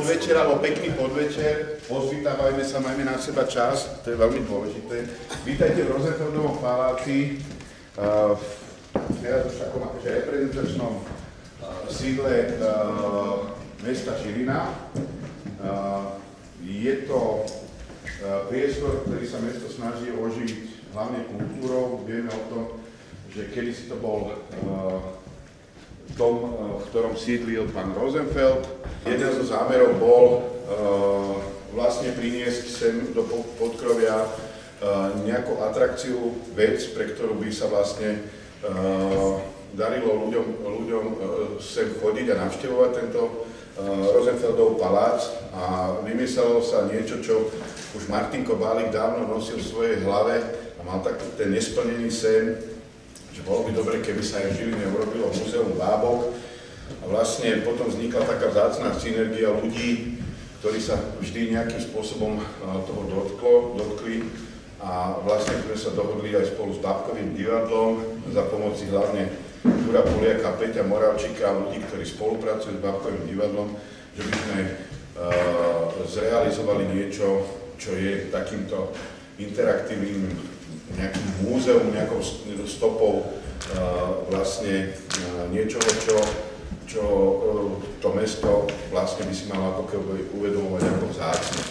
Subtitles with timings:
[0.00, 1.84] podvečer alebo pekný podvečer.
[1.84, 5.04] Pozvítavajme sa, majme na seba čas, to je veľmi dôležité.
[5.44, 7.44] Vítajte v Rosenfeldovom paláci,
[8.00, 8.32] uh,
[9.20, 11.04] teraz už takom akože reprezentačnom uh,
[11.92, 12.32] sídle
[12.64, 13.52] uh,
[13.84, 14.72] mesta Žilina.
[15.60, 16.16] Uh,
[16.64, 17.44] je to
[18.48, 22.04] priestor, ktorý sa mesto snaží oživiť hlavne kultúrou.
[22.04, 22.64] Vieme o tom,
[23.32, 24.28] že kedysi to bol
[26.16, 26.48] dom, eh,
[26.80, 28.66] v ktorom sídlil pán Rosenfeld.
[29.06, 31.40] Jeden zo zámerov bol uh,
[31.72, 33.24] vlastne priniesť sem do
[33.56, 34.28] podkrovia uh,
[35.24, 38.20] nejakú atrakciu, vec, pre ktorú by sa vlastne
[39.72, 41.04] darilo ľuďom, ľuďom
[41.64, 43.48] sem chodiť a navštevovať tento
[43.80, 45.24] Rosenfeldov palác
[45.56, 47.48] a vymyslelo sa niečo, čo
[47.96, 50.44] už Martinko Bálik dávno nosil v svojej hlave
[50.76, 52.60] a mal tak ten nesplnený sen,
[53.30, 56.34] že bolo by dobre, keby sa aj v Žiline urobilo muzeum bábok.
[57.00, 60.18] A vlastne potom vznikla taká vzácná synergia ľudí,
[60.60, 64.26] ktorí sa vždy nejakým spôsobom toho dotklo, dotkli.
[64.80, 68.00] A vlastne sme sa dohodli aj spolu s Bábkovým divadlom
[68.32, 69.28] za pomoci hlavne
[69.60, 73.76] Jura Poliaka, Peťa Moravčíka a ľudí, ktorí spolupracujú s Bábkovým divadlom,
[74.16, 74.72] že by sme uh,
[76.08, 77.44] zrealizovali niečo,
[77.76, 78.96] čo je takýmto
[79.36, 80.32] interaktívnym
[80.98, 82.18] nejakým múzeum, nejakou
[82.66, 83.26] stopou
[84.30, 84.94] vlastne
[85.50, 86.16] niečoho, čo,
[86.86, 87.34] čo e,
[88.02, 91.70] to mesto vlastne by si malo ako keby uvedomovať ako vzácnosť.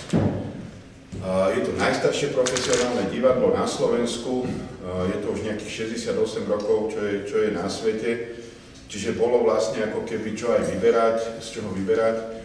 [1.29, 4.47] Je to najstaršie profesionálne divadlo na Slovensku,
[4.87, 8.39] je to už nejakých 68 rokov, čo je, čo je na svete,
[8.87, 12.39] čiže bolo vlastne ako keby čo aj vyberať, z čoho vyberať.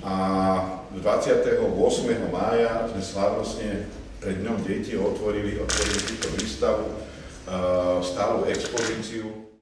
[0.00, 0.14] A
[0.96, 1.60] 28.
[2.32, 3.86] mája sme slávnostne
[4.24, 6.96] pred dňom deti otvorili, otvorili túto výstavu,
[8.00, 9.52] stálu expozíciu.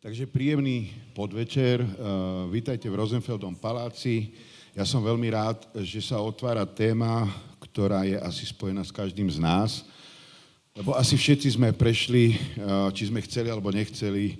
[0.00, 4.32] Takže príjemný podvečer, uh, vítajte v Rosenfeldom paláci.
[4.72, 7.26] Ja som veľmi rád, že sa otvára téma,
[7.58, 9.84] ktorá je asi spojená s každým z nás,
[10.76, 14.38] lebo asi všetci sme prešli, eh, či sme chceli alebo nechceli, eh,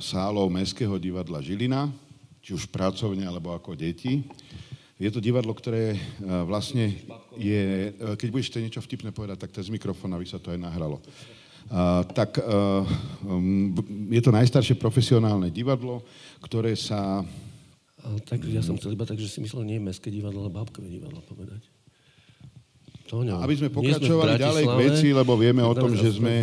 [0.00, 1.92] sálou Mestského divadla Žilina,
[2.40, 4.24] či už pracovne alebo ako deti.
[4.96, 5.98] Je to divadlo, ktoré eh,
[6.48, 6.96] vlastne
[7.36, 11.04] je, keď chcieť niečo vtipné povedať, tak to z mikrofónu, aby sa to aj nahralo.
[12.12, 13.72] Tak um,
[14.12, 16.04] je to najstaršie profesionálne divadlo,
[16.44, 17.24] ktoré sa...
[18.28, 21.24] Tak ja som chcel iba tak, že si myslel nie Mestské divadlo, ale Bábkové divadlo
[21.24, 21.73] povedať.
[23.04, 26.40] Tóňo, aby sme pokračovali ďalej k veci, lebo vieme o tom, že sme...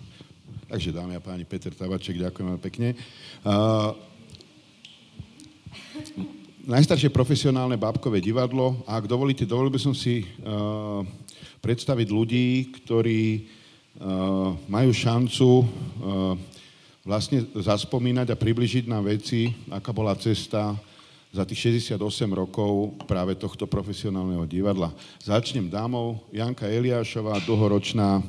[0.70, 2.94] Takže dámy a páni, Peter Tavaček, ďakujem pekne.
[3.42, 3.92] Uh,
[6.64, 8.80] najstaršie profesionálne bábkové divadlo.
[8.88, 11.04] A ak dovolíte, dovolil by som si uh,
[11.60, 13.22] predstaviť ľudí, ktorí
[14.00, 15.66] uh, majú šancu uh,
[17.04, 20.78] vlastne zaspomínať a približiť na veci, aká bola cesta
[21.30, 21.94] za tých 68
[22.34, 24.90] rokov práve tohto profesionálneho divadla.
[25.22, 28.24] Začnem dámou Janka Eliášová, dlhoročná uh,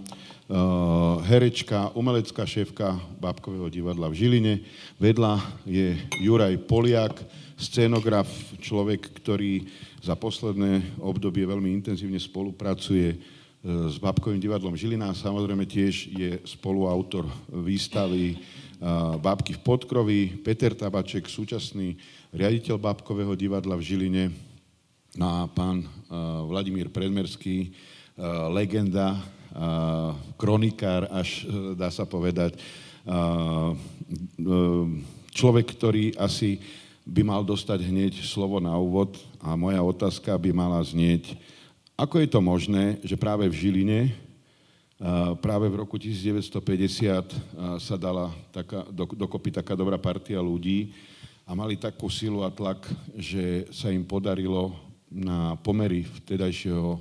[1.25, 4.53] herečka, umelecká šéfka Bábkového divadla v Žiline.
[5.01, 7.17] Vedľa je Juraj Poliak,
[7.57, 8.29] scénograf,
[8.61, 9.66] človek, ktorý
[10.06, 15.17] za posledné obdobie veľmi intenzívne spolupracuje uh, s Bábkovým divadlom Žilina.
[15.17, 18.38] Samozrejme tiež je spoluautor výstavy
[19.21, 20.41] Bábky v podkrovi.
[20.41, 22.01] Peter Tabaček, súčasný
[22.33, 24.23] riaditeľ Bábkového divadla v Žiline
[25.21, 25.85] a pán
[26.49, 27.77] Vladimír Predmerský,
[28.49, 29.21] legenda,
[30.39, 32.55] kronikár, až uh, dá sa povedať,
[33.03, 33.75] uh,
[35.35, 36.63] človek, ktorý asi
[37.03, 41.35] by mal dostať hneď slovo na úvod a moja otázka by mala znieť,
[41.99, 43.99] ako je to možné, že práve v Žiline,
[45.41, 50.94] práve v roku 1950 sa dala taká, dokopy taká dobrá partia ľudí,
[51.41, 52.85] a mali takú silu a tlak,
[53.17, 54.72] že sa im podarilo
[55.11, 56.96] na pomery vtedajšieho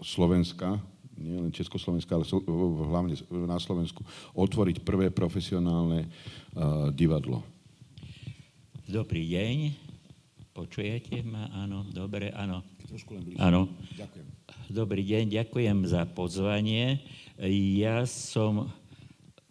[0.00, 0.80] Slovenska,
[1.18, 2.24] nie len Československa, ale
[2.88, 4.00] hlavne na Slovensku,
[4.32, 6.08] otvoriť prvé profesionálne
[6.96, 7.44] divadlo.
[8.88, 9.56] Dobrý deň.
[10.56, 11.52] Počujete ma?
[11.52, 12.64] Áno, dobre, áno.
[12.88, 13.44] Trošku len bližšie.
[13.44, 13.68] Áno.
[13.92, 14.26] Ďakujem.
[14.72, 17.04] Dobrý deň, ďakujem za pozvanie.
[17.40, 18.72] Ja som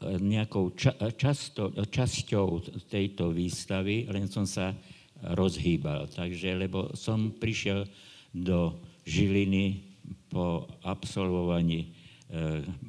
[0.01, 4.75] nejakou ča- často, časťou tejto výstavy, len som sa
[5.21, 6.11] rozhýbal.
[6.11, 7.87] Takže, lebo som prišiel
[8.35, 8.75] do
[9.07, 9.85] Žiliny
[10.27, 11.87] po absolvovaní e,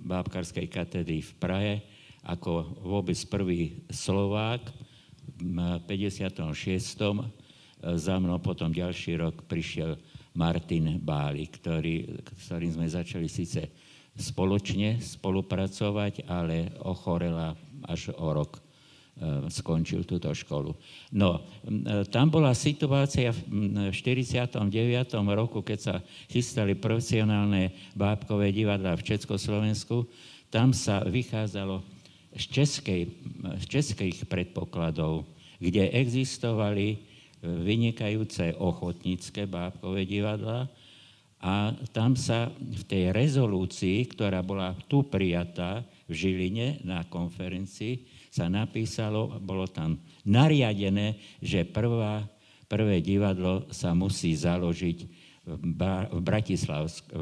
[0.04, 1.74] bábkarskej katedry v Prahe
[2.26, 4.66] ako vôbec prvý Slovák
[5.38, 6.42] v 56.
[7.86, 9.94] Za mnou potom ďalší rok prišiel
[10.34, 13.70] Martin Báli, ktorý, ktorým sme začali síce
[14.16, 17.52] spoločne spolupracovať, ale ochorela
[17.84, 18.60] až o rok e,
[19.52, 20.72] skončil túto školu.
[21.12, 24.56] No, e, tam bola situácia v 49.
[25.36, 25.94] roku, keď sa
[26.32, 30.08] chystali profesionálne bábkové divadla v Československu,
[30.48, 31.84] tam sa vychádzalo
[32.36, 33.02] z, českej,
[33.60, 35.28] z českých predpokladov,
[35.60, 37.00] kde existovali
[37.44, 40.68] vynikajúce ochotnícke bábkové divadla,
[41.36, 48.48] a tam sa v tej rezolúcii, ktorá bola tu prijatá v Žiline na konferencii, sa
[48.48, 52.24] napísalo, bolo tam nariadené, že prvá,
[52.68, 54.98] prvé divadlo sa musí založiť
[55.46, 55.60] v,
[56.12, 56.20] v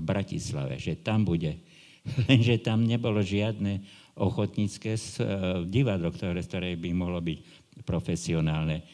[0.03, 1.59] Bratislave, že tam bude.
[2.31, 3.83] Lenže tam nebolo žiadne
[4.15, 5.01] ochotnícke e,
[5.67, 7.39] divadlo, ktoré, ktoré by mohlo byť
[7.83, 8.87] profesionálne.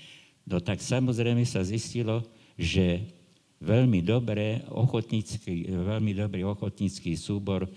[0.48, 2.24] No tak samozrejme sa zistilo,
[2.56, 3.19] že
[3.60, 7.70] veľmi dobré ochotnícky, veľmi dobrý ochotnícky súbor e,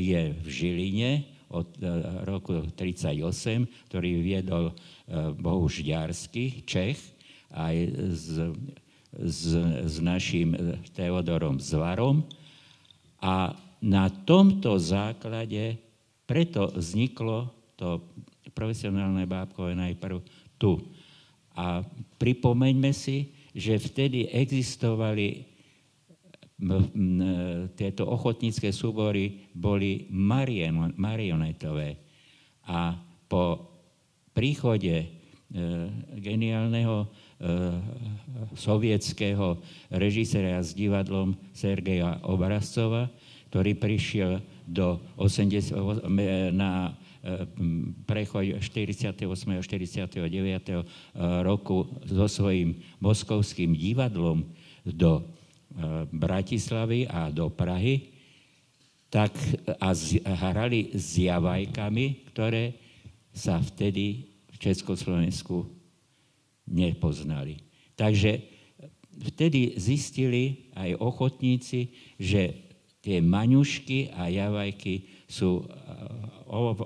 [0.00, 1.10] je v Žiline
[1.52, 1.84] od e,
[2.24, 4.74] roku 1938, ktorý viedol e,
[5.36, 6.96] Bohuž Ďarsky, Čech,
[7.52, 7.76] aj
[8.16, 8.26] s,
[9.12, 9.40] s,
[9.84, 10.56] s našim
[10.96, 12.24] Teodorom Zvarom.
[13.20, 13.52] A
[13.84, 15.76] na tomto základe
[16.24, 18.00] preto vzniklo to
[18.56, 20.24] profesionálne bábkové najprv
[20.56, 20.80] tu.
[21.52, 21.84] A
[22.16, 25.54] pripomeňme si, že vtedy existovali
[27.74, 30.06] tieto ochotnícke súbory boli
[30.94, 31.98] marionetové.
[32.70, 32.94] A
[33.26, 33.74] po
[34.30, 35.06] príchode e,
[36.18, 37.06] geniálneho e,
[38.54, 39.58] sovietského
[39.90, 43.10] režisera s divadlom Sergeja Obrazcova,
[43.50, 46.10] ktorý prišiel do 80,
[46.54, 46.94] na
[48.04, 49.24] prechod 48.
[49.24, 50.20] a 49.
[51.40, 54.44] roku so svojím moskovským divadlom
[54.84, 55.24] do e,
[56.12, 58.12] Bratislavy a do Prahy,
[59.08, 59.32] tak
[59.80, 62.76] a, z, hrali s javajkami, ktoré
[63.32, 65.64] sa vtedy v Československu
[66.68, 67.64] nepoznali.
[67.96, 68.42] Takže
[69.32, 72.64] vtedy zistili aj ochotníci, že
[73.04, 75.64] tie maňušky a javajky sú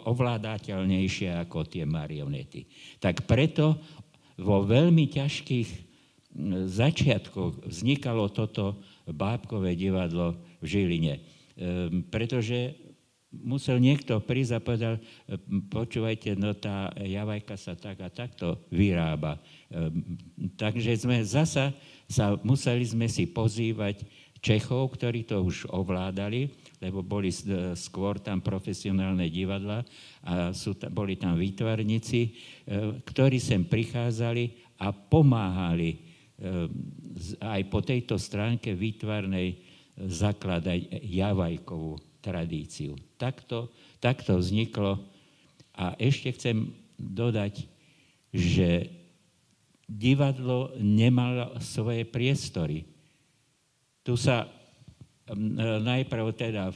[0.08, 2.66] ovládateľnejšie ako tie marionety.
[3.02, 3.78] Tak preto
[4.38, 5.88] vo veľmi ťažkých
[6.70, 8.78] začiatkoch vznikalo toto
[9.08, 11.14] bábkové divadlo v Žiline.
[11.58, 12.78] Ehm, pretože
[13.28, 14.94] musel niekto prísť a povedal,
[15.68, 19.42] počúvajte, no tá javajka sa tak a takto vyrába.
[19.68, 20.16] Ehm,
[20.54, 21.74] takže sme zasa
[22.08, 24.06] sa, museli sme si pozývať
[24.38, 27.34] Čechov, ktorí to už ovládali, lebo boli
[27.74, 29.82] skôr tam profesionálne divadla
[30.22, 32.30] a sú, boli tam výtvarníci, e,
[33.02, 35.98] ktorí sem prichádzali a pomáhali e,
[37.42, 39.58] aj po tejto stránke výtvarnej
[39.98, 42.94] zakladať javajkovú tradíciu.
[43.18, 45.02] Takto, takto vzniklo
[45.74, 47.66] a ešte chcem dodať,
[48.30, 48.90] že
[49.88, 52.84] divadlo nemalo svoje priestory.
[54.04, 54.46] Tu sa
[55.82, 56.72] najprv teda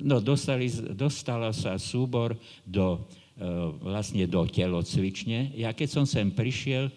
[0.00, 3.04] no, dostali, dostala sa súbor do,
[3.84, 5.52] vlastne do telocvične.
[5.56, 6.88] Ja keď som sem prišiel,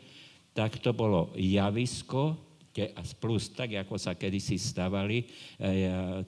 [0.56, 2.36] tak to bolo javisko,
[3.20, 5.26] plus tak, ako sa kedysi stavali e,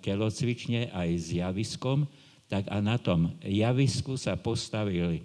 [0.03, 2.03] telocvične aj s javiskom,
[2.51, 5.23] tak a na tom javisku sa postavili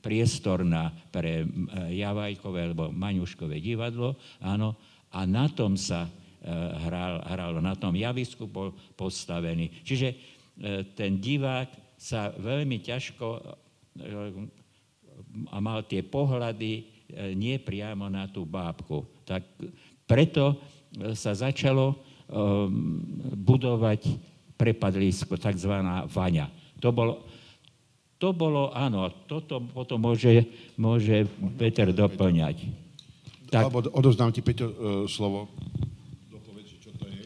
[0.00, 1.44] priestor na, pre
[1.90, 4.78] Javajkové alebo Maňuškové divadlo, áno,
[5.12, 6.10] a na tom sa e,
[6.86, 9.82] hral, hralo, na tom javisku bol postavený.
[9.86, 10.16] Čiže e,
[10.94, 13.40] ten divák sa veľmi ťažko e,
[15.50, 16.94] a mal tie pohľady
[17.38, 19.06] nie priamo na tú bábku.
[19.22, 19.46] Tak
[20.10, 20.58] preto
[21.14, 21.94] sa začalo
[23.32, 24.10] budovať
[24.58, 25.72] prepadlisko, tzv.
[26.10, 26.50] vaňa.
[26.82, 27.24] To bolo,
[28.16, 30.48] to bolo, áno, toto potom môže,
[30.80, 31.28] môže
[31.60, 32.85] Peter doplňať.
[33.46, 33.70] Tak.
[33.70, 34.74] Alebo odozdám ti, Peťo, uh,
[35.06, 35.46] slovo.
[36.34, 37.22] Dopovedz, čo to je.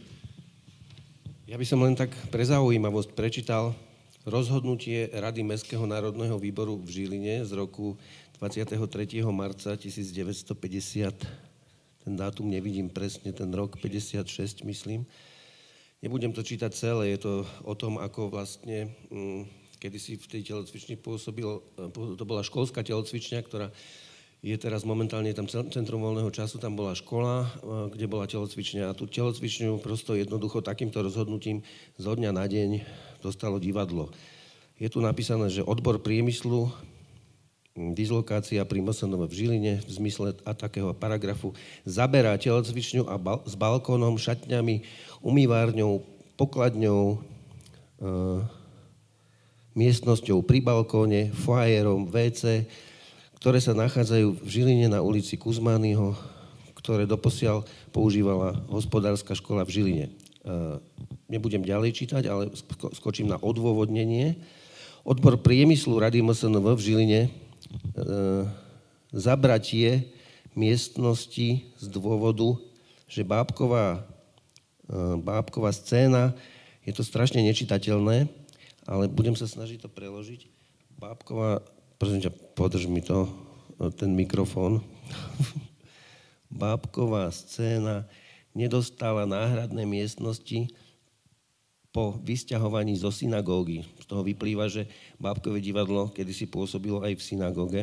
[1.49, 3.73] Ja by som len tak pre zaujímavosť prečítal
[4.29, 7.97] rozhodnutie Rady Mestského národného výboru v Žiline z roku
[8.37, 8.77] 23.
[9.33, 10.45] marca 1950.
[12.05, 15.05] Ten dátum nevidím presne, ten rok 56, myslím.
[16.01, 17.33] Nebudem to čítať celé, je to
[17.65, 19.45] o tom, ako vlastne, mm,
[19.77, 23.69] kedy si v tej telocvični pôsobil, e, to bola školská telocvičňa, ktorá
[24.41, 27.49] je teraz momentálne tam Centrum voľného času, tam bola škola, eh,
[27.93, 31.61] kde bola telocvičňa a tú telocvičňu prosto jednoducho takýmto rozhodnutím
[32.01, 32.81] zo dňa na deň
[33.21, 34.09] dostalo divadlo.
[34.81, 36.73] Je tu napísané, že odbor priemyslu,
[37.77, 41.55] dislokácia pri MSNV v Žiline v zmysle a takého paragrafu
[41.87, 44.83] zaberá telocvičňu a bal- s balkónom, šatňami,
[45.23, 46.03] umývárňou,
[46.35, 47.17] pokladňou, e,
[49.79, 52.67] miestnosťou pri balkóne, foajerom, WC,
[53.41, 56.13] ktoré sa nachádzajú v Žiline na ulici Kuzmányho,
[56.77, 60.07] ktoré doposiaľ používala hospodárska škola v Žiline.
[60.09, 60.13] E,
[61.33, 62.53] nebudem ďalej čítať, ale
[62.93, 64.37] skočím na odôvodnenie.
[65.09, 67.31] Odbor priemyslu Rady MSNV v Žiline e,
[69.09, 70.13] zabratie
[70.53, 72.61] miestnosti z dôvodu,
[73.09, 74.05] že bábková,
[74.85, 76.37] e, bábková scéna,
[76.85, 78.29] je to strašne nečitateľné,
[78.85, 80.45] ale budem sa snažiť to preložiť.
[81.01, 81.65] Bábková,
[81.97, 83.25] prosím ťa, podrž mi to,
[83.81, 84.85] e, ten mikrofón.
[86.53, 88.05] Bábková scéna
[88.53, 90.69] nedostáva náhradné miestnosti
[91.89, 93.89] po vysťahovaní zo synagógy.
[94.05, 94.85] Z toho vyplýva, že
[95.17, 97.83] Bábkové divadlo kedysi pôsobilo aj v synagóge.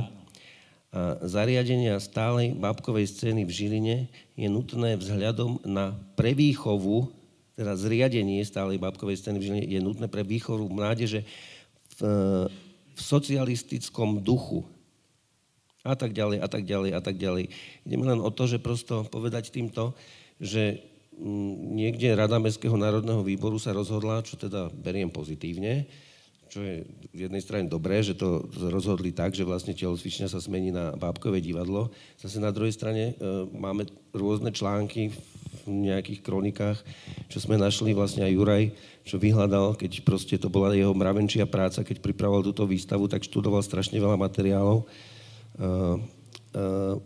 [0.93, 3.97] A zariadenia stálej bábkovej scény v Žiline
[4.39, 7.11] je nutné vzhľadom na prevýchovu
[7.57, 11.25] teda zriadenie stálej bábkovej scény v Žiline je nutné pre výchovu mládeže
[11.97, 11.99] v,
[12.97, 14.65] v socialistickom duchu.
[15.85, 17.53] A tak ďalej, a tak ďalej, a tak ďalej.
[17.85, 19.93] Ideme len o to, že prosto povedať týmto,
[20.41, 20.83] že
[21.15, 25.87] mm, niekde Rada Mestského národného výboru sa rozhodla, čo teda beriem pozitívne,
[26.47, 30.71] čo je z jednej strany dobré, že to rozhodli tak, že vlastne telocvičňa sa zmení
[30.71, 31.91] na bábkové divadlo.
[32.17, 33.13] Zase na druhej strane e,
[33.51, 35.17] máme rôzne články v
[35.65, 36.77] nejakých kronikách,
[37.31, 38.63] čo sme našli vlastne aj Juraj,
[39.07, 43.63] čo vyhľadal, keď proste to bola jeho mravenčia práca, keď pripravoval túto výstavu, tak študoval
[43.63, 44.83] strašne veľa materiálov.
[45.57, 45.97] Uh,
[46.53, 46.99] uh,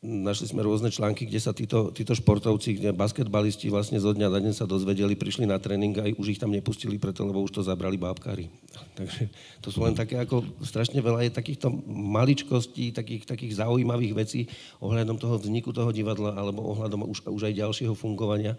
[0.00, 4.40] našli sme rôzne články, kde sa títo, títo športovci, kde basketbalisti vlastne zo dňa na
[4.40, 7.60] deň sa dozvedeli, prišli na tréning a už ich tam nepustili preto, lebo už to
[7.60, 8.48] zabrali bábkári.
[8.98, 9.28] Takže
[9.60, 14.48] to sú len také ako strašne veľa je takýchto maličkostí, takých, takých zaujímavých vecí
[14.80, 18.56] ohľadom toho vzniku toho divadla alebo ohľadom už, už aj ďalšieho fungovania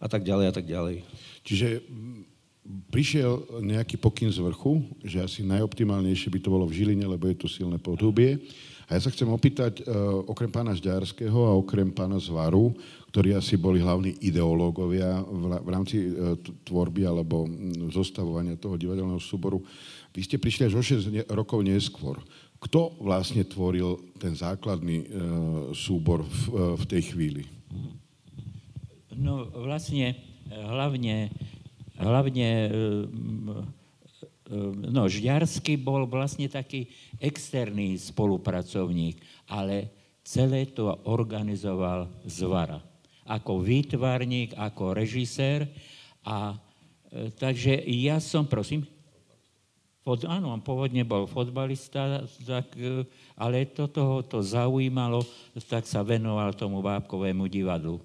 [0.00, 1.04] a tak ďalej a tak ďalej.
[1.44, 1.84] Čiže
[2.88, 7.36] prišiel nejaký pokyn z vrchu, že asi najoptimálnejšie by to bolo v Žiline, lebo je
[7.36, 8.40] tu silné podhubie.
[8.88, 12.72] A ja sa chcem opýtať, uh, okrem pána Žďarského a okrem pána Zvaru,
[13.12, 16.32] ktorí asi boli hlavní ideológovia v, rámci uh,
[16.64, 17.44] tvorby alebo
[17.92, 19.60] zostavovania toho divadelného súboru,
[20.16, 22.16] vy ste prišli až o 6 ne- rokov neskôr.
[22.58, 25.08] Kto vlastne tvoril ten základný uh,
[25.76, 27.44] súbor v tej chvíli?
[29.12, 30.16] No vlastne
[30.48, 31.28] hlavne,
[32.00, 32.48] hlavne
[34.72, 36.88] no Žďarský bol vlastne taký
[37.20, 39.20] externý spolupracovník,
[39.52, 39.92] ale
[40.24, 42.80] celé to organizoval Zvara.
[43.28, 45.68] Ako výtvarník, ako režisér.
[46.24, 46.56] A
[47.12, 48.88] e, takže ja som, prosím,
[50.00, 53.04] fot, áno, on pôvodne bol fotbalista, tak, e,
[53.36, 55.28] ale toto ho to zaujímalo,
[55.68, 58.00] tak sa venoval tomu bábkovému divadlu.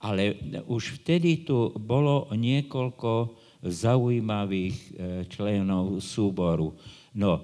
[0.00, 4.90] Ale už vtedy tu bolo niekoľko zaujímavých e,
[5.30, 6.74] členov súboru.
[7.14, 7.42] No, e,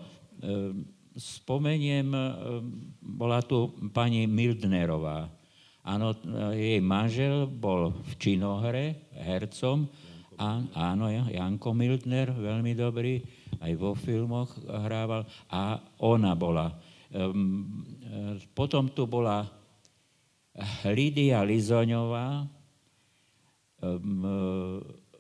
[1.15, 2.23] spomeniem, e,
[2.99, 5.31] bola tu pani Mildnerová.
[5.89, 6.13] Áno,
[6.53, 9.89] jej manžel bol v činohre hercom,
[10.39, 13.19] a, áno, Janko Mildner, veľmi dobrý,
[13.59, 16.79] aj vo filmoch hrával a ona bola.
[18.55, 19.43] Potom tu bola
[20.87, 22.47] Lidia Lizoňová,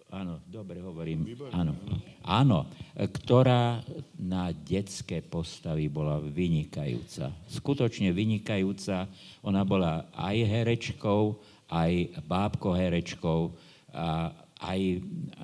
[0.08, 1.28] Áno, dobre hovorím.
[1.52, 1.76] Áno.
[2.24, 2.64] Áno,
[2.96, 3.84] ktorá
[4.16, 7.28] na detské postavy bola vynikajúca.
[7.44, 9.04] Skutočne vynikajúca.
[9.44, 11.36] Ona bola aj herečkou,
[11.68, 11.92] aj
[12.24, 13.52] bábko herečkou,
[13.92, 14.80] a aj,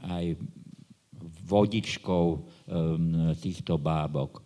[0.08, 0.24] aj
[1.44, 4.40] vodičkou um, týchto bábok.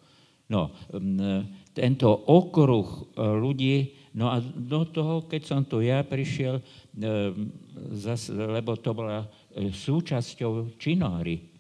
[0.49, 6.59] No, um, tento okruh uh, ľudí, no a do toho, keď som tu ja prišiel,
[6.59, 7.53] um,
[7.95, 9.29] zas, lebo to bola
[9.67, 11.59] súčasťou činohry.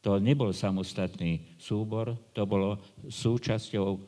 [0.00, 2.78] To nebol samostatný súbor, to bolo
[3.10, 3.98] súčasťou e,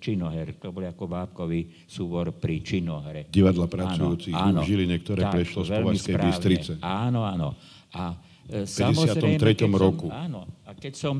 [0.00, 0.56] činoher.
[0.58, 3.28] To bol ako bábkový súbor pri činohre.
[3.28, 6.72] Divadla pracujúcich áno, v Žiline, ktoré tak, prešlo z Považskej Bystrice.
[6.80, 7.52] Áno, áno.
[7.92, 8.16] A
[8.48, 9.44] e, v 53.
[9.44, 10.08] Keď roku.
[10.08, 10.40] Som, áno.
[10.64, 11.16] A keď som,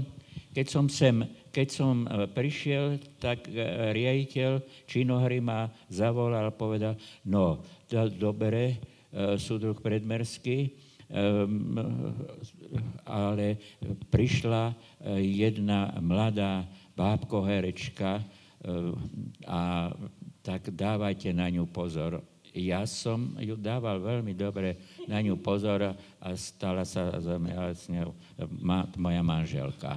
[0.50, 1.16] keď som sem
[1.52, 3.44] keď som e, prišiel, tak
[3.92, 6.96] riaditeľ činohry ma zavolal a povedal,
[7.28, 8.80] no, to dobre,
[9.36, 10.91] súdruh predmerský, Ehm,
[13.04, 13.60] ale
[14.08, 16.64] prišla eh, jedna mladá
[16.96, 18.24] bábko herečka eh,
[19.46, 19.92] a
[20.42, 22.24] tak dávajte na ňu pozor.
[22.52, 24.76] Ja som ju dával veľmi dobre
[25.08, 27.72] na ňu pozor a stala sa za mňa
[29.00, 29.96] moja manželka.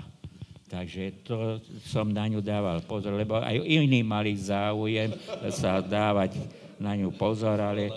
[0.71, 5.11] Takže to som na ňu dával pozor, lebo aj iní mali záujem
[5.51, 6.39] sa dávať
[6.79, 7.91] na ňu pozor, ale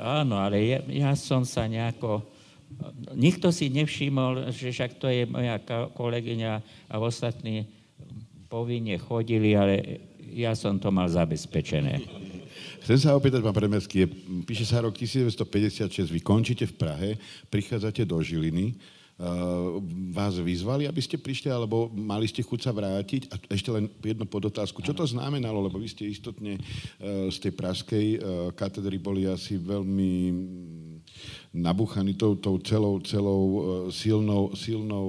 [0.00, 2.29] áno, ale ja, ja som sa nejako...
[3.12, 5.58] Nikto si nevšimol, že však to je moja
[5.94, 6.52] kolegyňa
[6.88, 7.66] a ostatní
[8.46, 12.02] povinne chodili, ale ja som to mal zabezpečené.
[12.80, 14.08] Chcem sa opýtať, pán Premerský,
[14.48, 17.10] píše sa rok 1956, vy končíte v Prahe,
[17.52, 18.74] prichádzate do Žiliny,
[20.16, 23.28] vás vyzvali, aby ste prišli, alebo mali ste chuť sa vrátiť?
[23.28, 24.80] A ešte len jedno podotázku.
[24.80, 25.60] Čo to znamenalo?
[25.60, 26.56] Lebo vy ste istotne
[27.28, 28.06] z tej praskej
[28.56, 30.12] katedry boli asi veľmi
[31.50, 33.42] nabúchaní tou, tou celou, celou
[33.90, 35.06] silnou, silnou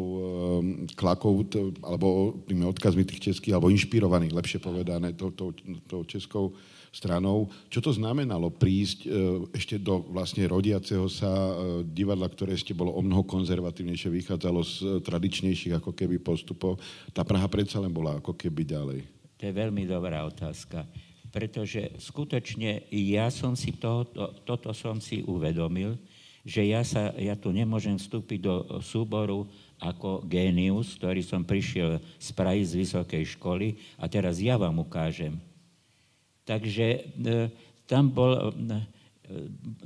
[0.97, 5.53] klakou, to, alebo tými odkazmi tých českých, alebo inšpirovaných, lepšie povedané, tou, tou,
[5.85, 6.57] tou českou
[6.91, 7.47] stranou.
[7.71, 9.09] Čo to znamenalo prísť e,
[9.55, 11.53] ešte do vlastne rodiaceho sa e,
[11.87, 16.77] divadla, ktoré ešte bolo o mnoho konzervatívnejšie, vychádzalo z e, tradičnejších ako keby postupov.
[17.15, 18.99] Tá Praha predsa len bola ako keby ďalej.
[19.39, 20.83] To je veľmi dobrá otázka,
[21.31, 25.95] pretože skutočne ja som si to, to, toto som si uvedomil,
[26.41, 29.45] že ja, sa, ja tu nemôžem vstúpiť do súboru
[29.77, 35.37] ako génius, ktorý som prišiel z Prahy z vysokej školy a teraz ja vám ukážem,
[36.51, 36.99] Takže e,
[37.85, 38.69] tam bol e,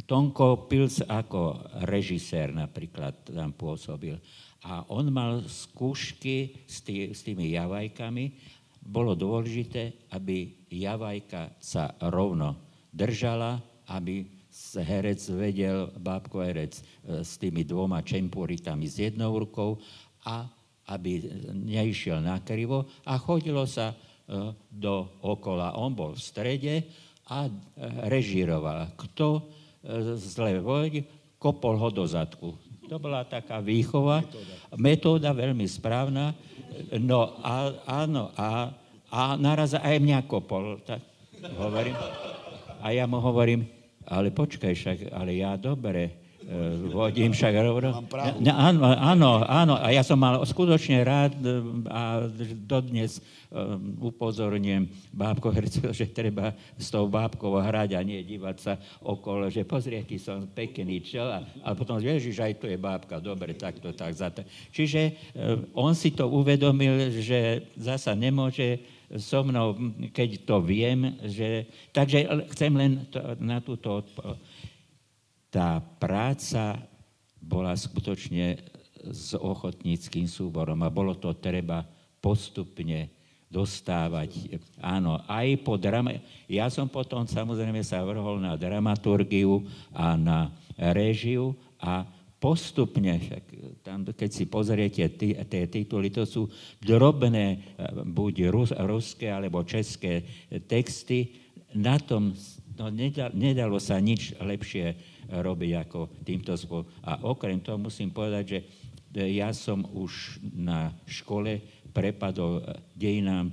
[0.07, 4.17] Tonko Pils ako režisér napríklad tam pôsobil.
[4.65, 8.33] A on mal skúšky s, tý, s tými javajkami.
[8.81, 12.57] Bolo dôležité, aby javajka sa rovno
[12.89, 14.25] držala, aby
[14.81, 16.83] herec vedel, bábko herec, e,
[17.23, 19.79] s tými dvoma čempuritami s jednou rukou
[20.25, 20.47] a
[20.85, 21.21] aby
[21.53, 25.77] neišiel nakrivo a chodilo sa E, do okola.
[25.77, 26.75] On bol v strede
[27.29, 27.51] a e,
[28.09, 28.97] režíroval.
[28.97, 29.45] Kto
[30.17, 31.05] zle vojde,
[31.37, 32.57] kopol ho do zadku.
[32.89, 36.33] To bola taká výchova, metóda, metóda veľmi správna.
[36.97, 38.73] No a, áno, a,
[39.13, 41.05] a naraz aj mňa kopol, tak
[41.53, 41.93] hovorím.
[42.81, 43.69] A ja mu hovorím,
[44.07, 48.05] ale počkaj však, ale ja dobre, Eh, vodím však rovno.
[48.53, 49.73] Áno, áno, áno.
[49.81, 51.57] A ja som mal skutočne rád eh,
[51.89, 53.17] a dodnes
[53.49, 59.49] um, upozorňujem bábko hercov, že treba s tou bábkou hrať a nie dívať sa okolo,
[59.49, 63.17] že pozri, aký som pekný čel a, a potom vieš, že aj tu je bábka,
[63.17, 64.45] dobre, tak to tak zate.
[64.69, 69.77] Čiže um, on si to uvedomil, že zasa nemôže so mnou,
[70.09, 71.69] keď to viem, že...
[71.93, 74.37] Takže chcem len to, na túto odpoveď
[75.55, 76.75] tá práca
[77.39, 78.59] bola skutočne
[79.07, 81.87] s ochotníckým súborom a bolo to treba
[82.19, 83.07] postupne
[83.47, 84.59] dostávať.
[84.83, 86.19] Áno, aj po drama...
[86.51, 89.63] Ja som potom samozrejme sa vrhol na dramaturgiu
[89.95, 92.03] a na réžiu a
[92.39, 93.17] postupne,
[93.81, 96.51] tam, keď si pozriete tie tituly, to sú
[96.83, 97.63] drobné,
[98.05, 100.21] buď rus, ruské alebo české
[100.69, 101.41] texty,
[101.75, 102.31] na tom
[102.79, 102.87] no,
[103.35, 104.95] nedalo sa nič lepšie
[105.27, 106.87] robiť ako týmto spôsobom.
[107.03, 108.59] A okrem toho musím povedať, že
[109.31, 111.63] ja som už na škole
[111.95, 112.63] prepadol
[112.95, 113.51] dejinám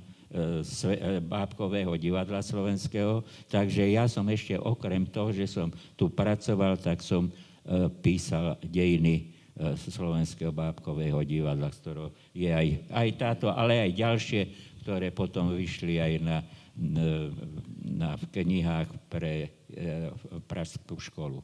[1.29, 3.21] bábkového divadla slovenského,
[3.53, 7.29] takže ja som ešte okrem toho, že som tu pracoval, tak som
[8.03, 9.31] písal dejiny
[9.87, 14.41] slovenského bábkového divadla, z ktorého je aj, aj táto, ale aj ďalšie,
[14.81, 16.37] ktoré potom vyšli aj na,
[17.85, 20.13] na, v knihách pre E,
[20.45, 21.41] pražskú školu.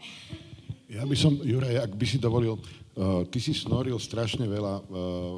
[0.85, 4.85] Ja by som, Juraj, ak by si dovolil, uh, ty si snoril strašne veľa uh,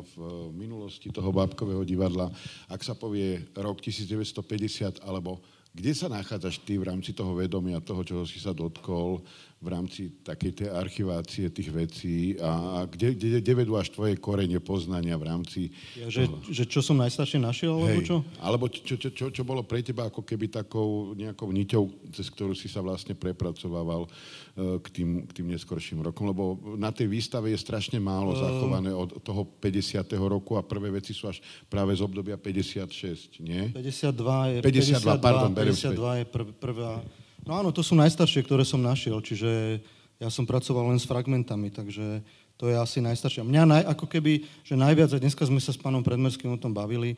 [0.03, 0.15] v
[0.55, 2.31] minulosti toho bábkového divadla.
[2.71, 8.03] Ak sa povie rok 1950, alebo kde sa nachádzaš ty v rámci toho vedomia, toho,
[8.03, 9.23] čoho si sa dotkol,
[9.61, 14.17] v rámci takej tej archivácie tých vecí a, a kde, kde, kde vedú až tvoje
[14.17, 15.69] korene poznania v rámci...
[15.93, 18.17] Ja, že, že čo som najstaršie našiel, alebo Hej, čo?
[18.41, 22.57] Alebo čo, čo, čo, čo bolo pre teba ako keby takou nejakou niťou, cez ktorú
[22.57, 27.53] si sa vlastne prepracovával uh, k, tým, k tým neskorším rokom, lebo na tej výstave
[27.53, 28.41] je strašne málo uh...
[28.41, 30.01] zachované od toho 50.
[30.25, 31.37] roku a prvé veci sú až
[31.69, 33.69] práve z obdobia 56, nie?
[33.77, 34.57] 52 je...
[34.65, 37.05] 52, 52 pardon, 52 je prv, prvá
[37.41, 39.81] No áno, to sú najstaršie, ktoré som našiel, čiže
[40.21, 42.21] ja som pracoval len s fragmentami, takže
[42.61, 43.41] to je asi najstaršie.
[43.41, 46.77] Mňa naj, ako keby, že najviac, a dneska sme sa s pánom Predmerským o tom
[46.77, 47.17] bavili,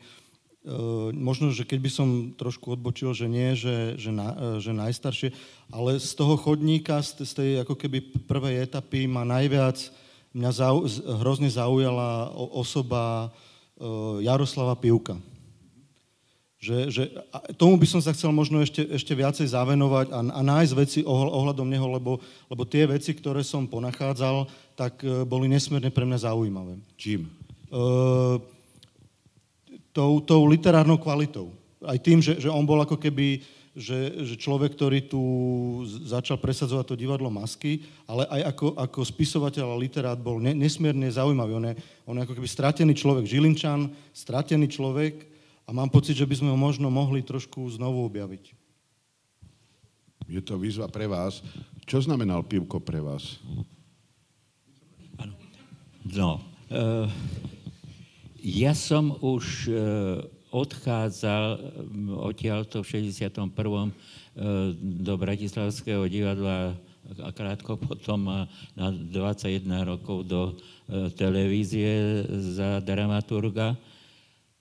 [1.12, 5.36] možno, že keď by som trošku odbočil, že nie, že, že, na, e, že najstaršie,
[5.68, 9.76] ale z toho chodníka, z, z tej ako keby prvej etapy ma najviac,
[10.32, 10.88] mňa zau,
[11.20, 13.28] hrozne zaujala osoba
[13.76, 15.20] e, Jaroslava Pivka
[16.64, 17.02] že, že
[17.60, 21.68] tomu by som sa chcel možno ešte, ešte viacej zavenovať a, a nájsť veci ohľadom
[21.68, 22.16] neho, lebo,
[22.48, 26.80] lebo tie veci, ktoré som ponachádzal, tak e, boli nesmierne pre mňa zaujímavé.
[26.96, 27.28] Čím?
[27.68, 28.40] Uh,
[29.92, 31.52] tou, tou literárnou kvalitou.
[31.84, 35.18] Aj tým, že, že on bol ako keby že, že človek, ktorý tu
[36.06, 41.10] začal presadzovať to divadlo Masky, ale aj ako, ako spisovateľ a literát bol ne, nesmierne
[41.10, 41.52] zaujímavý.
[41.58, 41.74] On je,
[42.06, 45.33] on je ako keby stratený človek, Žilinčan, stratený človek
[45.64, 48.52] a mám pocit, že by sme ho možno mohli trošku znovu objaviť.
[50.28, 51.44] Je to výzva pre vás.
[51.84, 53.40] Čo znamenal pivko pre vás?
[56.04, 57.08] No, uh,
[58.40, 60.20] ja som už uh,
[60.54, 63.50] odchádzal mm, odtiaľto v 61.
[63.50, 63.92] E,
[65.02, 66.78] do Bratislavského divadla
[67.20, 68.46] a krátko potom
[68.78, 72.22] na 21 rokov do e, televízie
[72.54, 73.74] za dramaturga.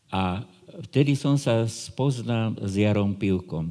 [0.09, 0.41] A
[0.81, 3.69] vtedy som sa spoznal s Jarom Pivkom.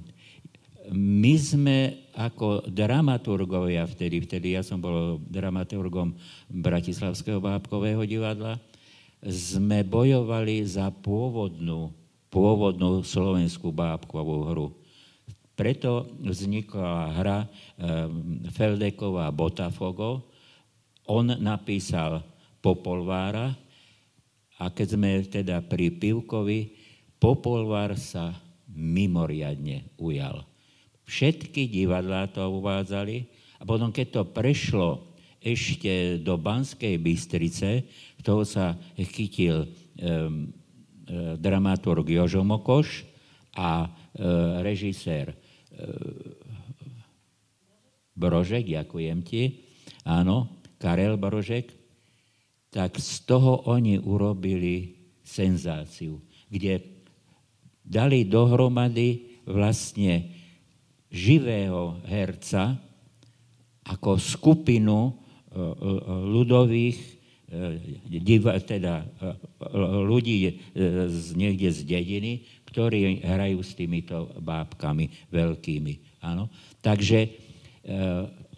[0.93, 6.13] My sme ako dramaturgovia vtedy, vtedy ja som bol dramaturgom
[6.51, 8.59] Bratislavského bábkového divadla,
[9.23, 11.95] sme bojovali za pôvodnú
[12.33, 14.67] pôvodnú slovenskú bábkovú hru.
[15.53, 17.49] Preto vznikla hra e,
[18.57, 20.25] Feldeková Botafogo.
[21.05, 22.25] On napísal
[22.65, 23.53] Popolvára
[24.57, 26.73] a keď sme teda pri Pivkovi,
[27.23, 28.35] Popolvár sa
[28.67, 30.43] mimoriadne ujal.
[31.07, 37.87] Všetky divadlá to uvádzali a potom, keď to prešlo ešte do Banskej Bystrice,
[38.27, 39.67] toho sa chytil
[40.03, 40.51] um,
[41.39, 43.07] dramaturg Jožo Mokoš
[43.59, 43.89] a e,
[44.65, 45.37] režisér e,
[48.17, 49.67] Brožek, ďakujem ti,
[50.07, 51.75] áno, Karel Brožek,
[52.73, 56.92] tak z toho oni urobili senzáciu, kde
[57.83, 60.31] dali dohromady vlastne
[61.13, 62.79] živého herca
[63.83, 65.19] ako skupinu
[66.33, 67.23] ľudových
[68.09, 69.07] diva, teda e,
[70.09, 70.53] ľudí e,
[71.13, 72.33] z, niekde z dediny,
[72.65, 76.25] ktorí hrajú s týmito bábkami veľkými.
[76.25, 76.49] Áno?
[76.81, 77.31] Takže e,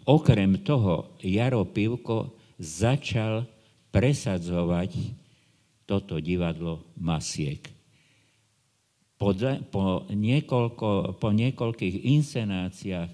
[0.07, 3.43] okrem toho Jaro Pivko začal
[3.91, 4.95] presadzovať
[5.83, 7.74] toto divadlo Masiek.
[9.15, 9.31] Po,
[9.71, 13.09] po, niekoľko, po niekoľkých inscenáciách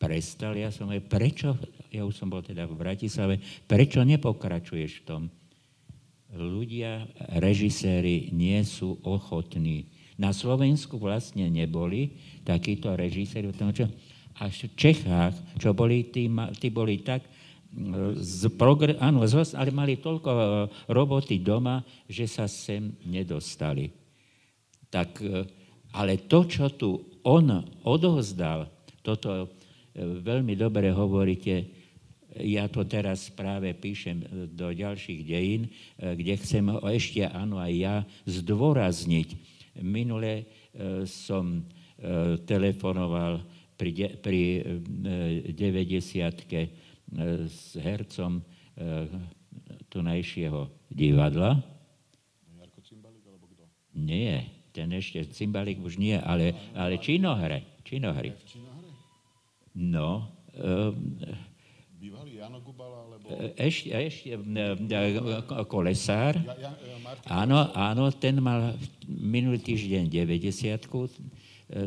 [0.00, 1.54] prestal, ja som aj, prečo
[1.90, 5.22] ja už som bol teda v Bratislave, prečo nepokračuješ v tom?
[6.30, 7.10] Ľudia,
[7.42, 9.90] režiséri nie sú ochotní.
[10.14, 12.14] Na Slovensku vlastne neboli
[12.46, 13.50] takíto režiséri,
[14.40, 16.30] až v Čechách, čo boli, tí,
[16.62, 17.26] tí boli tak
[18.18, 20.42] z progr- áno, ale mali toľko e,
[20.90, 23.99] roboty doma, že sa sem nedostali.
[24.90, 25.46] Tak, e,
[25.94, 26.90] ale to, čo tu
[27.22, 27.50] on
[27.86, 28.68] odovzdal,
[29.00, 29.48] toto e,
[30.02, 31.80] veľmi dobre hovoríte,
[32.38, 34.22] ja to teraz práve píšem
[34.54, 35.66] do ďalších dejín,
[35.98, 36.62] kde chcem
[36.94, 39.34] ešte, áno, aj ja zdôrazniť.
[39.82, 40.44] Minule e,
[41.06, 41.62] som e,
[42.42, 43.42] telefonoval
[43.74, 44.42] pri, pri
[45.54, 46.68] 90 e,
[47.46, 48.38] s hercom
[49.90, 51.58] tunajšieho divadla.
[52.54, 53.66] Jarko Cimbalik alebo kto?
[53.98, 54.46] Nie,
[54.80, 57.84] ten ešte, Cimbalik už nie, ale, ale činohre.
[57.84, 58.32] Činohry.
[59.76, 60.32] No,
[62.00, 63.28] Bývalý Jano Gubala, alebo...
[63.28, 64.32] E, ešte, ešte
[65.68, 66.32] kolesár.
[66.40, 66.72] Ja, ja,
[67.28, 68.72] áno, áno, ten mal
[69.04, 70.80] minulý týždeň 90 e,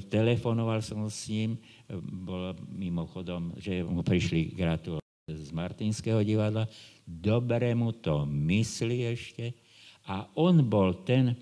[0.06, 1.58] telefonoval som s ním,
[1.90, 5.02] e, bol mimochodom, že mu prišli gratulovať
[5.34, 6.70] z Martinského divadla,
[7.10, 9.58] dobre mu to myslí ešte
[10.06, 11.34] a on bol ten,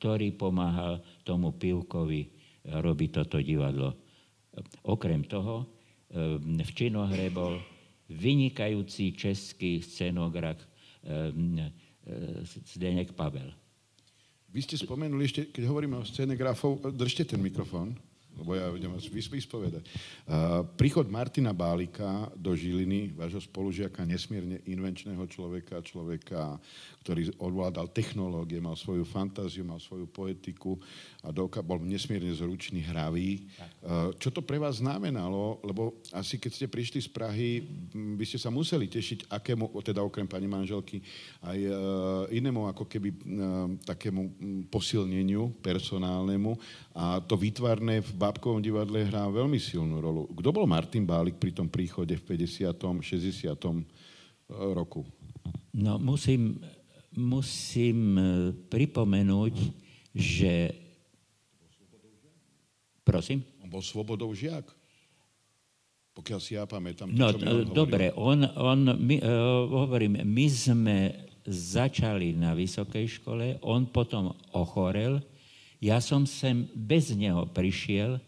[0.00, 2.32] ktorý pomáhal tomu Pivkovi
[2.64, 3.92] robiť toto divadlo.
[4.88, 5.68] Okrem toho,
[6.40, 7.60] v činohre bol
[8.10, 13.54] vynikajúci český scenograf eh, eh, Zdenek Pavel.
[14.50, 17.94] Vy ste spomenuli ešte, keď hovoríme o scenografov, držte ten mikrofón
[18.40, 19.84] lebo ja budem vás vyspovedať.
[20.80, 26.56] Príchod Martina Bálika do Žiliny, vášho spolužiaka, nesmierne invenčného človeka, človeka,
[27.10, 30.78] ktorý ovládal technológie, mal svoju fantáziu, mal svoju poetiku
[31.26, 33.50] a doka- bol nesmierne zručný, hravý.
[33.82, 35.58] Uh, čo to pre vás znamenalo?
[35.66, 40.30] Lebo asi keď ste prišli z Prahy, by ste sa museli tešiť akému, teda okrem
[40.30, 41.02] pani manželky,
[41.42, 41.74] aj uh,
[42.30, 43.10] inému ako keby
[43.82, 44.22] takému
[44.70, 46.54] posilneniu personálnemu
[46.94, 50.30] a to výtvarné v Bábkovom divadle hrá veľmi silnú rolu.
[50.30, 52.70] Kto bol Martin Bálik pri tom príchode v 50.
[53.02, 53.50] 60.
[53.50, 53.82] E,
[54.74, 55.02] roku?
[55.70, 56.58] No, musím,
[57.14, 58.22] musím e,
[58.70, 59.54] pripomenúť,
[60.14, 60.74] že...
[63.02, 63.42] Prosím?
[63.64, 64.66] On bol svobodou žiak.
[66.14, 67.10] Pokiaľ si ja pamätám.
[67.10, 70.98] No, on dobre, on, on my, uh, hovorím, my sme
[71.46, 75.22] začali na vysokej škole, on potom ochorel,
[75.80, 78.20] Ja som sem bez neho prišiel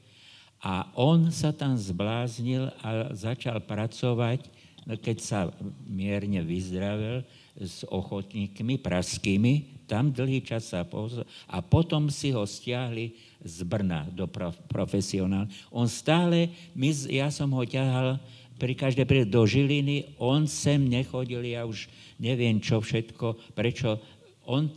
[0.65, 4.49] a on sa tam zbláznil a začal pracovať,
[4.89, 5.41] keď sa
[5.85, 13.13] mierne vyzdravil s ochotníkmi praskými, tam dlhý čas sa pozor, a potom si ho stiahli
[13.45, 15.45] z Brna do prof, profesionál.
[15.69, 18.17] On stále, my, ja som ho ťahal
[18.57, 24.01] pri každej príde do Žiliny, on sem nechodil, ja už neviem čo všetko, prečo
[24.49, 24.71] on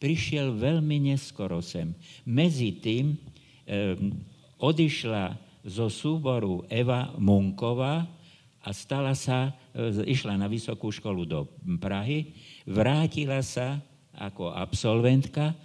[0.00, 1.96] prišiel veľmi neskoro sem.
[2.28, 3.16] Medzi tým
[3.66, 3.96] eh,
[4.60, 8.08] odišla zo súboru Eva Munková
[8.60, 11.48] a stala sa, e, išla na vysokú školu do
[11.80, 12.36] Prahy,
[12.68, 13.80] vrátila sa
[14.12, 15.56] ako absolventka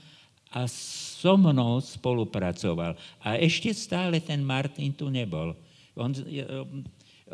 [0.48, 2.96] a so mnou spolupracoval.
[3.20, 5.52] A ešte stále ten Martin tu nebol.
[6.00, 6.40] On, e,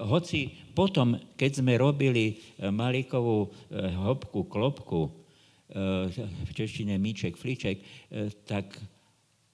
[0.01, 3.53] hoci potom, keď sme robili e, Malikovú
[4.01, 5.21] hopku, klopku,
[5.71, 7.79] v češtine míček, fliček,
[8.43, 8.75] tak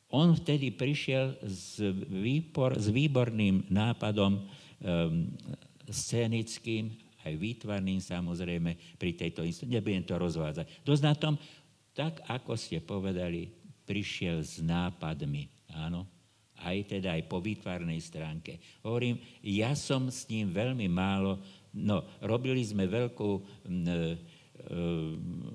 [0.10, 1.78] on vtedy prišiel s,
[2.10, 4.41] výpor, s výborným nápadom
[5.89, 6.91] scénickým,
[7.28, 9.76] aj výtvarným samozrejme pri tejto institúcii.
[9.76, 10.65] Nebudem to rozvádzať.
[10.88, 11.36] To na tom,
[11.91, 13.52] tak ako ste povedali,
[13.88, 15.47] prišiel s nápadmi.
[15.76, 16.08] Áno,
[16.63, 18.60] aj teda aj po výtvarnej stránke.
[18.84, 21.39] Hovorím, ja som s ním veľmi málo,
[21.76, 23.30] no, robili sme veľkú
[24.58, 24.76] E,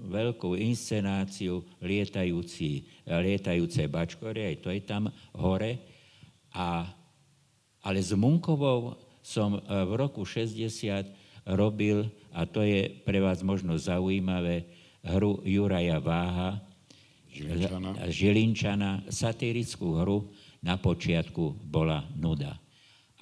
[0.09, 5.83] veľkú inscenáciu lietajúci, lietajúce bačkory, aj to je tam hore.
[6.55, 6.87] A,
[7.83, 10.59] ale s Munkovou som e, v roku 60
[11.47, 14.67] robil, a to je pre vás možno zaujímavé,
[15.03, 16.63] hru Juraja Váha,
[17.33, 17.91] Žilinčana.
[18.13, 20.29] Žilinčana, satirickú hru,
[20.63, 22.61] na počiatku bola nuda.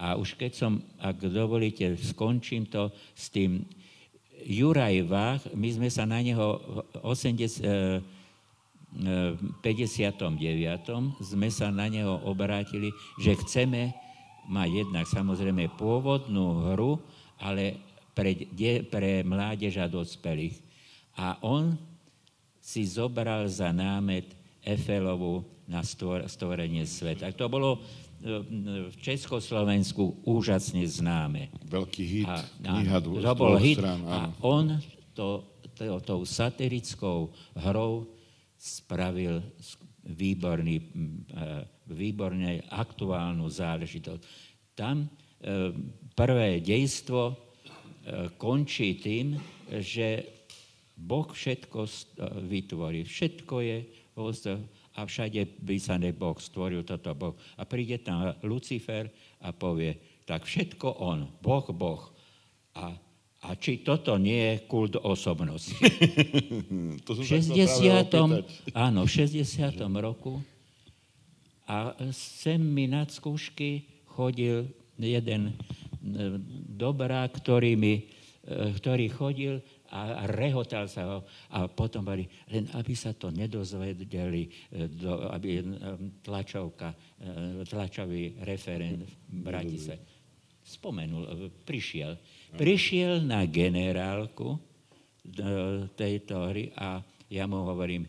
[0.01, 3.65] A už keď som, ak dovolíte, skončím to s tým
[4.45, 8.01] Juraj Vach, my sme sa na neho v 80,
[9.63, 9.63] 59.
[11.23, 12.91] sme sa na neho obrátili,
[13.23, 13.95] že chceme
[14.48, 17.00] mať jednak samozrejme pôvodnú hru,
[17.40, 17.81] ale
[18.14, 18.37] pre,
[18.88, 20.61] pre mládež a dospelých.
[21.16, 21.76] A on
[22.61, 25.81] si zobral za námet Efelovu na
[26.29, 27.33] stvorenie sveta.
[27.35, 27.81] To bolo
[28.90, 31.48] v Československu úžasne známe.
[31.64, 34.76] Veľký hit, a, kniha to bol hit strán, a on
[35.16, 35.40] to,
[35.72, 38.05] to, tou satirickou hrou
[38.61, 39.40] spravil
[40.05, 40.85] výborný, e,
[41.92, 44.22] výborne aktuálnu záležitosť.
[44.74, 45.09] Tam e,
[46.14, 47.35] prvé dejstvo e,
[48.38, 49.37] končí tým,
[49.83, 50.24] že
[51.00, 51.88] Boh všetko
[52.44, 53.09] vytvorí.
[53.09, 53.79] Všetko je
[54.96, 57.35] a všade písané Boh, stvoril toto Boh.
[57.57, 59.09] A príde tam Lucifer
[59.40, 59.96] a povie,
[60.29, 62.03] tak všetko on, Boh, Boh.
[62.76, 62.92] A,
[63.40, 65.72] a či toto nie je kult osobnosti?
[67.07, 68.12] to v 60.
[68.76, 69.81] Áno, v 60.
[69.96, 70.44] roku
[71.71, 74.67] a sem mi na skúšky chodil
[74.99, 75.55] jeden e,
[76.67, 78.11] dobrá, ktorý, mi,
[78.43, 79.55] e, ktorý chodil
[79.91, 81.19] a rehotal sa ho
[81.51, 84.51] a potom boli, len aby sa to nedozvedeli, e,
[84.91, 85.63] do, aby
[86.27, 86.91] tlačovka,
[87.71, 89.95] tlačový referent v Bratise.
[90.67, 92.19] Spomenul, prišiel.
[92.55, 94.59] Prišiel na generálku
[95.95, 98.07] tejto hry a ja mu hovorím,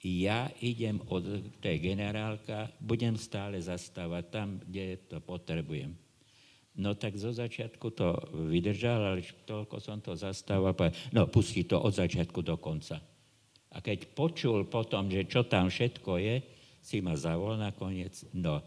[0.00, 5.92] ja idem od tej generálka, budem stále zastávať tam, kde to potrebujem.
[6.80, 8.16] No tak zo začiatku to
[8.48, 10.72] vydržal, ale toľko som to zastával,
[11.12, 12.96] no pustí to od začiatku do konca.
[13.70, 16.36] A keď počul potom, že čo tam všetko je,
[16.80, 18.24] si ma zavol nakoniec.
[18.32, 18.64] No,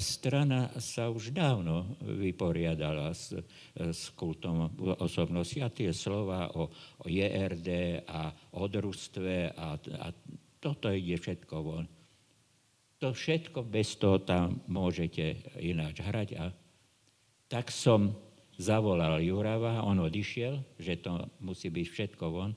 [0.00, 3.36] strana sa už dávno vyporiadala s,
[3.74, 6.70] s kultom osobnosti a tie slova o,
[7.02, 10.06] o JRD a o družstve a, a
[10.64, 11.84] toto ide všetko von.
[13.04, 16.44] To všetko bez toho tam môžete ináč hrať a
[17.52, 18.16] tak som
[18.56, 22.56] zavolal Jurava, on odišiel, že to musí byť všetko von.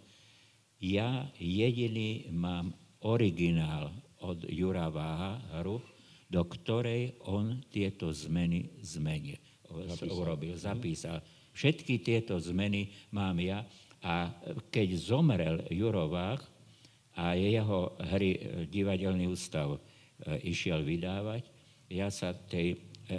[0.79, 2.71] Ja jediný mám
[3.03, 3.91] originál
[4.23, 5.83] od Jurava hru,
[6.31, 9.41] do ktorej on tieto zmeny zmenil.
[9.67, 10.15] Zapísal.
[10.15, 11.19] Urobil, zapísal.
[11.51, 13.67] Všetky tieto zmeny mám ja
[13.99, 14.31] a
[14.71, 16.45] keď zomrel Jurovách
[17.17, 18.38] a jeho hry
[18.69, 19.80] divadelný ústav e,
[20.53, 21.43] išiel vydávať,
[21.89, 22.77] ja sa tej e,
[23.10, 23.15] e,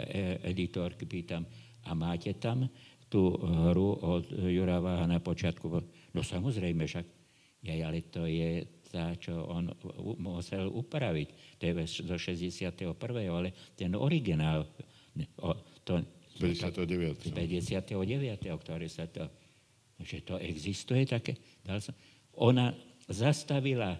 [0.46, 1.42] editorky pýtam,
[1.88, 2.68] a máte tam
[3.08, 5.66] tú hru od Jura Váha na počiatku.
[6.12, 7.06] No samozrejme, však
[7.64, 9.72] ja, ale to je tá, čo on
[10.20, 11.28] musel upraviť.
[11.56, 11.72] To je
[12.04, 12.92] do 61.
[13.24, 14.68] ale ten originál,
[15.82, 16.04] to,
[16.38, 17.34] 59.
[17.34, 17.90] 59.
[18.46, 19.26] ktorý sa to,
[19.98, 21.34] že to existuje také.
[21.66, 21.96] Dal som,
[22.38, 22.70] ona
[23.08, 23.98] zastavila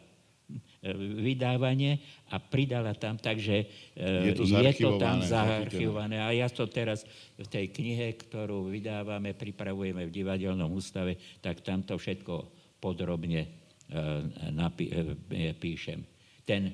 [1.20, 2.00] vydávanie
[2.32, 3.56] a pridala tam, takže
[3.98, 6.22] Je to je to tam zaarchivované.
[6.22, 7.04] A ja to teraz
[7.36, 12.48] v tej knihe, ktorú vydávame, pripravujeme v divadelnom ústave, tak tam to všetko
[12.80, 13.48] podrobne e,
[14.54, 16.00] napí- e, píšem.
[16.48, 16.72] Ten,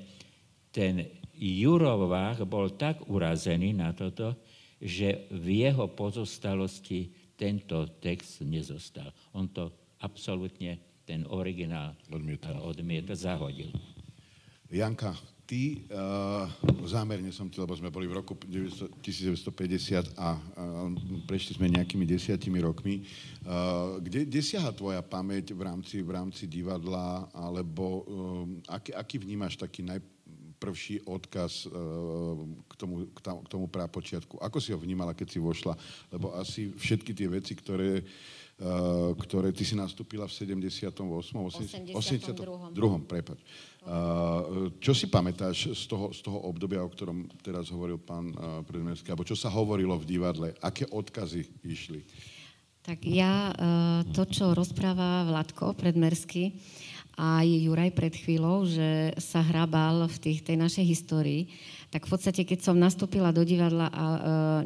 [0.71, 1.03] ten
[1.35, 4.39] Jurovách bol tak urazený na toto,
[4.79, 9.11] že v jeho pozostalosti tento text nezostal.
[9.35, 9.67] On to
[9.99, 12.57] absolútne, ten originál Odmietal.
[12.65, 13.69] odmieta, zahodil.
[14.73, 15.13] Janka,
[15.45, 16.49] ty, uh,
[16.89, 20.89] zámerne som ti, lebo sme boli v roku 900 1950 a uh,
[21.29, 23.05] prešli sme nejakými desiatimi rokmi.
[23.45, 29.15] Uh, kde, kde siaha tvoja pamäť v rámci, v rámci divadla, alebo um, aký, aký
[29.21, 31.69] vnímaš taký najprvší odkaz
[32.65, 34.41] k tomu, k, tam, k tomu prapočiatku?
[34.41, 35.77] Ako si ho vnímala, keď si vošla?
[36.09, 38.01] Lebo asi všetky tie veci, ktoré
[39.19, 40.95] ktoré ty si nastúpila v 78.
[41.03, 42.71] 80, 82.
[42.71, 43.03] 82.
[43.03, 43.39] Prepač.
[43.85, 48.63] Uh, čo si pamätáš z toho, z toho obdobia, o ktorom teraz hovoril pán uh,
[48.63, 50.47] predmerský, alebo čo sa hovorilo v divadle?
[50.63, 52.01] Aké odkazy išli?
[52.85, 53.49] Tak ja
[54.13, 56.53] to, čo rozpráva Vladko predmersky
[57.17, 61.49] a Juraj pred chvíľou, že sa hrabal v tých, tej našej histórii,
[61.89, 64.05] tak v podstate, keď som nastúpila do divadla, a,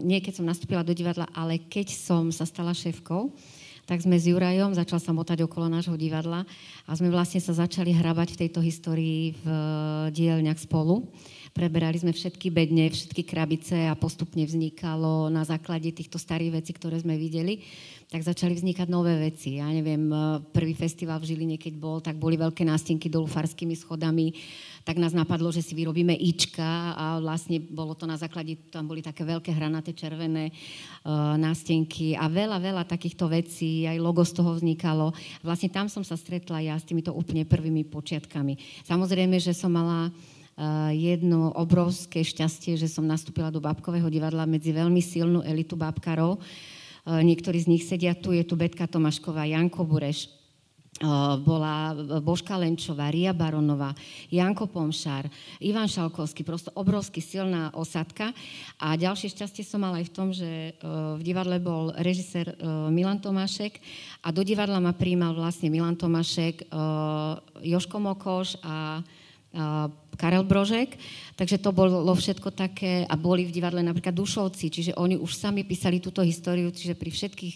[0.04, 3.32] nie keď som nastúpila do divadla, ale keď som sa stala šéfkou,
[3.90, 6.46] tak sme s Jurajom, začal sa motať okolo nášho divadla
[6.86, 9.46] a sme vlastne sa začali hrabať v tejto histórii v
[10.14, 11.10] dielňach spolu.
[11.50, 17.02] Preberali sme všetky bedne, všetky krabice a postupne vznikalo na základe týchto starých vecí, ktoré
[17.02, 17.66] sme videli,
[18.10, 19.62] tak začali vznikať nové veci.
[19.62, 20.10] Ja neviem,
[20.50, 24.34] prvý festival v Žiline, keď bol, tak boli veľké nástenky dolu farskými schodami,
[24.82, 29.06] tak nás napadlo, že si vyrobíme ička a vlastne bolo to na základe, tam boli
[29.06, 34.58] také veľké hranaté červené uh, nástenky a veľa, veľa takýchto vecí, aj logo z toho
[34.58, 35.14] vznikalo.
[35.46, 38.86] Vlastne tam som sa stretla ja s týmito úplne prvými počiatkami.
[38.90, 40.10] Samozrejme, že som mala
[40.92, 46.36] jedno obrovské šťastie, že som nastúpila do Babkového divadla medzi veľmi silnú elitu babkarov.
[46.36, 46.44] Uh,
[47.08, 50.30] niektorí z nich sedia tu, je tu Betka Tomášková, Janko Bureš,
[51.48, 53.96] bola Božka Lenčová, Ria Baronová,
[54.28, 55.32] Janko Pomšár,
[55.64, 58.36] Ivan Šalkovský, prosto obrovský silná osadka.
[58.76, 60.76] A ďalšie šťastie som mala aj v tom, že
[61.16, 62.52] v divadle bol režisér
[62.92, 63.80] Milan Tomášek
[64.20, 66.68] a do divadla ma príjmal vlastne Milan Tomášek,
[67.64, 69.00] Joško Mokoš a
[70.20, 71.00] Karel Brožek,
[71.40, 75.64] takže to bolo všetko také a boli v divadle napríklad Dušovci, čiže oni už sami
[75.64, 77.56] písali túto históriu, čiže pri všetkých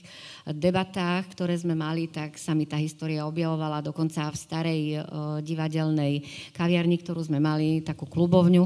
[0.56, 6.24] debatách, ktoré sme mali, tak sa mi tá história objavovala dokonca v starej uh, divadelnej
[6.56, 8.64] kaviarni, ktorú sme mali, takú klubovňu,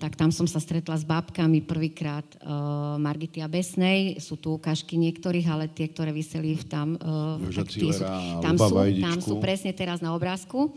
[0.00, 4.96] tak tam som sa stretla s bábkami prvýkrát uh, Margity a Besnej, sú tu ukážky
[4.96, 7.92] niektorých, ale tie, ktoré vyseli v tam, uh, tak sú,
[8.40, 10.72] tam, sú, tam sú presne teraz na obrázku.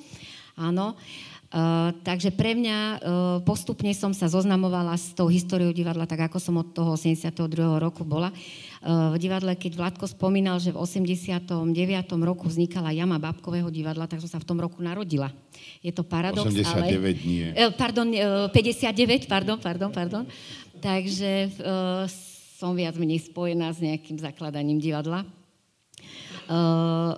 [0.57, 0.93] Áno.
[0.93, 1.36] Uh,
[2.03, 2.97] takže pre mňa uh,
[3.47, 7.31] postupne som sa zoznamovala s tou históriou divadla, tak ako som od toho 82.
[7.79, 8.35] roku bola.
[8.83, 11.47] Uh, v divadle, keď Vládko spomínal, že v 89.
[12.19, 15.31] roku vznikala jama Babkového divadla, tak som sa v tom roku narodila.
[15.79, 17.15] Je to paradox, 89 ale...
[17.23, 17.47] nie.
[17.79, 18.07] Pardon,
[18.51, 20.23] 59, pardon, pardon, pardon.
[20.83, 21.49] Takže
[22.57, 25.23] som viac menej spojená s nejakým zakladaním divadla.
[26.47, 27.11] Uh,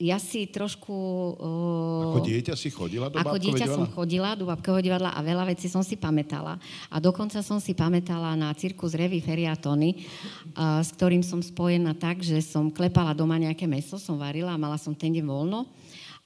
[0.00, 0.92] ja si trošku...
[1.36, 3.76] Uh, ako dieťa si chodila do Ako dieťa divadla?
[3.76, 6.56] som chodila do babkového divadla a veľa vecí som si pamätala.
[6.88, 10.08] A dokonca som si pamätala na cirkus Revy Feriatony,
[10.56, 14.60] uh, s ktorým som spojená tak, že som klepala doma nejaké meso, som varila a
[14.60, 15.68] mala som ten deň voľno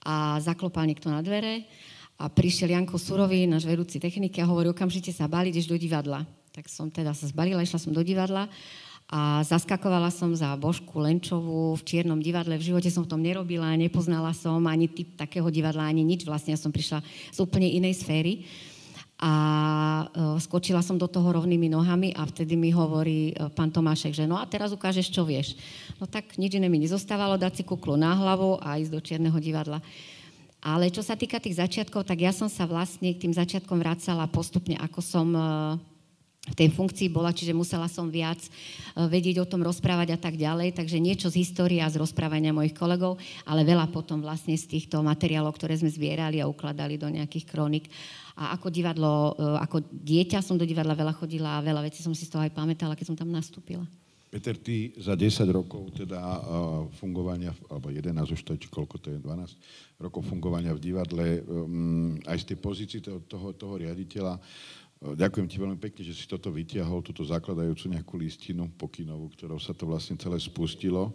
[0.07, 1.67] a zaklopal niekto na dvere
[2.17, 6.23] a prišiel Janko Surový, náš vedúci techniky a hovorí, okamžite sa bali, ideš do divadla.
[6.55, 8.49] Tak som teda sa zbalila, išla som do divadla
[9.07, 12.59] a zaskakovala som za Božku Lenčovú v Čiernom divadle.
[12.59, 16.27] V živote som v tom nerobila, nepoznala som ani typ takého divadla, ani nič.
[16.27, 18.43] Vlastne ja som prišla z úplne inej sféry.
[19.17, 19.33] A
[20.05, 24.29] uh, skočila som do toho rovnými nohami a vtedy mi hovorí uh, pán Tomášek, že
[24.29, 25.57] no a teraz ukážeš, čo vieš.
[25.97, 29.39] No tak nič iné mi nezostávalo, dať si kuklu na hlavu a ísť do Čierneho
[29.41, 29.81] divadla.
[30.61, 34.29] Ale čo sa týka tých začiatkov, tak ja som sa vlastne k tým začiatkom vracala
[34.29, 35.96] postupne, ako som v
[36.55, 38.39] tej funkcii bola, čiže musela som viac
[38.95, 40.79] vedieť o tom rozprávať a tak ďalej.
[40.79, 45.03] Takže niečo z histórie a z rozprávania mojich kolegov, ale veľa potom vlastne z týchto
[45.03, 47.91] materiálov, ktoré sme zbierali a ukladali do nejakých kronik.
[48.37, 52.29] A ako divadlo, ako dieťa som do divadla veľa chodila a veľa vecí som si
[52.29, 53.89] z toho aj pamätala, keď som tam nastúpila.
[54.27, 59.01] Peter, ty za 10 rokov teda uh, fungovania, alebo 11 už to je, či koľko
[59.01, 61.41] to je, 12 rokov fungovania v divadle,
[62.29, 64.37] aj z tej pozície toho, toho, toho riaditeľa,
[64.97, 69.77] Ďakujem ti veľmi pekne, že si toto vytiahol, túto zakladajúcu nejakú listinu pokynovú, ktorou sa
[69.77, 71.13] to vlastne celé spustilo.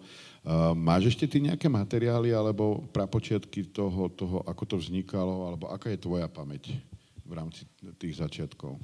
[0.78, 5.98] Máš ešte ty nejaké materiály alebo prapočiatky toho, toho, ako to vznikalo, alebo aká je
[5.98, 6.78] tvoja pamäť
[7.26, 7.66] v rámci
[7.98, 8.78] tých začiatkov?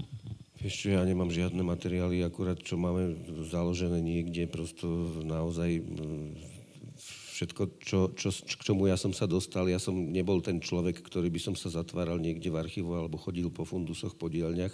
[0.58, 3.14] Vieš ja nemám žiadne materiály, akurát čo máme
[3.54, 4.90] založené niekde, prosto
[5.22, 5.78] naozaj
[7.38, 11.30] všetko, čo, čo, k čomu ja som sa dostal, ja som nebol ten človek, ktorý
[11.30, 14.74] by som sa zatváral niekde v archívu alebo chodil po fundusoch, po dielňach,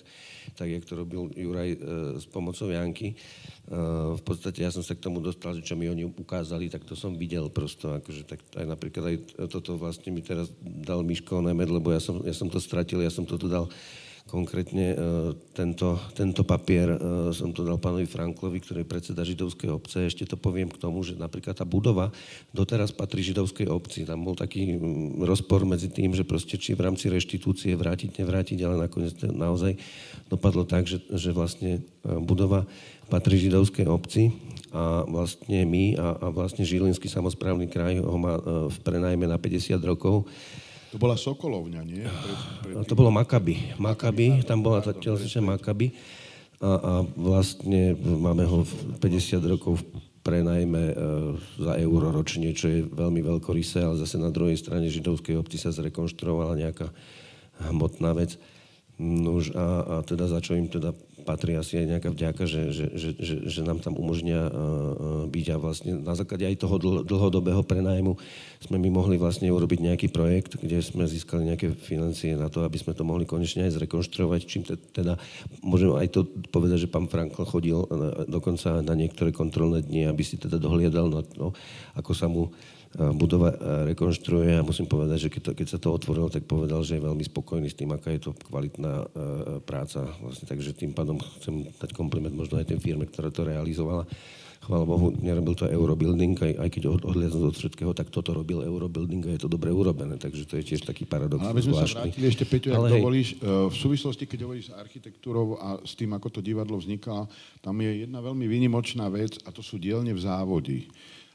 [0.56, 1.78] tak jak to robil Juraj e,
[2.24, 3.12] s pomocou Janky.
[3.12, 3.16] E,
[4.16, 6.96] v podstate ja som sa k tomu dostal, že čo mi oni ukázali, tak to
[6.96, 9.18] som videl prosto, akože tak aj napríklad aj
[9.52, 13.12] toto vlastne mi teraz dal Miško Nemed, lebo ja som, ja som to stratil, ja
[13.12, 13.68] som to tu dal
[14.34, 14.98] Konkrétne e,
[15.54, 20.10] tento, tento papier e, som to dal pánovi Franklovi, ktorý je predseda židovskej obce.
[20.10, 22.10] Ešte to poviem k tomu, že napríklad tá budova
[22.50, 24.10] doteraz patrí židovskej obci.
[24.10, 28.58] Tam bol taký mm, rozpor medzi tým, že proste či v rámci reštitúcie vrátiť, nevrátiť,
[28.66, 29.78] ale nakoniec to naozaj
[30.34, 32.66] dopadlo tak, že, že vlastne e, budova
[33.14, 34.34] patrí židovskej obci
[34.74, 39.78] a vlastne my a, a vlastne Žilinský samozprávny kraj ho má v prenajme na 50
[39.86, 40.26] rokov
[40.94, 42.06] to bola Sokolovňa, nie?
[42.06, 42.86] Pred, pred tým...
[42.86, 43.74] To bolo Makaby.
[43.82, 45.90] Makaby, tam bola tá telesničná Makaby.
[46.62, 48.62] A, a vlastne máme ho
[49.02, 49.82] 50 rokov
[50.22, 50.96] prenajme e,
[51.60, 55.74] za euro ročne, čo je veľmi veľkorysé, ale zase na druhej strane židovskej obci sa
[55.74, 56.94] zrekonštruovala nejaká
[57.74, 58.38] hmotná vec.
[59.02, 62.86] Nož a, a teda za čo im teda patrí asi aj nejaká vďaka, že, že,
[62.94, 67.04] že, že, že nám tam umožnia uh, byť a vlastne na základe aj toho dl-
[67.08, 68.20] dlhodobého prenajmu
[68.60, 72.76] sme my mohli vlastne urobiť nejaký projekt, kde sme získali nejaké financie na to, aby
[72.76, 75.16] sme to mohli konečne aj zrekonštruovať, čím te, teda
[75.64, 80.24] môžem aj to povedať, že pán Frankl chodil na, dokonca na niektoré kontrolné dni, aby
[80.28, 81.56] si teda dohliadal na to,
[81.96, 82.52] ako sa mu
[82.94, 83.50] budova
[83.90, 87.06] rekonštruuje a musím povedať, že keď, to, keď sa to otvorilo, tak povedal, že je
[87.10, 89.08] veľmi spokojný s tým, aká je to kvalitná uh,
[89.66, 90.06] práca.
[90.22, 94.06] Vlastne, takže tým pádom chcem dať kompliment možno aj tej firme, ktorá to realizovala.
[94.64, 99.28] Chvála Bohu, nerobil to Eurobuilding, aj, aj keď odhliadnúť od všetkého, tak toto robil Eurobuilding
[99.28, 101.44] a je to dobre urobené, takže to je tiež taký paradox.
[101.44, 101.92] Ale aby sme zvláštny.
[101.92, 102.94] sa vrátili ešte, Peťo, ak hej.
[102.96, 107.28] dovolíš, v súvislosti, keď hovoríš s architektúrou a s tým, ako to divadlo vzniká,
[107.60, 110.88] tam je jedna veľmi výnimočná vec a to sú dielne v závodi.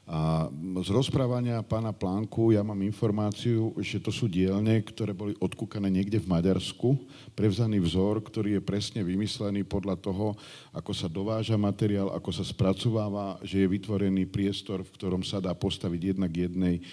[0.09, 0.49] A
[0.81, 6.17] z rozprávania pána Plánku ja mám informáciu, že to sú dielne, ktoré boli odkúkané niekde
[6.17, 6.97] v Maďarsku,
[7.37, 10.33] prevzaný vzor, ktorý je presne vymyslený podľa toho,
[10.73, 15.53] ako sa dováža materiál, ako sa spracováva, že je vytvorený priestor, v ktorom sa dá
[15.53, 16.83] postaviť jednak jednej e,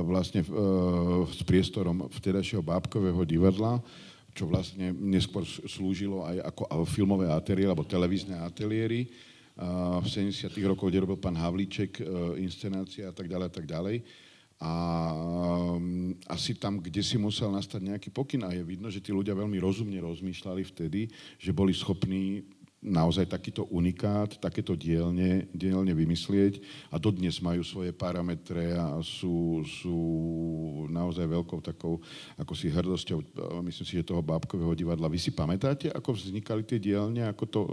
[0.00, 0.48] vlastne e,
[1.28, 3.84] s priestorom vtedajšieho bábkového divadla,
[4.32, 9.12] čo vlastne neskôr slúžilo aj ako filmové ateliéry alebo televízne ateliéry
[10.02, 10.50] v 70.
[10.66, 12.04] rokoch, kde robil pán Havlíček e,
[12.42, 13.96] inscenácia a tak ďalej a tak ďalej.
[14.62, 14.72] A
[15.74, 19.34] um, asi tam, kde si musel nastať nejaký pokyn a je vidno, že tí ľudia
[19.34, 22.46] veľmi rozumne rozmýšľali vtedy, že boli schopní
[22.84, 26.60] naozaj takýto unikát, takéto dielne, dielne vymyslieť
[26.92, 29.98] a dodnes majú svoje parametre a sú, sú
[30.92, 31.96] naozaj veľkou takou,
[32.36, 33.18] ako si hrdosťou,
[33.64, 35.08] myslím si, že toho bábkového divadla.
[35.08, 37.68] Vy si pamätáte, ako vznikali tie dielne, ako to uh,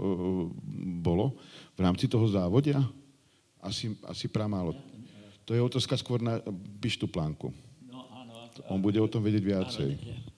[1.04, 1.36] bolo
[1.76, 2.80] v rámci toho závodia?
[3.62, 4.74] Asi, asi pramálo.
[5.46, 6.38] To je otázka skôr na
[6.78, 7.50] Bištu Plánku.
[7.86, 9.90] No, áno, On bude o tom vedieť viacej.
[9.98, 10.32] Áno,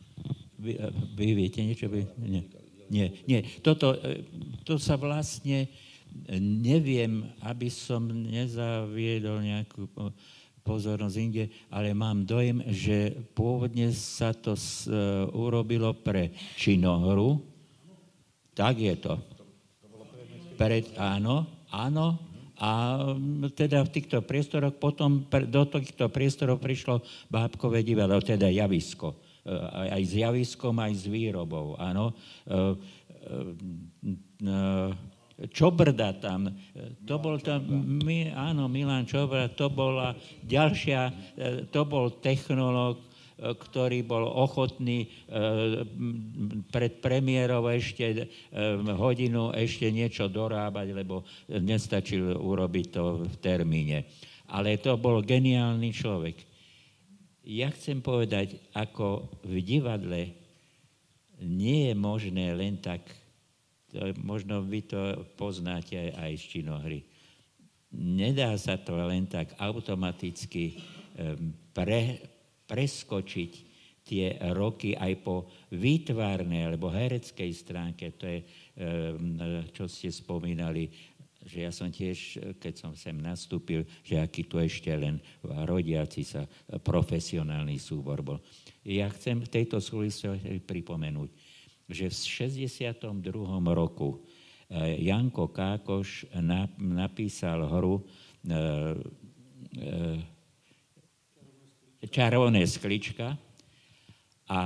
[0.60, 0.72] vy,
[1.12, 1.88] vy viete niečo?
[1.92, 2.42] Vy, nie.
[2.88, 3.40] Nie, nie.
[3.64, 4.28] Toto, e,
[4.64, 5.68] to sa vlastne
[6.40, 9.90] neviem, aby som nezaviedol nejakú
[10.64, 17.42] pozornosť inde, ale mám dojem, že pôvodne sa to s, uh, urobilo pre činohru.
[18.56, 19.14] Tak je to.
[20.54, 22.18] Pred, áno, áno.
[22.54, 23.02] A
[23.58, 29.18] teda v týchto priestoroch potom do týchto priestorov prišlo bábkové divadlo, teda javisko.
[29.44, 32.16] Eh, aj s javiskom, aj s výrobou, áno.
[32.48, 32.72] Eh,
[34.40, 34.92] eh,
[35.50, 36.46] Čobrda tam,
[37.02, 37.58] to bol tam,
[38.06, 40.14] my, áno, Milan Čobrda, to bola
[40.46, 41.10] ďalšia,
[41.74, 43.02] to bol technológ,
[43.34, 45.10] ktorý bol ochotný
[46.70, 48.30] pred premiérou ešte
[48.94, 54.06] hodinu ešte niečo dorábať, lebo nestačil urobiť to v termíne.
[54.50, 56.54] Ale to bol geniálny človek
[57.44, 60.32] ja chcem povedať, ako v divadle
[61.44, 63.04] nie je možné len tak,
[64.24, 67.04] možno vy to poznáte aj z činohry,
[67.92, 70.80] nedá sa to len tak automaticky
[71.76, 72.18] pre,
[72.66, 73.52] preskočiť
[74.04, 78.40] tie roky aj po výtvarnej alebo hereckej stránke, to je,
[79.72, 80.92] čo ste spomínali,
[81.44, 86.44] že ja som tiež, keď som sem nastúpil, že aký tu ešte len rodiaci sa
[86.68, 88.40] profesionálny súbor bol.
[88.84, 91.30] Ja chcem v tejto súvislosti pripomenúť,
[91.88, 92.16] že v
[92.48, 93.20] 62.
[93.72, 94.24] roku
[94.72, 96.32] e, Janko Kákoš
[96.80, 98.04] napísal hru e,
[102.04, 103.36] Čarovné sklička
[104.50, 104.60] a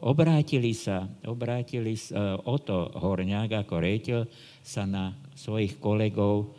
[0.00, 4.20] obrátili sa, obrátili sa, Oto Horňák ako rejiteľ
[4.64, 6.56] sa na svojich kolegov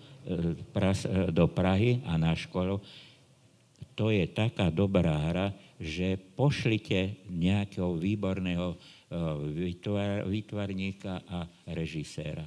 [1.34, 2.78] do Prahy a na školu.
[3.98, 5.48] To je taká dobrá hra,
[5.82, 8.78] že pošlite nejakého výborného
[10.30, 12.46] výtvarníka a režiséra.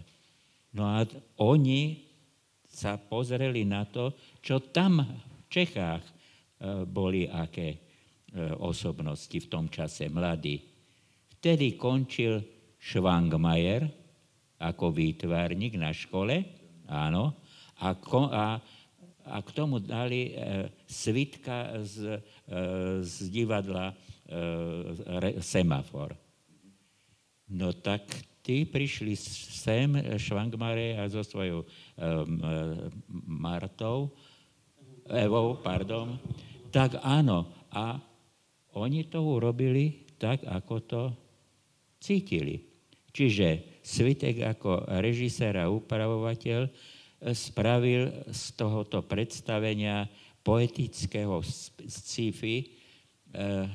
[0.71, 1.03] No a
[1.43, 1.99] oni
[2.67, 6.14] sa pozreli na to, čo tam v Čechách
[6.89, 7.79] boli aké eh,
[8.61, 10.61] osobnosti v tom čase, mladí.
[11.39, 12.41] Vtedy končil
[12.81, 13.89] Schwangmajer
[14.61, 16.45] ako výtvarník na škole,
[16.89, 17.37] áno,
[17.81, 17.97] a,
[18.33, 18.45] a
[19.25, 22.61] a k tomu dali e, svitka z, e,
[23.01, 23.97] z divadla e,
[25.21, 26.13] re, Semafor.
[27.49, 28.05] No tak
[28.45, 31.69] tí prišli sem, Švangmare a so svojou e,
[33.25, 34.13] Martou,
[35.09, 36.17] Evou, pardon,
[36.75, 37.71] tak áno.
[37.71, 37.95] A
[38.75, 41.03] oni to urobili tak, ako to
[42.03, 42.59] cítili.
[43.15, 46.67] Čiže Svitek ako režisér a upravovateľ
[47.37, 50.09] spravil z tohoto predstavenia
[50.41, 51.45] poetického
[51.85, 52.67] sci-fi e,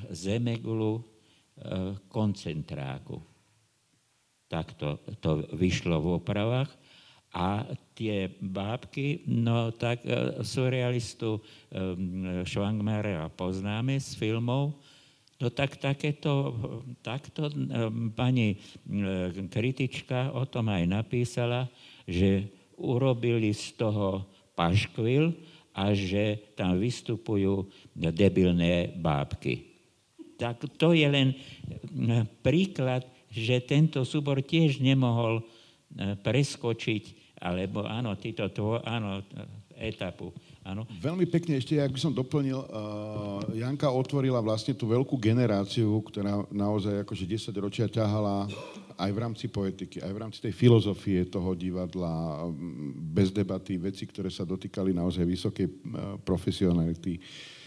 [0.09, 1.01] zemegulu e,
[2.09, 3.21] koncentráku.
[4.49, 6.73] Tak to, to vyšlo v opravách.
[7.29, 7.61] A
[7.93, 11.37] tie bábky, no tak e, surrealistu
[12.41, 14.73] Švangmera poznáme z filmov,
[15.39, 16.51] No tak takéto,
[16.99, 17.47] takto
[18.11, 18.59] pani
[19.47, 21.71] kritička o tom aj napísala,
[22.03, 25.31] že urobili z toho paškvil
[25.71, 29.79] a že tam vystupujú debilné bábky.
[30.35, 31.31] Tak to je len
[32.43, 35.39] príklad, že tento súbor tiež nemohol
[36.19, 37.03] preskočiť,
[37.39, 39.23] alebo áno, títo tvo, áno,
[39.79, 40.35] etapu.
[40.67, 40.83] Áno.
[40.99, 46.43] Veľmi pekne ešte, ak by som doplnil, uh, Janka otvorila vlastne tú veľkú generáciu, ktorá
[46.51, 48.45] naozaj akože 10 ročia ťahala
[48.99, 52.43] aj v rámci poetiky, aj v rámci tej filozofie toho divadla,
[53.15, 55.73] bez debaty, veci, ktoré sa dotýkali naozaj vysokej uh,
[56.21, 57.15] profesionality.
[57.15, 57.58] Uh,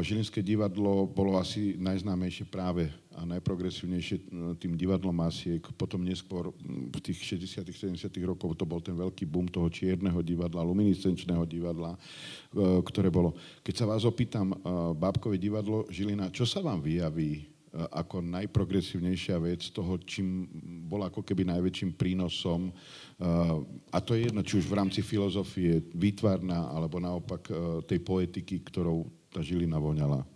[0.00, 4.22] Žilinské divadlo bolo asi najznámejšie práve a najprogresívnejšie e,
[4.56, 5.60] tým divadlom Masiek.
[5.76, 10.64] Potom neskôr v tých 60 70 rokov to bol ten veľký boom toho čierneho divadla,
[10.64, 12.00] luminiscenčného divadla,
[12.56, 13.36] ktoré bolo.
[13.60, 14.56] Keď sa vás opýtam,
[14.96, 17.58] Bábkové divadlo Žilina, čo sa vám vyjaví
[17.92, 20.48] ako najprogresívnejšia vec toho, čím
[20.88, 22.72] bol ako keby najväčším prínosom.
[23.92, 27.52] A to je jedno, či už v rámci filozofie výtvarná, alebo naopak
[27.84, 29.04] tej poetiky, ktorou
[29.38, 30.26] tá Žilina voňala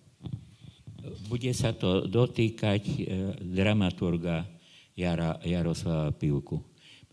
[1.27, 2.97] bude sa to dotýkať e,
[3.41, 4.47] dramaturga
[4.95, 6.61] Jara, Jaroslava Pivku.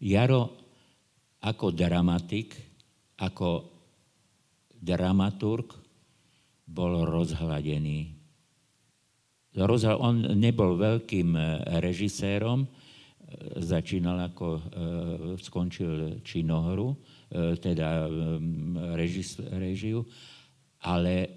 [0.04, 0.54] Jaro
[1.40, 2.54] ako dramatik,
[3.20, 3.72] ako
[4.76, 5.72] dramaturg
[6.68, 8.20] bol rozhladený.
[9.98, 11.42] On nebol veľkým e,
[11.82, 12.70] režisérom, e,
[13.64, 14.48] začínal ako
[15.40, 16.94] skončil činohru,
[17.62, 18.10] teda
[19.54, 20.02] režiu,
[20.80, 21.30] ale e,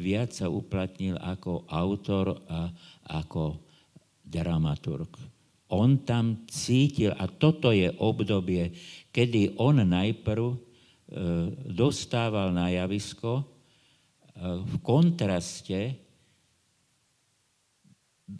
[0.00, 2.72] viac sa uplatnil ako autor a
[3.20, 3.60] ako
[4.24, 5.12] dramaturg.
[5.72, 8.72] On tam cítil, a toto je obdobie,
[9.12, 10.56] kedy on najprv e,
[11.68, 13.44] dostával na javisko e,
[14.56, 16.00] v kontraste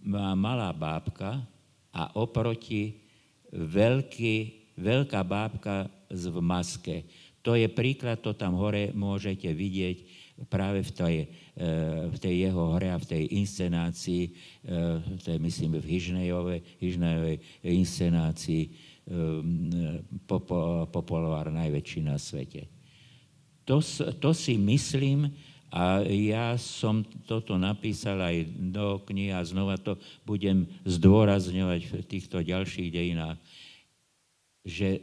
[0.08, 1.44] malá bábka
[1.92, 3.04] a oproti
[3.52, 4.36] veľký,
[4.80, 7.04] veľká bábka v maske.
[7.44, 11.16] To je príklad, to tam hore môžete vidieť práve v tej,
[11.54, 11.66] e,
[12.10, 14.30] v tej jeho hre a v tej inscenácii, e,
[15.22, 17.36] to je myslím v Hyžnejovej, Hyžnejovej
[17.66, 18.70] inscenácii, e,
[20.90, 22.70] popolár najväčší na svete.
[23.66, 23.78] To,
[24.18, 25.30] to si myslím,
[25.72, 29.96] a ja som toto napísal aj do knihy a znova to
[30.28, 33.40] budem zdôrazňovať v týchto ďalších dejinách,
[34.68, 35.00] že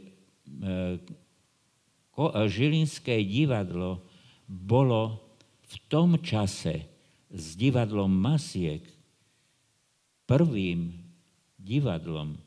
[2.46, 4.04] Žilinské divadlo
[4.50, 5.29] bolo
[5.70, 6.82] v tom čase
[7.30, 8.82] s divadlom Masiek
[10.26, 10.98] prvým
[11.54, 12.38] divadlom e,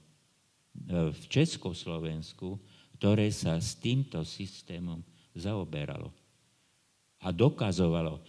[1.16, 2.60] v Československu,
[3.00, 5.00] ktoré sa s týmto systémom
[5.32, 6.12] zaoberalo
[7.24, 8.20] a dokazovalo.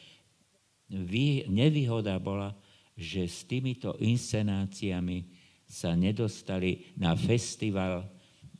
[1.50, 2.54] Nevýhoda bola,
[2.94, 5.26] že s týmito inscenáciami
[5.66, 8.06] sa nedostali na festival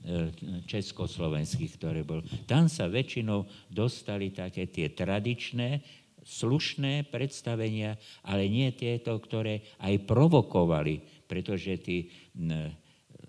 [0.05, 0.37] E,
[0.69, 2.21] československých, ktoré bol.
[2.45, 5.81] Tam sa väčšinou dostali také tie tradičné,
[6.25, 12.13] slušné predstavenia, ale nie tieto, ktoré aj provokovali pretože tí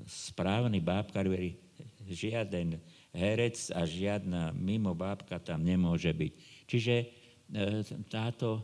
[0.05, 1.55] správni bábkari
[2.05, 2.77] žiaden
[3.15, 6.33] herec a žiadna mimo bábka tam nemôže byť.
[6.69, 7.05] Čiže e,
[8.11, 8.63] táto e,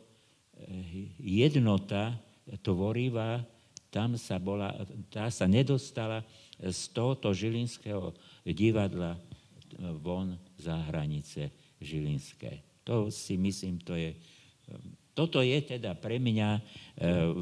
[1.17, 2.13] jednota
[2.61, 3.41] tvorivá,
[3.89, 4.75] tam sa bola,
[5.09, 6.21] tá sa nedostala
[6.59, 8.13] z tohoto žilinského
[8.45, 9.17] divadla
[10.03, 11.49] von za hranice
[11.81, 12.70] žilinské.
[12.83, 14.15] To si myslím, to je
[15.11, 16.61] toto je teda pre mňa e,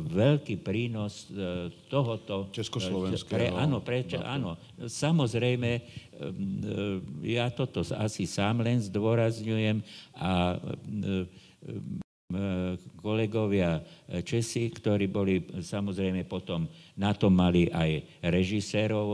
[0.10, 2.50] veľký prínos e, tohoto...
[2.50, 3.30] Československého.
[3.30, 4.58] Pre, áno, pre, áno,
[4.90, 5.80] samozrejme,
[7.24, 9.86] ja toto asi sám len zdôrazňujem
[10.18, 10.58] a
[13.00, 13.80] kolegovia
[14.26, 16.68] Česi, ktorí boli samozrejme potom
[16.98, 19.08] na to mali aj režisérov,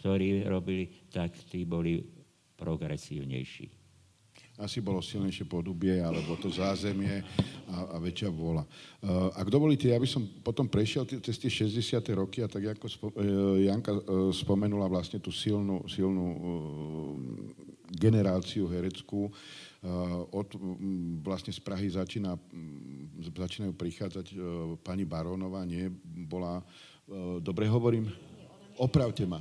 [0.00, 2.00] ktorí robili, tak tí boli
[2.56, 3.79] progresívnejší
[4.60, 7.24] asi bolo silnejšie podubie, alebo to zázemie
[7.72, 8.64] a, a väčšia vôľa.
[9.00, 11.96] Uh, ak dovolíte, ja by som potom prešiel cez tie 60.
[12.12, 16.24] roky a tak ako uh, Janka uh, spomenula vlastne tú silnú, silnú
[17.90, 19.26] generáciu hereckú,
[20.30, 24.26] od, um, vlastne z Prahy začína, um, začínajú prichádzať
[24.84, 26.60] pani Barónová, nie, bola,
[27.40, 28.06] dobre hovorím,
[28.76, 29.40] opravte ma.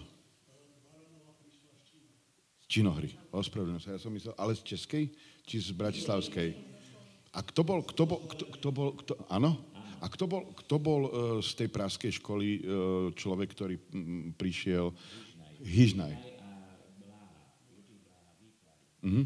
[2.70, 5.10] Činohry, ospravedlňujem sa, ja som myslel, ale z Českej,
[5.42, 6.54] či z Bratislavskej?
[7.34, 9.58] A kto bol, kto bol, kto, kto bol, kto, áno?
[9.98, 11.12] A kto bol, kto bol uh,
[11.42, 12.62] z tej praskej školy uh,
[13.18, 14.94] človek, ktorý m, prišiel?
[15.66, 16.14] Hyžnaj.
[19.02, 19.26] Uh-huh.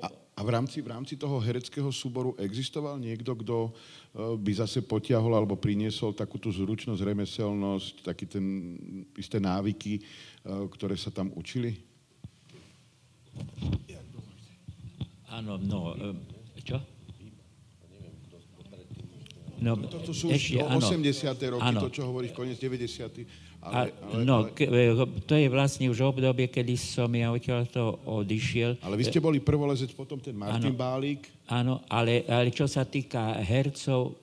[0.00, 4.80] A, a v, rámci, v rámci toho hereckého súboru existoval niekto, kto uh, by zase
[4.88, 8.44] potiahol alebo priniesol takú tú zručnosť, remeselnosť, taký ten
[9.20, 11.87] isté návyky, uh, ktoré sa tam učili?
[15.28, 15.94] Áno, no,
[16.66, 16.82] čo?
[19.58, 21.58] No, Toto sú ešte, 80.
[21.58, 21.82] roky, áno.
[21.82, 23.26] to, čo hovoríš, koniec 90.
[23.58, 24.46] Ale, ale, no.
[24.54, 24.94] Ke, e,
[25.26, 28.78] to je vlastne už obdobie, kedy som ja odtiaľ to odišiel.
[28.86, 31.26] Ale vy ste boli prvolezec, potom ten Martin áno, Bálík.
[31.50, 34.14] Áno, ale, ale čo sa týka hercov,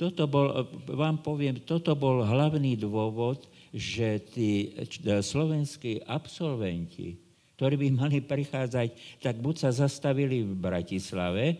[0.00, 3.44] toto bol, vám poviem, toto bol hlavný dôvod,
[3.76, 4.72] že tí
[5.04, 7.27] slovenskí absolventi,
[7.58, 11.58] ktorí by mali prichádzať, tak buď sa zastavili v Bratislave,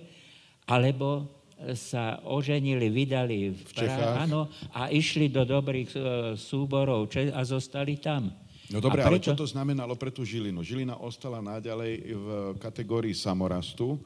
[0.71, 1.27] alebo
[1.75, 6.03] sa oženili, vydali v, v Čechách áno, a išli do dobrých uh,
[6.39, 8.31] súborov a zostali tam.
[8.71, 9.11] No dobre, preto...
[9.11, 10.63] ale čo to znamenalo pre tú Žilinu?
[10.63, 12.27] Žilina ostala naďalej v
[12.63, 13.99] kategórii samorastu,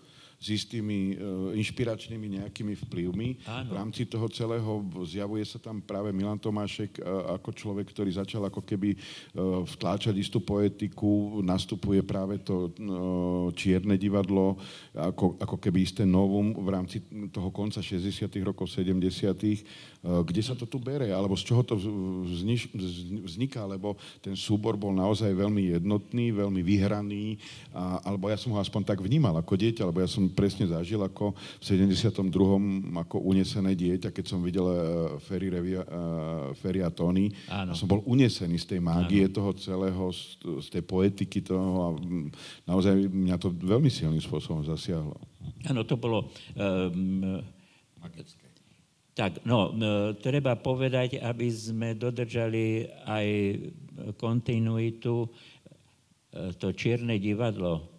[0.43, 3.47] s istými uh, inšpiračnými nejakými vplyvmi.
[3.47, 3.71] Áno.
[3.71, 8.43] V rámci toho celého zjavuje sa tam práve Milan Tomášek uh, ako človek, ktorý začal
[8.51, 14.59] ako keby uh, vtláčať istú poetiku, nastupuje práve to uh, čierne divadlo,
[14.91, 18.27] ako, ako keby isté novum v rámci toho konca 60.
[18.43, 19.92] rokov, 70.
[20.03, 21.15] Uh, kde sa to tu bere?
[21.15, 21.79] Alebo z čoho to
[23.23, 23.63] vzniká?
[23.63, 27.39] Lebo ten súbor bol naozaj veľmi jednotný, veľmi vyhraný,
[27.71, 30.99] a, alebo ja som ho aspoň tak vnímal ako dieťa, lebo ja som presne zažil
[30.99, 32.19] ako v 72.
[32.99, 34.75] ako unesené dieťa, keď som videl uh,
[35.23, 37.31] Ferry, Revia, uh, Ferry a Tony.
[37.47, 37.71] Áno.
[37.71, 39.35] A som bol unesený z tej mágie Áno.
[39.39, 41.89] toho celého, z, tej poetiky toho a
[42.67, 45.15] naozaj mňa to veľmi silným spôsobom zasiahlo.
[45.71, 46.27] Áno, to bolo...
[46.59, 47.39] Um,
[49.13, 49.73] tak, no,
[50.21, 53.27] treba povedať, aby sme dodržali aj
[54.17, 55.29] kontinuitu,
[56.33, 57.93] to čierne divadlo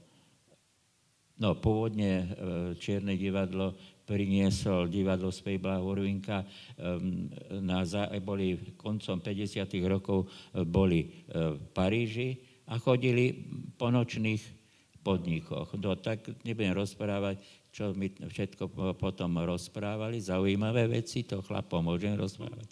[1.34, 2.26] No, pôvodne e,
[2.78, 6.44] Čierne divadlo priniesol divadlo z Pejbla Horvinka,
[7.64, 7.88] na,
[8.20, 9.64] boli koncom 50.
[9.88, 11.08] rokov e, boli e,
[11.56, 12.38] v Paríži
[12.68, 13.32] a chodili
[13.80, 14.44] po nočných
[15.02, 15.76] podnikoch.
[15.80, 17.40] No, tak nebudem rozprávať,
[17.74, 22.70] čo mi všetko potom rozprávali, zaujímavé veci, to chlapom môžem rozprávať.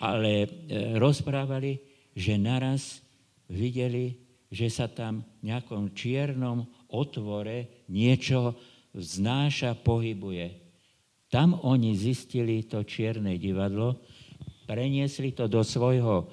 [0.00, 0.48] Ale
[0.96, 1.76] rozprávali,
[2.16, 3.04] že naraz
[3.52, 4.16] videli,
[4.48, 8.56] že sa tam v nejakom čiernom otvore niečo
[8.96, 10.60] vznáša, pohybuje.
[11.32, 14.00] Tam oni zistili to čierne divadlo,
[14.68, 16.26] preniesli to do svojho e,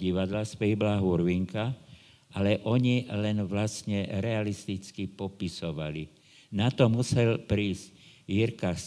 [0.00, 1.76] divadla z Pejbla Hurvinka,
[2.36, 6.19] ale oni len vlastne realisticky popisovali.
[6.50, 7.94] Na to musel prísť
[8.26, 8.80] Jirka e,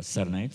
[0.00, 0.54] Srnec,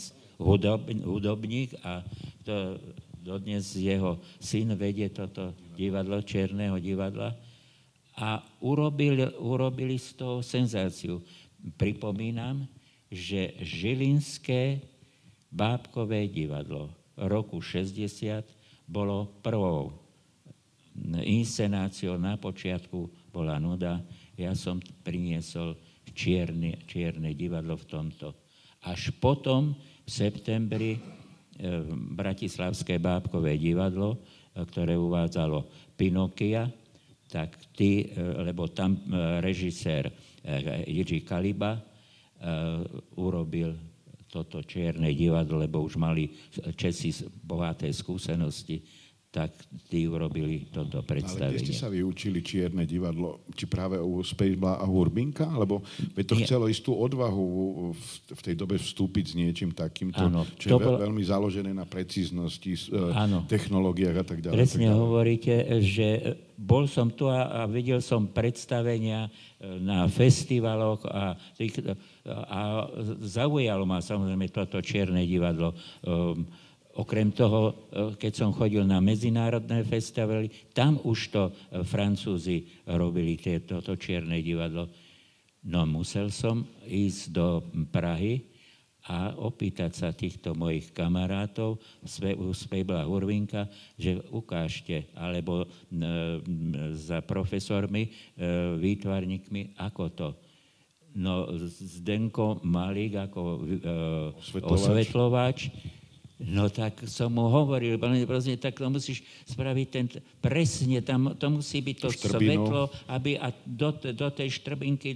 [1.06, 2.02] hudobník a
[2.44, 2.78] to
[3.26, 7.34] dodnes jeho syn vedie toto divadlo, Čierneho divadla
[8.18, 11.26] a urobili, urobili z toho senzáciu.
[11.80, 12.70] Pripomínam,
[13.10, 14.86] že Žilinské
[15.50, 18.46] bábkové divadlo roku 60
[18.86, 19.98] bolo prvou
[21.26, 22.22] inscenáciou.
[22.22, 24.04] Na počiatku bola nuda.
[24.36, 25.80] Ja som priniesol
[26.12, 28.28] čierne, čierne divadlo v tomto.
[28.86, 29.74] Až potom
[30.06, 31.00] v septembri
[32.16, 34.20] Bratislavské bábkové divadlo,
[34.54, 35.64] ktoré uvádzalo
[35.96, 36.68] Pinokia,
[37.32, 39.00] tak ty, lebo tam
[39.40, 40.12] režisér
[40.86, 41.80] Jiří Kaliba
[43.18, 43.74] urobil
[44.28, 46.28] toto čierne divadlo, lebo už mali
[46.76, 48.84] Česi bohaté skúsenosti
[49.36, 49.52] tak
[49.92, 51.52] tí urobili toto predstavenie.
[51.52, 53.44] Ale kde ste sa vyučili čierne divadlo?
[53.52, 55.44] Či práve u Spejbla a Hurbinka?
[55.52, 55.84] Lebo
[56.16, 56.48] to Nie.
[56.48, 57.44] chcelo istú odvahu
[58.32, 60.96] v tej dobe vstúpiť s niečím takýmto, ano, čo je bol...
[61.04, 63.44] veľmi založené na precíznosti, ano.
[63.52, 64.56] technológiách a tak ďalej.
[64.56, 65.04] Presne tak ďalej.
[65.04, 66.08] hovoríte, že
[66.56, 69.30] bol som tu a, a videl som predstavenia e,
[69.84, 71.36] na festivaloch a,
[72.48, 72.60] a
[73.20, 75.76] zaujalo ma samozrejme toto čierne divadlo.
[76.08, 76.48] Um,
[76.96, 77.74] Okrem toho, e,
[78.16, 83.36] keď som chodil na medzinárodné festivaly, tam už to e, Francúzi robili
[83.68, 84.88] toto čierne divadlo.
[85.68, 87.60] No musel som ísť do
[87.92, 88.48] Prahy
[89.12, 91.84] a opýtať sa týchto mojich kamarátov
[92.40, 93.68] u Spejbla Hurvinka,
[94.00, 95.70] že ukážte, alebo e,
[96.96, 98.08] za profesormi,
[98.80, 100.30] výtvarníkmi, ako to.
[101.16, 103.42] No Zdenko Malík ako
[104.36, 105.60] osvetľovač, osvetľovač
[106.36, 107.96] No tak som mu hovoril,
[108.28, 110.06] prosím, tak to musíš spraviť ten,
[110.44, 112.68] presne, tam, to musí byť to Štrbinu.
[112.68, 115.16] svetlo, aby a do, do tej štrbinky,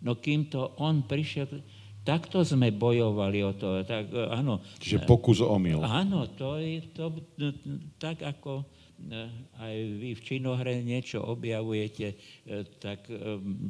[0.00, 1.60] no kým to on prišiel,
[2.00, 4.64] takto sme bojovali o to, tak áno.
[4.80, 5.84] Čiže pokus omyl.
[5.84, 7.12] Áno, to je to,
[8.00, 9.28] tak ako e,
[9.60, 12.16] aj vy v činohre niečo objavujete, e,
[12.80, 13.68] tak um,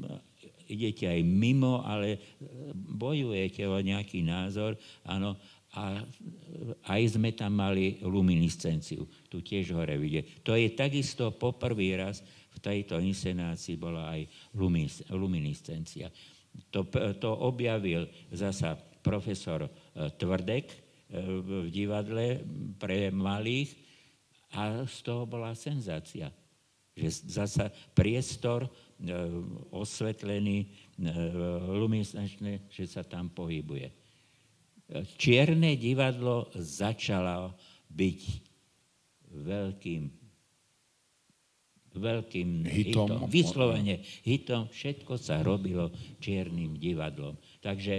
[0.71, 2.39] idete aj mimo, ale
[2.75, 5.35] bojujete o nejaký názor, áno,
[5.75, 6.07] a
[6.87, 10.47] aj sme tam mali luminiscenciu, tu tiež hore vidieť.
[10.47, 12.23] To je takisto poprvý raz
[12.55, 14.23] v tejto inscenácii bola aj
[15.11, 16.07] luminiscencia.
[16.71, 16.87] To,
[17.19, 19.71] to objavil zasa profesor e,
[20.15, 20.77] Tvrdek e,
[21.19, 22.47] v divadle
[22.79, 23.75] pre malých
[24.55, 26.31] a z toho bola senzácia.
[26.95, 28.71] Že zasa priestor e,
[29.75, 30.71] osvetlený,
[31.75, 34.04] luminescenčný, že sa tam pohybuje
[35.17, 37.57] čierne divadlo začalo
[37.89, 38.21] byť
[39.35, 40.25] veľkým
[41.95, 43.31] veľkým hitom, hitom.
[43.31, 47.39] Vyslovene hitom, všetko sa robilo čiernym divadlom.
[47.63, 47.95] Takže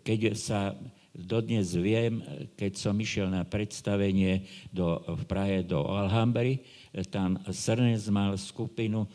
[0.00, 0.72] keď sa
[1.18, 2.22] dodnes viem,
[2.54, 6.62] keď som išiel na predstavenie do, v Prahe do Alhambry,
[7.10, 9.08] tam Srnes mal skupinu, e,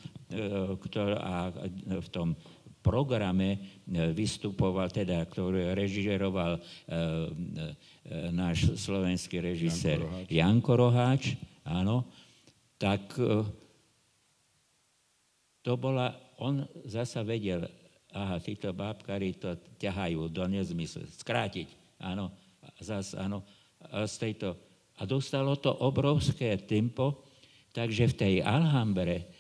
[0.77, 1.55] ktorá
[1.88, 2.36] v tom
[2.84, 3.57] programe e,
[4.11, 7.01] vystupoval, teda, ktorý režiroval e, e,
[8.36, 12.03] náš slovenský režisér Janko Roháč, áno,
[12.75, 13.15] tak
[15.63, 16.11] to bola,
[16.43, 17.63] on zasa vedel,
[18.11, 21.71] aha, títo bábkari to ťahajú do nezmyslu, skrátiť,
[22.03, 22.27] áno,
[22.84, 23.47] zas, áno,
[23.79, 24.59] a z tejto,
[24.99, 27.23] a dostalo to obrovské tempo,
[27.71, 29.31] takže v tej Alhambre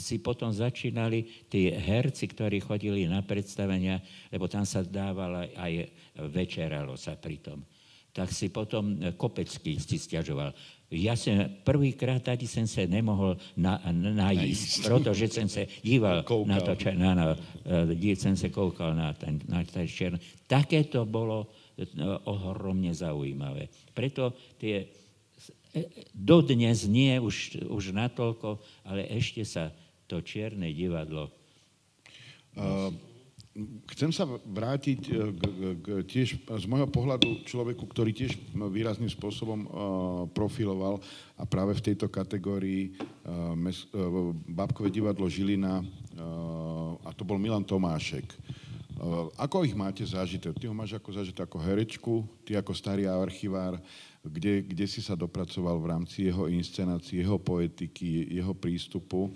[0.00, 4.00] si potom začínali tí herci, ktorí chodili na predstavenia,
[4.32, 5.92] lebo tam sa dávala aj
[6.32, 7.60] večeralo sa pritom.
[8.12, 10.52] Tak si potom Kopecký si stiažoval.
[10.92, 16.52] Ja som prvýkrát tady som sa nemohol na, najísť, protože som sa díval koukal.
[16.52, 17.24] na to, čo, na, na,
[17.64, 20.20] e, som sa koukal na ten, na ten čern.
[20.44, 21.48] Také to bolo
[21.80, 21.88] e,
[22.28, 23.72] ohromne zaujímavé.
[23.96, 25.01] Preto tie
[26.12, 29.72] dodnes nie už, už natoľko, ale ešte sa
[30.06, 31.32] to čierne divadlo...
[33.92, 35.42] Chcem sa vrátiť e, k,
[35.76, 39.68] k, tiež z môjho pohľadu človeku, ktorý tiež výrazným spôsobom uh,
[40.32, 41.04] profiloval
[41.36, 43.84] a práve v tejto kategórii uh, mes,
[44.48, 45.84] Babkové divadlo Žilina
[47.04, 48.24] a to bol Milan Tomášek.
[49.34, 50.54] Ako ich máte zažité?
[50.54, 53.82] Ty ho máš ako zažité ako herečku, ty ako starý archivár
[54.22, 59.34] kde, kde si sa dopracoval v rámci jeho inscenácie, jeho poetiky, jeho prístupu.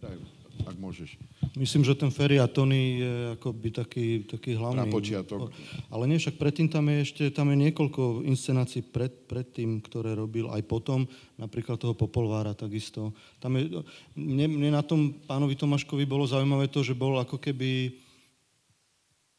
[0.00, 0.16] Daj,
[0.64, 1.20] ak môžeš.
[1.54, 4.80] Myslím, že ten Ferry a Tony je akoby taký, taký hlavný.
[4.80, 5.52] Na počiatok.
[5.92, 10.16] Ale nie, však predtým tam je ešte tam je niekoľko inscenácií pred, pred tým, ktoré
[10.16, 11.04] robil aj potom,
[11.36, 13.12] napríklad toho Popolvára takisto.
[13.42, 13.84] Tam je,
[14.16, 17.92] mne, mne na tom pánovi Tomáškovi bolo zaujímavé to, že bol ako keby,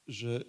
[0.06, 0.44] že,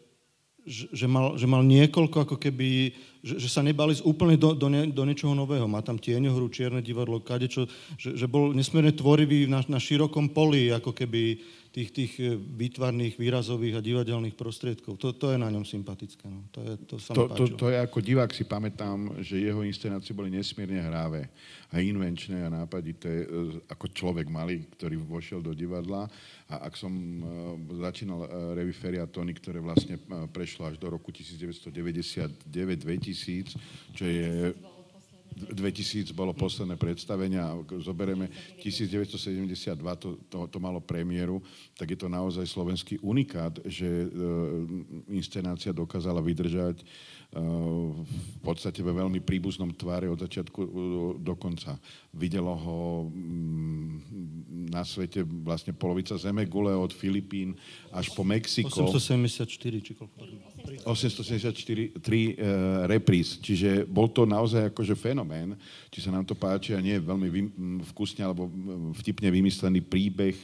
[0.68, 4.88] že, mal, že mal niekoľko ako keby že, že sa nebali úplne do, do, ne,
[4.88, 5.68] do niečoho nového.
[5.68, 7.68] Má tam tieňohru, čierne divadlo, kadečo,
[8.00, 11.36] že, že bol nesmierne tvorivý na, na širokom poli, ako keby
[11.70, 14.98] tých, tých e, výtvarných, výrazových a divadelných prostriedkov.
[14.98, 16.26] To, to je na ňom sympatické.
[16.26, 16.42] No.
[16.50, 20.10] To, je, to, sa to, to, to je ako divák si pamätám, že jeho inscenácie
[20.10, 21.30] boli nesmierne hráve
[21.70, 23.26] a invenčné a nápadité, e,
[23.70, 26.10] ako človek malý, ktorý vošiel do divadla.
[26.50, 27.54] A ak som uh,
[27.86, 28.26] začínal
[28.58, 29.94] Revy Feriatony, ktoré vlastne
[30.34, 33.54] prešlo až do roku 1999-2000,
[33.94, 34.50] čo je
[35.48, 38.28] 2000 bolo posledné predstavenie a zoberieme
[38.60, 41.40] 1972, to, to, to malo premiéru,
[41.74, 44.06] tak je to naozaj slovenský unikát, že e,
[45.16, 46.84] inscenácia dokázala vydržať
[47.30, 50.68] v podstate ve veľmi príbuznom tváre od začiatku e,
[51.22, 51.78] do konca.
[52.10, 57.54] Videlo ho mm, na svete vlastne polovica Zemegule od Filipín
[57.94, 58.82] až po Mexiko.
[58.82, 59.46] 874
[59.78, 60.26] či koľko?
[60.82, 65.54] 874 tri, uh, repríz, čiže bol to naozaj akože fenomén,
[65.86, 67.40] či sa nám to páči a nie je veľmi vy,
[67.94, 68.50] vkusne alebo
[68.98, 70.34] vtipne vymyslený príbeh,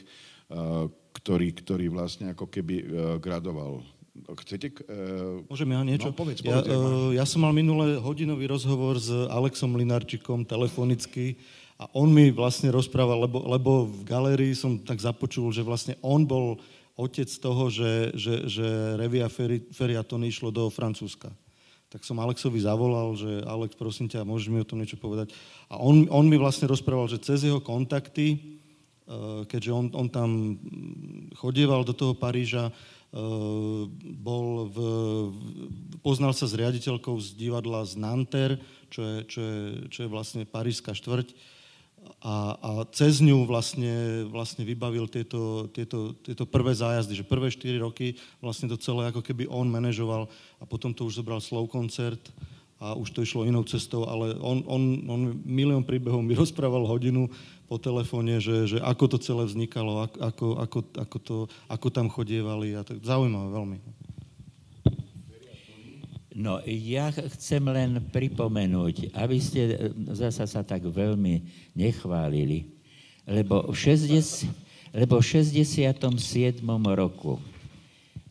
[1.11, 2.75] ktorý, ktorý vlastne ako keby
[3.19, 3.83] gradoval.
[4.25, 4.73] Chcete?
[4.89, 6.09] Uh, Môžem ja niečo?
[6.09, 11.37] No, povedz, povedz, ja, uh, ja som mal minulé hodinový rozhovor s Alexom Linarčikom telefonicky
[11.77, 16.25] a on mi vlastne rozprával, lebo, lebo v galérii som tak započul, že vlastne on
[16.25, 16.57] bol
[16.97, 18.65] otec toho, že, že, že
[18.97, 19.29] Revia
[19.69, 21.29] Feriaton išlo do Francúzska.
[21.87, 25.31] Tak som Alexovi zavolal, že Alex, prosím ťa, môžeš mi o tom niečo povedať.
[25.71, 28.37] A on, on mi vlastne rozprával, že cez jeho kontakty, e,
[29.47, 30.59] keďže on, on tam
[31.39, 32.75] chodieval do toho Paríža,
[34.19, 34.77] bol v,
[36.03, 38.59] poznal sa s riaditeľkou z divadla z Nanter,
[38.91, 41.31] čo je, čo je, čo je vlastne parížská štvrť,
[42.21, 47.77] a, a cez ňu vlastne, vlastne vybavil tieto, tieto, tieto prvé zájazdy, že prvé 4
[47.83, 50.29] roky vlastne to celé ako keby on manažoval
[50.61, 52.21] a potom to už zobral slow koncert
[52.77, 57.29] a už to išlo inou cestou, ale on, on, on milión príbehov mi rozprával hodinu
[57.67, 61.35] po telefóne, že, že ako to celé vznikalo, ako, ako, ako, to,
[61.67, 63.77] ako tam chodievali a tak zaujímavé veľmi.
[66.37, 69.75] No, ja chcem len pripomenúť, aby ste e,
[70.13, 71.41] zasa sa tak veľmi
[71.73, 72.71] nechválili,
[73.25, 74.45] lebo v, 60,
[74.93, 76.61] lebo v 67.
[76.93, 77.41] roku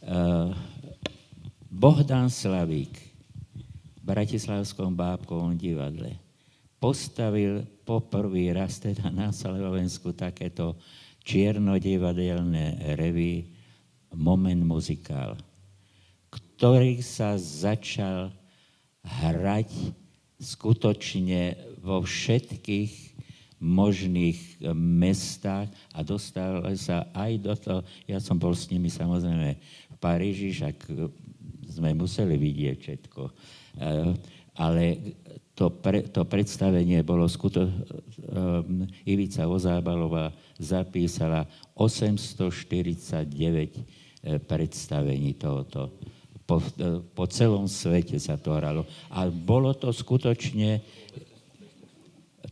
[0.07, 0.55] uh,
[1.66, 2.95] Bohdan Slavík
[3.99, 6.14] v Bratislavskom bábkovom divadle
[6.78, 10.74] postavil poprvý raz teda na Slovensku takéto
[11.22, 13.55] čiernodivadelné revy
[14.16, 15.39] Moment muzikál
[16.57, 18.32] ktorý sa začal
[19.05, 19.68] hrať
[20.41, 21.53] skutočne
[21.84, 22.93] vo všetkých
[23.61, 29.51] možných mestách a dostal sa aj do toho, ja som bol s nimi samozrejme
[29.93, 30.76] v Paríži, však
[31.76, 33.22] sme museli vidieť všetko.
[34.57, 35.15] Ale
[35.57, 37.77] to, pre, to predstavenie bolo skutočne,
[38.33, 43.81] um, Ivica Ozábalová zapísala 849 e,
[44.41, 45.93] predstavení tohoto
[46.47, 46.63] po,
[47.13, 48.87] po celom svete sa to hralo.
[49.11, 50.79] A bolo to skutočne,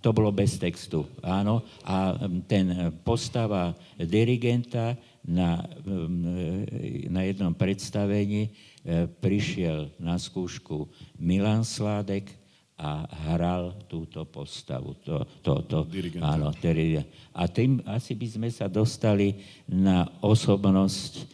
[0.03, 1.63] to bolo bez textu, áno.
[1.87, 2.19] A
[2.51, 5.63] ten postava dirigenta na,
[7.09, 8.51] na jednom predstavení
[9.21, 12.29] prišiel na skúšku Milan Sládek
[12.75, 14.99] a hral túto postavu.
[15.07, 15.79] To, to, to,
[16.21, 16.51] áno,
[17.33, 19.39] a tým asi by sme sa dostali
[19.71, 21.25] na osobnosť e,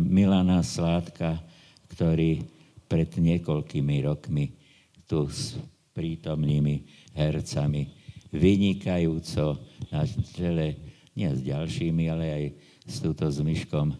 [0.00, 1.44] Milana Sládka,
[1.92, 2.40] ktorý
[2.88, 4.56] pred niekoľkými rokmi
[5.04, 5.60] tu s
[5.92, 7.92] prítomnými hercami
[8.32, 9.60] vynikajúco
[9.92, 10.76] na čele,
[11.12, 12.44] nie s ďalšími, ale aj
[12.88, 13.92] s túto zmyškom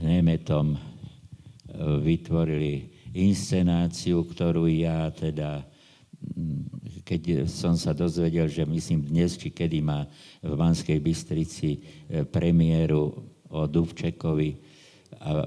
[0.00, 0.80] Nemetom uh,
[2.02, 5.62] vytvorili inscenáciu, ktorú ja teda,
[6.18, 10.06] mm, keď som sa dozvedel, že myslím dnes, či kedy má
[10.42, 13.14] v Banskej Bystrici uh, premiéru
[13.50, 14.74] o Dubčekovi,
[15.24, 15.46] a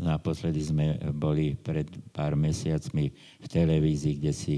[0.00, 3.08] naposledy sme boli pred pár mesiacmi
[3.40, 4.54] v televízii, kde si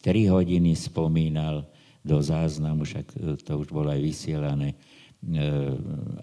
[0.00, 1.68] tri hodiny spomínal
[2.00, 3.06] do záznamu, však
[3.44, 4.76] to už bolo aj vysielané, e,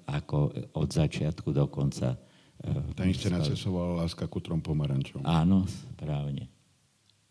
[0.10, 0.38] ako
[0.74, 2.18] od začiatku do konca.
[2.58, 5.22] E, Tá inscenácia sa volala Láska ku trom pomarančom.
[5.22, 6.50] Áno, správne.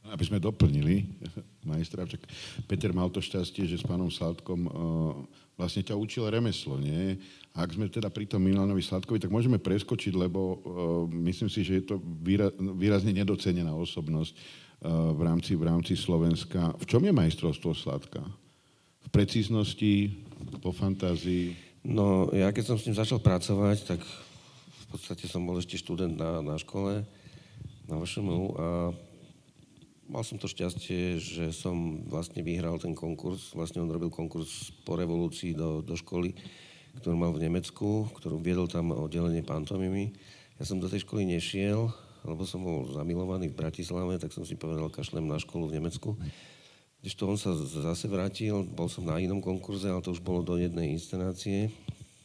[0.06, 1.02] Aby sme doplnili
[1.66, 2.06] majstra,
[2.70, 4.72] Peter mal to šťastie, že s pánom Sladkom uh,
[5.58, 7.18] vlastne ťa učil remeslo, nie?
[7.50, 10.58] A ak sme teda pri tom Milanovi Sladkovi, tak môžeme preskočiť, lebo uh,
[11.26, 14.30] myslím si, že je to výra, výrazne nedocenená osobnosť
[14.86, 16.70] uh, v, rámci, v rámci Slovenska.
[16.78, 18.22] V čom je majstrovstvo Sladka?
[19.02, 20.25] V precíznosti,
[20.62, 21.54] po fantázii?
[21.86, 26.14] No, ja keď som s ním začal pracovať, tak v podstate som bol ešte študent
[26.18, 27.06] na, na škole
[27.86, 28.66] na VŠMU a
[30.10, 33.54] mal som to šťastie, že som vlastne vyhral ten konkurs.
[33.54, 36.34] Vlastne on robil konkurs po revolúcii do, do školy,
[36.98, 40.14] ktorú mal v Nemecku, ktorú viedol tam oddelenie pantomimy.
[40.58, 41.90] Ja som do tej školy nešiel,
[42.26, 46.18] lebo som bol zamilovaný v Bratislave, tak som si povedal, kašlem na školu v Nemecku.
[47.14, 50.58] To on sa zase vrátil, bol som na inom konkurze, ale to už bolo do
[50.58, 51.70] jednej inscenácie,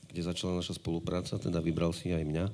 [0.10, 2.46] kde začala naša spolupráca, teda vybral si aj mňa.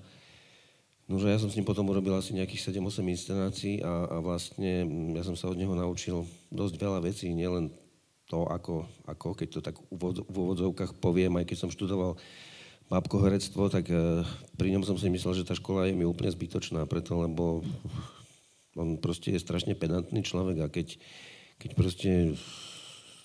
[1.07, 5.15] Nože ja som s ním potom urobil asi nejakých 7-8 inscenácií a, a vlastne mm,
[5.15, 7.71] ja som sa od neho naučil dosť veľa vecí, nielen
[8.27, 12.19] to, ako, ako keď to tak v úvodzovkách poviem, aj keď som študoval
[12.91, 14.23] herectvo, tak e,
[14.59, 17.63] pri ňom som si myslel, že tá škola je mi úplne zbytočná, preto lebo
[18.75, 20.99] on proste je strašne pedantný človek a keď,
[21.57, 22.09] keď proste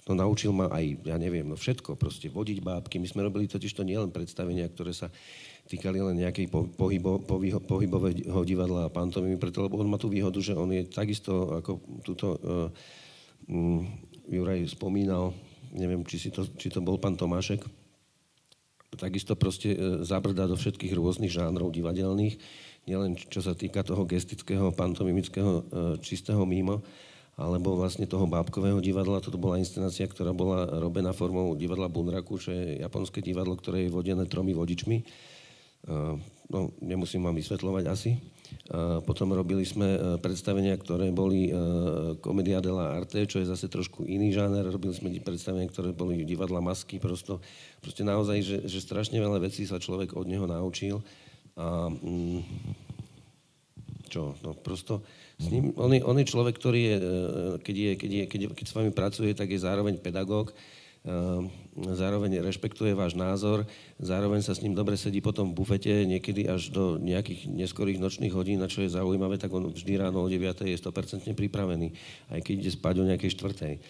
[0.09, 2.99] no naučil ma aj, ja neviem, no všetko, proste vodiť bábky.
[2.99, 5.13] My sme robili totiž to nielen predstavenia, ktoré sa
[5.71, 10.43] týkali len nejakej pohybo, pohybo, pohybového divadla a pantomimy, preto lebo on má tú výhodu,
[10.43, 12.67] že on je takisto, ako túto uh,
[13.47, 13.87] um,
[14.27, 15.31] Juraj spomínal,
[15.71, 17.63] neviem, či, si to, či to bol pán Tomášek,
[18.99, 22.43] takisto proste uh, zabrdá do všetkých rôznych žánrov divadelných,
[22.91, 26.83] nielen čo sa týka toho gestického, pantomimického, uh, čistého mimo,
[27.37, 29.25] alebo vlastne toho bábkového divadla.
[29.25, 33.95] Toto bola inscenácia, ktorá bola robená formou divadla Bunraku, čo je japonské divadlo, ktoré je
[33.95, 35.01] vodené tromi vodičmi.
[36.53, 38.21] No, nemusím vám vysvetľovať asi.
[39.09, 41.49] Potom robili sme predstavenia, ktoré boli
[42.21, 44.69] komedia della arte, čo je zase trošku iný žáner.
[44.69, 47.01] Robili sme predstavenia, ktoré boli divadla masky.
[47.01, 47.41] Prosto,
[47.81, 51.01] proste naozaj, že, že strašne veľa vecí sa človek od neho naučil.
[51.57, 52.92] A, mm,
[54.13, 55.01] čo, no prosto,
[55.41, 57.03] s ním, on, je, on je človek, ktorý je, e,
[57.65, 60.55] keď, je, keď, je, keď, je, keď s vami pracuje, tak je zároveň pedagóg, e,
[61.97, 63.65] zároveň rešpektuje váš názor,
[63.97, 68.37] zároveň sa s ním dobre sedí potom v bufete, niekedy až do nejakých neskorých nočných
[68.37, 70.45] hodín, na čo je zaujímavé, tak on vždy ráno o 9.
[70.69, 71.97] je 100% pripravený,
[72.37, 73.75] aj keď ide spať o nejakej štvrtej.
[73.75, 73.81] E,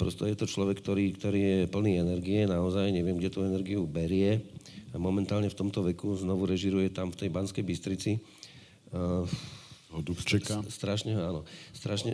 [0.00, 4.40] prosto je to človek, ktorý, ktorý je plný energie, naozaj neviem, kde tú energiu berie.
[4.96, 8.16] Momentálne v tomto veku znovu režiruje tam v tej Banskej Bystrici
[9.96, 10.60] od Dubčeka?
[10.68, 11.46] Strašne, áno.
[11.72, 12.12] Strašne,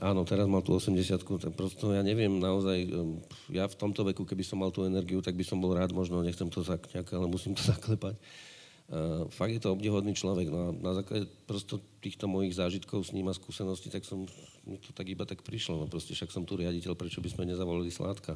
[0.00, 3.20] áno, teraz mal tú 80 tak prosto ja neviem naozaj, um,
[3.52, 6.24] ja v tomto veku, keby som mal tú energiu, tak by som bol rád, možno
[6.24, 8.16] nechcem to zakňať, ale musím to zaklepať.
[8.90, 10.50] Uh, fakt je to obdivodný človek.
[10.50, 14.26] No a na základe prosto týchto mojich zážitkov s ním a skúseností, tak som,
[14.66, 15.78] mi to tak iba tak prišlo.
[15.78, 18.34] No proste však som tu riaditeľ, prečo by sme nezavolili Sládka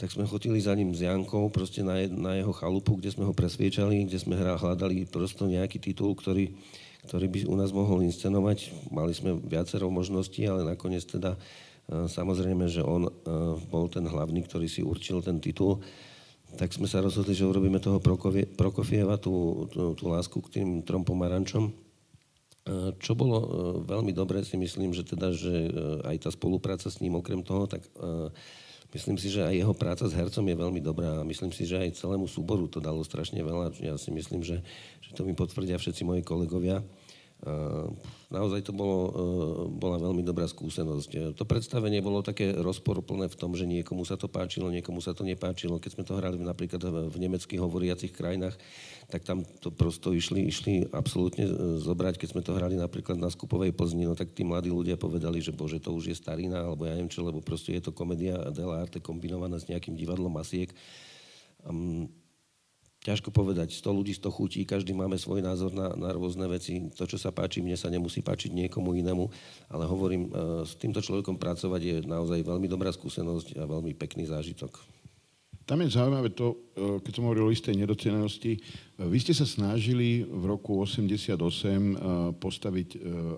[0.00, 3.36] tak sme chodili za ním s Jankou proste na, na jeho chalupu, kde sme ho
[3.36, 6.56] presviečali, kde sme hľadali prosto nejaký titul, ktorý,
[7.08, 8.72] ktorý by u nás mohol inscenovať.
[8.88, 13.12] Mali sme viacero možností, ale nakoniec teda e, samozrejme, že on e,
[13.68, 15.84] bol ten hlavný, ktorý si určil ten titul.
[16.56, 21.04] Tak sme sa rozhodli, že urobíme toho Prokofieva, tú, tú, tú lásku k tým trom
[21.04, 21.68] pomarančom.
[21.68, 21.72] E,
[22.96, 23.44] čo bolo
[23.84, 25.68] veľmi dobré, si myslím, že teda, že
[26.08, 27.84] aj tá spolupráca s ním okrem toho, tak
[28.92, 31.80] myslím si, že aj jeho práca s hercom je veľmi dobrá a myslím si, že
[31.80, 33.76] aj celému súboru to dalo strašne veľa.
[33.80, 34.60] Ja si myslím, že
[35.16, 36.80] to mi potvrdia všetci moji kolegovia.
[38.30, 39.12] Naozaj to bolo, e,
[39.74, 41.34] bola veľmi dobrá skúsenosť.
[41.34, 45.26] To predstavenie bolo také rozporplné v tom, že niekomu sa to páčilo, niekomu sa to
[45.26, 45.82] nepáčilo.
[45.82, 46.78] Keď sme to hrali napríklad
[47.10, 48.54] v nemeckých hovoriacich krajinách,
[49.12, 51.52] tak tam to prosto išli, išli absolútne e,
[51.84, 52.16] zobrať.
[52.16, 55.52] Keď sme to hrali napríklad na Skupovej Plzni, no tak tí mladí ľudia povedali, že
[55.52, 59.04] bože, to už je starina, alebo ja neviem čo, lebo proste je to komédia dell'arte
[59.04, 60.72] kombinovaná s nejakým divadlom masiek.
[61.68, 62.08] Um,
[63.04, 66.88] ťažko povedať, 100 ľudí, 100 chutí, každý máme svoj názor na, na rôzne veci.
[66.96, 69.28] To, čo sa páči, mne sa nemusí páčiť niekomu inému,
[69.68, 74.24] ale hovorím, e, s týmto človekom pracovať je naozaj veľmi dobrá skúsenosť a veľmi pekný
[74.24, 75.01] zážitok.
[75.62, 78.58] Tam je zaujímavé to, e, keď som hovoril o istej nedocenenosti.
[78.58, 78.60] E,
[79.06, 81.94] vy ste sa snažili v roku 88 e,
[82.34, 82.88] postaviť,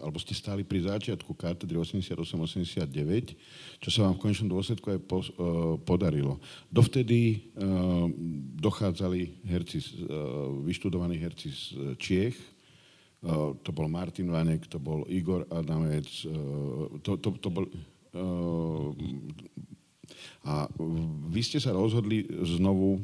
[0.00, 3.36] alebo ste stáli pri začiatku katedry 88-89,
[3.80, 5.00] čo sa vám v konečnom dôsledku aj
[5.84, 6.40] podarilo.
[6.72, 7.52] Dovtedy
[8.56, 9.78] dochádzali herci,
[10.64, 11.62] vyštudovaní herci z
[12.00, 12.36] Čiech,
[13.64, 16.08] to bol Martin Vanek, to bol Igor Adamec,
[17.00, 17.64] to, to, to bol
[20.44, 20.68] a
[21.32, 23.00] vy ste sa rozhodli znovu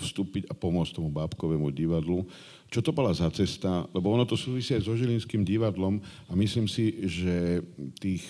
[0.00, 2.24] vstúpiť a pomôcť tomu bábkovému divadlu.
[2.72, 3.84] Čo to bola za cesta?
[3.92, 7.60] Lebo ono to súvisí aj so Žilinským divadlom a myslím si, že
[8.00, 8.24] tých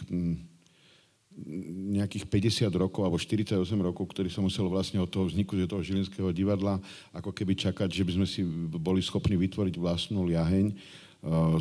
[1.96, 6.28] nejakých 50 rokov alebo 48 rokov, ktorý sa muselo vlastne od toho vzniku toho Žilinského
[6.34, 6.76] divadla
[7.14, 10.76] ako keby čakať, že by sme si boli schopní vytvoriť vlastnú liaheň,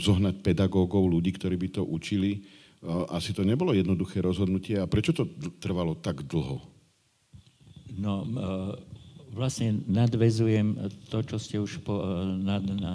[0.02, 2.44] zohnať pedagógov, ľudí, ktorí by to učili
[3.14, 4.82] asi to nebolo jednoduché rozhodnutie.
[4.82, 5.30] A prečo to
[5.62, 6.62] trvalo tak dlho?
[7.94, 8.30] No, e,
[9.36, 12.06] vlastne nadvezujem to, čo ste už po, e,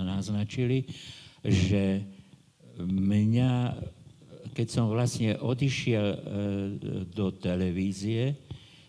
[0.06, 0.90] naznačili,
[1.46, 2.02] že
[2.82, 3.78] mňa,
[4.52, 6.18] keď som vlastne odišiel e,
[7.06, 8.34] do televízie,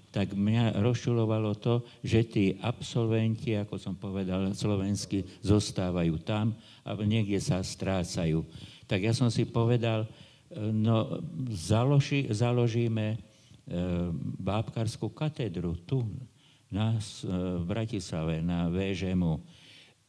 [0.10, 7.38] tak mňa rozčulovalo to, že tí absolventi, ako som povedal, slovenskí, zostávajú tam a niekde
[7.38, 8.42] sa strácajú.
[8.90, 10.10] Tak ja som si povedal,
[10.56, 11.20] no
[11.52, 13.18] založi, založíme e,
[14.40, 16.08] bábkarskú katedru tu,
[16.72, 17.02] na, e,
[17.60, 19.34] v Bratislave, na VŽMu.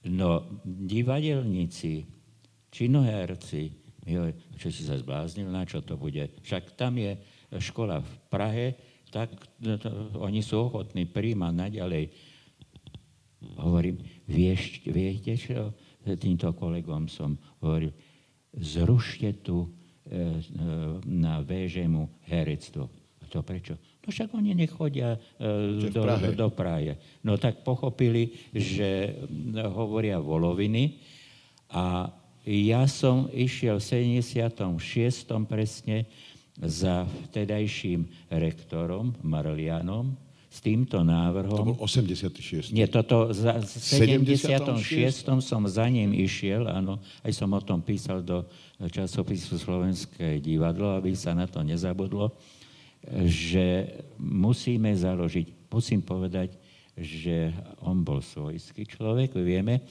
[0.09, 0.31] No,
[0.65, 2.07] divadelníci,
[2.71, 3.63] činoherci,
[4.57, 6.33] čo si sa zbláznil, na čo to bude?
[6.41, 7.19] Však tam je
[7.61, 8.67] škola v Prahe,
[9.13, 9.89] tak to, to,
[10.21, 12.05] oni sú ochotní príjmať naďalej.
[13.59, 15.75] Hovorím, vieš, viete čo?
[16.09, 17.93] Týmto kolegom som hovoril,
[18.57, 19.69] zrušte tu
[21.05, 22.89] na VŽMu herectvo.
[23.21, 23.77] A to prečo?
[24.05, 26.33] No však oni nechodia e, do, Prahe.
[26.33, 26.97] do Praje.
[27.21, 29.21] No tak pochopili, že
[29.69, 30.97] hovoria voloviny
[31.69, 32.09] a
[32.49, 34.81] ja som išiel v 76.
[35.45, 36.09] presne
[36.57, 41.77] za vtedajším rektorom Marlianom s týmto návrhom.
[41.77, 42.73] To bol 86.
[42.73, 44.49] Nie, toto za, v 76.
[44.49, 45.45] 76.
[45.45, 48.49] som za ním išiel, áno, aj som o tom písal do
[48.81, 52.33] časopisu Slovenské divadlo, aby sa na to nezabudlo
[53.25, 53.87] že
[54.19, 56.59] musíme založiť, musím povedať,
[56.99, 57.55] že
[57.87, 59.87] on bol svojský človek, vieme,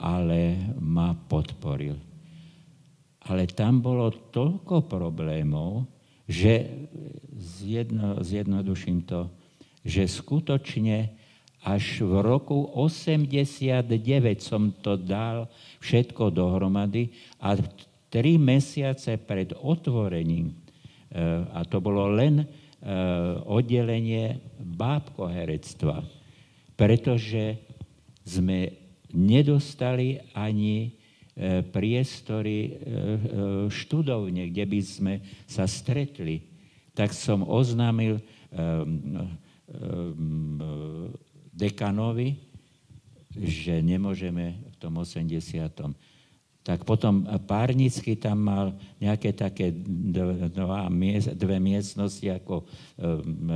[0.00, 1.96] ale ma podporil.
[3.28, 5.84] Ale tam bolo toľko problémov,
[6.24, 6.72] že
[7.36, 9.28] zjedno, zjednoduším to,
[9.84, 11.12] že skutočne
[11.60, 13.84] až v roku 89
[14.40, 15.48] som to dal
[15.84, 17.56] všetko dohromady a
[18.08, 20.56] tri mesiace pred otvorením
[21.10, 22.46] Eh, a to bolo len eh,
[23.50, 26.06] oddelenie bábkoherectva,
[26.78, 27.58] pretože
[28.22, 28.70] sme
[29.10, 30.94] nedostali ani
[31.34, 32.78] eh, priestory
[33.66, 35.14] študovne, kde by sme
[35.50, 36.46] sa stretli.
[36.94, 38.22] Tak som oznámil
[41.54, 42.38] dekanovi,
[43.30, 45.30] že nemôžeme v tom 80
[46.60, 50.92] tak potom Párnický tam mal nejaké také dva,
[51.32, 52.68] dve miestnosti ako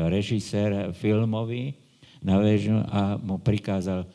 [0.09, 1.77] režisér filmový
[2.25, 4.09] na väžu a mu prikázal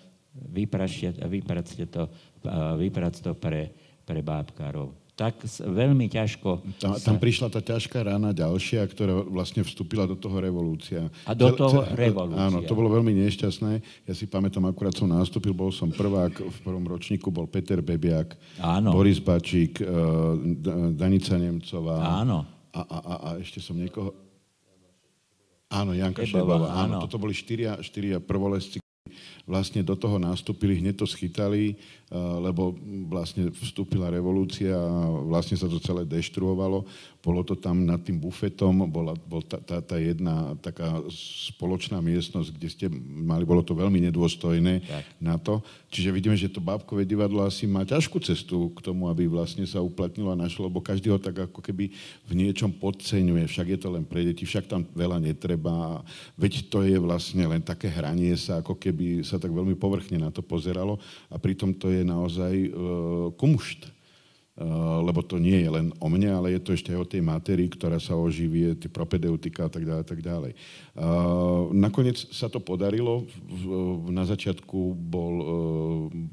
[1.30, 2.10] vypracte to,
[2.82, 3.70] vypracť to pre,
[4.10, 6.64] pre bábkárov tak veľmi ťažko...
[6.80, 7.12] Tam, sa...
[7.12, 11.12] tam prišla tá ťažká rána ďalšia, ktorá vlastne vstúpila do toho revolúcia.
[11.28, 12.48] A do toho revolúcia.
[12.48, 13.84] Áno, to bolo veľmi nešťastné.
[14.08, 18.40] Ja si pamätám, akurát som nastúpil, bol som prvák, v prvom ročníku bol Peter Bebiak,
[18.64, 18.96] áno.
[18.96, 20.40] Boris Bačík, uh,
[20.96, 22.24] Danica Nemcová.
[22.24, 22.48] Áno.
[22.72, 24.16] A, a, a, a ešte som niekoho...
[25.68, 26.72] Áno, Janka Šebová.
[26.80, 26.96] Áno.
[26.96, 27.04] áno.
[27.04, 28.80] Toto boli štyria, štyria prvolesci,
[29.44, 31.76] vlastne do toho nastúpili, hneď to schytali,
[32.18, 32.74] lebo
[33.06, 36.82] vlastne vstúpila revolúcia a vlastne sa to celé deštruovalo.
[37.22, 41.04] Bolo to tam nad tým bufetom, bola, bol tá, tá, tá jedna taká
[41.54, 45.06] spoločná miestnosť, kde ste mali, bolo to veľmi nedôstojné tak.
[45.22, 45.62] na to.
[45.94, 49.84] Čiže vidíme, že to bábkové divadlo asi má ťažkú cestu k tomu, aby vlastne sa
[49.84, 51.94] uplatnilo a našlo, lebo každý ho tak ako keby
[52.26, 53.46] v niečom podceňuje.
[53.46, 56.02] Však je to len pre deti, však tam veľa netreba.
[56.40, 60.34] Veď to je vlastne len také hranie sa, ako keby sa tak veľmi povrchne na
[60.34, 60.98] to pozeralo
[61.28, 62.70] a pritom to je naozaj e,
[63.38, 64.00] kumšt
[64.60, 64.66] Eh,
[65.08, 67.72] lebo to nie je len o mne, ale je to ešte aj o tej matérii,
[67.72, 70.04] ktorá sa oživie, tie propedeutika a tak ďalej.
[70.04, 70.52] Tak ďalej.
[70.52, 73.24] Eh, nakoniec sa to podarilo.
[74.12, 75.34] Na začiatku bol,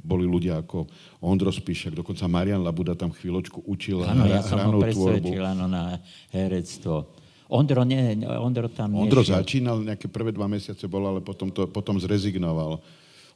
[0.03, 0.91] boli ľudia ako
[1.23, 6.03] Ondro Spíšek, dokonca Marian Labuda tam chvíľočku učil Áno, ja som ho presvedčil áno, na
[6.35, 7.07] herectvo.
[7.47, 9.39] Ondro, nie, Ondro tam Ondro nešiel.
[9.39, 12.83] začínal, nejaké prvé dva mesiace bol, ale potom, to, potom zrezignoval.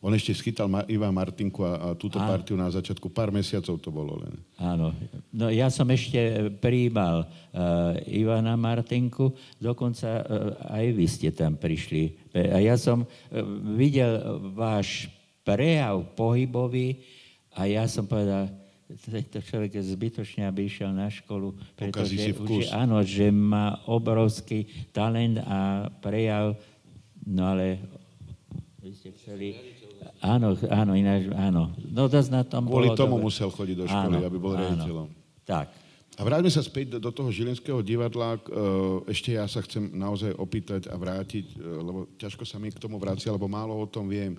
[0.01, 2.24] On ešte schytal Ma- Iva Martinku a, a túto a...
[2.24, 3.12] partiu na začiatku.
[3.12, 4.32] Pár mesiacov to bolo len.
[4.57, 4.96] Áno.
[5.28, 12.33] No ja som ešte prijímal uh, Ivana Martinku, dokonca uh, aj vy ste tam prišli.
[12.33, 13.08] A ja som uh,
[13.76, 15.12] videl váš
[15.45, 17.04] prejav pohybový
[17.53, 18.49] a ja som povedal,
[19.04, 24.66] tento človek je zbytočne, aby išiel na školu, pretože si už, áno, že má obrovský
[24.91, 26.57] talent a prejav,
[27.22, 27.79] no ale
[28.80, 29.79] vy ste chceli
[30.21, 31.72] Áno, áno, ináč, áno.
[31.88, 33.26] No zase na tom Kvôli bolo tomu dobre.
[33.33, 35.09] musel chodiť do školy, áno, aby bol riaditeľom.
[35.49, 35.67] Tak.
[36.21, 38.37] A vráťme sa späť do, do toho Žilinského divadla.
[38.37, 38.41] E,
[39.09, 43.01] ešte ja sa chcem naozaj opýtať a vrátiť, e, lebo ťažko sa mi k tomu
[43.01, 44.37] vracia, lebo málo o tom viem.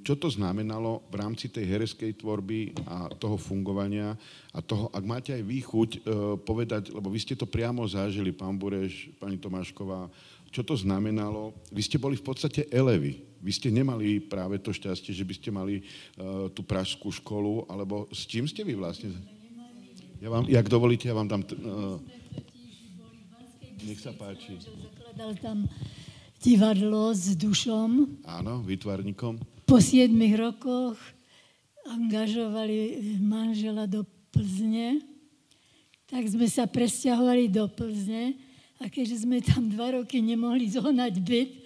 [0.00, 4.16] Čo to znamenalo v rámci tej hereskej tvorby a toho fungovania
[4.54, 5.98] a toho, ak máte aj výchuť e,
[6.40, 10.08] povedať, lebo vy ste to priamo zažili, pán Bureš, pani Tomášková,
[10.48, 11.52] čo to znamenalo.
[11.68, 13.33] Vy ste boli v podstate elevy.
[13.44, 18.08] Vy ste nemali práve to šťastie, že by ste mali uh, tú pražskú školu, alebo
[18.08, 19.12] s čím ste vy vlastne?
[20.24, 21.44] Ja vám, jak dovolíte, ja vám dám...
[21.44, 22.00] T- uh,
[23.84, 24.56] nech sa páči.
[24.64, 25.68] Zakladal tam
[26.40, 28.24] divadlo s dušom.
[28.24, 29.36] Áno, výtvarníkom.
[29.68, 30.08] Po 7
[30.40, 30.96] rokoch
[31.84, 35.04] angažovali manžela do Plzne,
[36.08, 38.40] tak sme sa presťahovali do Plzne
[38.80, 41.63] a keďže sme tam dva roky nemohli zohnať byt,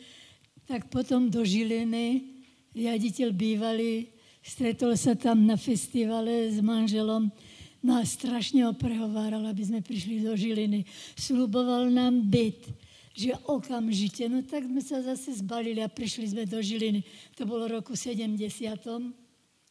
[0.68, 2.28] tak potom do Žiliny
[2.76, 4.12] riaditeľ bývalý
[4.44, 7.32] stretol sa tam na festivale s manželom
[7.80, 10.84] no a strašne ho prehováral, aby sme prišli do Žiliny.
[11.16, 12.68] Sluboval nám byt,
[13.16, 17.00] že okamžite, no tak sme sa zase zbalili a prišli sme do Žiliny.
[17.40, 18.36] To bolo roku 70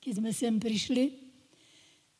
[0.01, 1.27] keď sme sem prišli.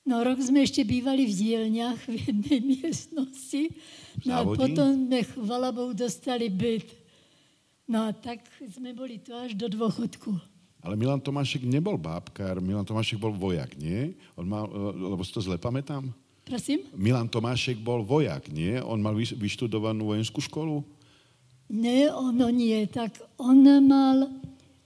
[0.07, 3.75] No rok sme ešte bývali v dielniach v jednej miestnosti.
[4.23, 7.06] No a potom sme, chvala Bohu, dostali byt.
[7.87, 10.35] No a tak sme boli tu až do dôchodku.
[10.83, 14.11] Ale Milan Tomášek nebol bábkár, Milan Tomášek bol vojak, nie?
[14.35, 16.11] On mal, lebo si to zle pamätám?
[16.43, 16.83] Prosím?
[16.95, 18.79] Milan Tomášek bol vojak, nie?
[18.79, 20.83] On mal vyštudovanú vojenskú školu?
[21.67, 22.87] Nie, ono nie.
[22.87, 24.31] Tak on mal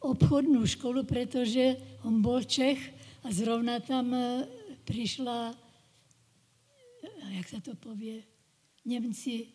[0.02, 2.82] obchodnú školu, pretože on bol Čech
[3.22, 4.50] a zrovna tam e,
[4.82, 8.26] prišla, e, jak sa to povie,
[8.82, 9.54] Nemci.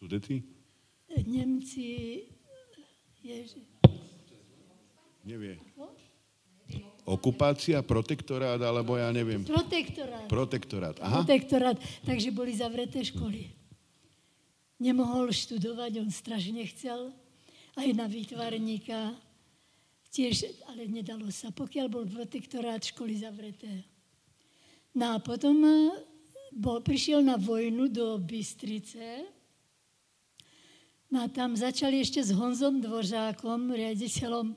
[0.00, 0.40] Sudety?
[1.28, 2.24] Nemci,
[3.24, 3.62] ježi.
[5.24, 5.60] Nevie.
[7.04, 9.42] Okupácia, protektorát, alebo ja neviem.
[9.42, 10.26] Protektorát.
[10.30, 11.26] Protektorát, aha.
[11.26, 11.76] Protektorát,
[12.06, 13.50] takže boli zavreté školy.
[14.80, 17.10] Nemohol študovať, on strašne chcel,
[17.76, 19.12] aj na výtvarníka,
[20.10, 23.86] Tiež, ale nedalo sa, pokiaľ bol protektorát školy zavreté.
[24.90, 25.94] No a potom e,
[26.50, 29.22] bol, prišiel na vojnu do Bystrice.
[31.10, 34.54] No a tam začali ešte s Honzom Dvořákom, riaditeľom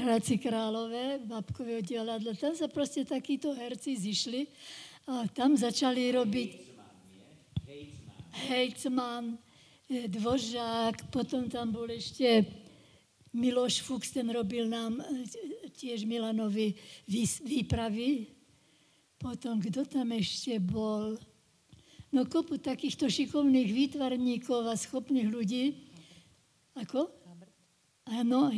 [0.00, 2.32] Hradci Králové, Babkového divadla.
[2.32, 4.48] Tam sa proste takíto herci zišli
[5.04, 6.50] a tam začali robiť
[8.48, 9.36] Hejcman,
[9.92, 12.48] e, Dvořák, potom tam bol ešte
[13.36, 15.28] Miloš Fuchs, ten robil nám e,
[15.76, 16.80] tiež Milanovi
[17.44, 18.24] výpravy.
[19.20, 21.20] Potom, kto tam ešte bol?
[22.08, 25.64] No kopu takýchto šikovných výtvarníkov a schopných ľudí.
[26.72, 27.12] Ako?
[28.08, 28.48] Áno.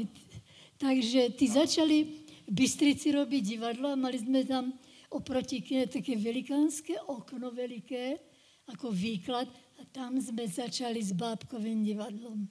[0.79, 1.99] Takže tí začali
[2.47, 4.71] v Bystrici robiť divadlo a mali sme tam
[5.11, 8.17] oproti kine také velikánske okno veľké,
[8.71, 12.47] ako výklad a tam sme začali s Bábkovým divadlom.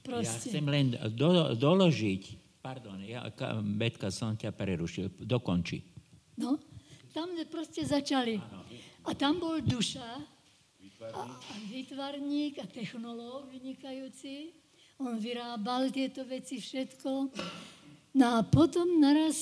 [0.00, 0.48] Proste.
[0.48, 2.22] Ja chcem len do, doložiť,
[2.64, 3.28] pardon, ja,
[3.60, 5.84] Betka, som ťa prerušil, dokonči.
[6.40, 6.56] No,
[7.12, 8.40] tam sme proste začali.
[9.06, 10.02] A tam bol duša,
[11.14, 14.50] a, a výtvarník a technológ vynikajúci.
[14.98, 17.30] On vyrábal tieto veci všetko.
[18.16, 19.36] No a potom naraz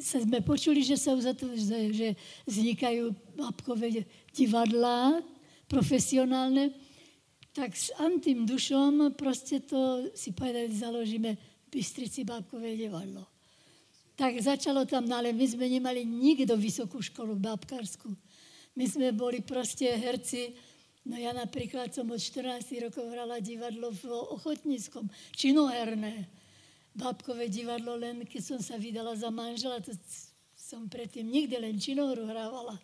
[0.00, 2.08] sa sme počuli, že sa uzatvárajú, že
[2.46, 5.18] vznikajú babkové divadlá
[5.66, 6.70] profesionálne
[7.54, 13.22] tak s Antým dušom proste to si povedali, založíme v Bystrici bábkové divadlo.
[14.18, 18.10] Tak začalo tam, no ale my sme nemali nikto vysokú školu bábkarsku.
[18.74, 20.54] My sme boli proste herci,
[21.06, 26.26] no ja napríklad som od 14 rokov hrala divadlo v Ochotníckom, činoherné.
[26.94, 29.94] Bábkové divadlo, len keď som sa vydala za manžela, to
[30.54, 32.78] som predtým nikdy len činohru hrávala.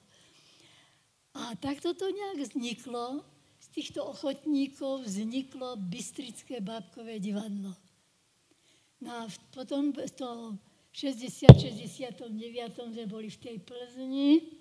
[1.35, 3.23] A takto to nejak vzniklo
[3.71, 7.71] týchto ochotníkov vzniklo Bystrické bábkové divadlo.
[9.01, 9.23] No a
[9.55, 10.59] potom to
[10.93, 12.27] 60, 69.
[12.75, 14.60] sme boli v tej Plzni,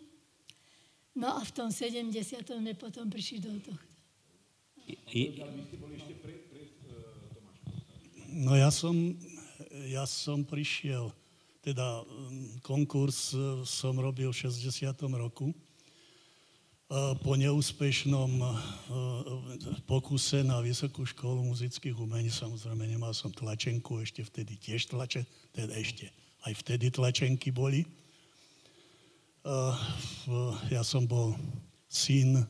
[1.15, 2.13] no a v tom 70.
[2.45, 3.87] sme potom prišli do tohto.
[8.29, 8.93] No ja som,
[9.89, 11.13] ja som prišiel,
[11.65, 14.89] teda mm, konkurs e, som robil v 60.
[15.17, 15.53] roku
[17.21, 18.41] po neúspešnom
[19.85, 25.21] pokuse na Vysokú školu muzických umení, samozrejme nemal som tlačenku, ešte vtedy tiež tlače,
[25.53, 26.09] teda ešte
[26.49, 27.85] aj vtedy tlačenky boli.
[29.39, 29.55] E,
[30.73, 31.35] ja som bol
[31.87, 32.43] syn e,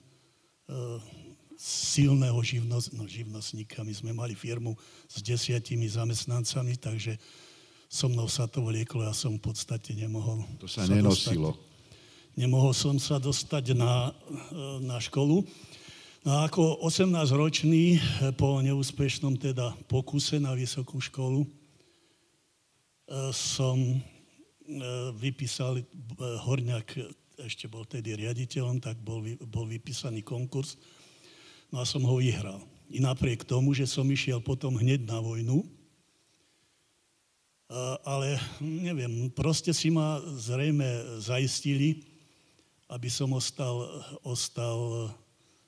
[1.60, 3.86] silného živnos, no, živnostníka.
[3.86, 4.74] My sme mali firmu
[5.06, 7.20] s desiatimi zamestnancami, takže
[7.90, 10.46] so mnou sa to vlieklo, ja som v podstate nemohol.
[10.64, 11.54] To sa, sa nenosilo.
[11.54, 11.68] Dostať
[12.40, 14.16] nemohol som sa dostať na,
[14.56, 15.44] e, na školu.
[16.24, 18.00] No a ako 18-ročný e,
[18.40, 21.44] po neúspešnom teda pokuse na vysokú školu
[23.34, 23.98] som
[25.18, 25.82] vypísal,
[26.20, 26.88] Horňák
[27.42, 30.76] ešte bol tedy riaditeľom, tak bol, bol vypísaný konkurs.
[31.72, 32.60] No a som ho vyhral.
[32.90, 35.62] I napriek tomu, že som išiel potom hneď na vojnu,
[38.02, 42.02] ale neviem, proste si ma zrejme zaistili,
[42.90, 43.86] aby som ostal,
[44.26, 45.14] ostal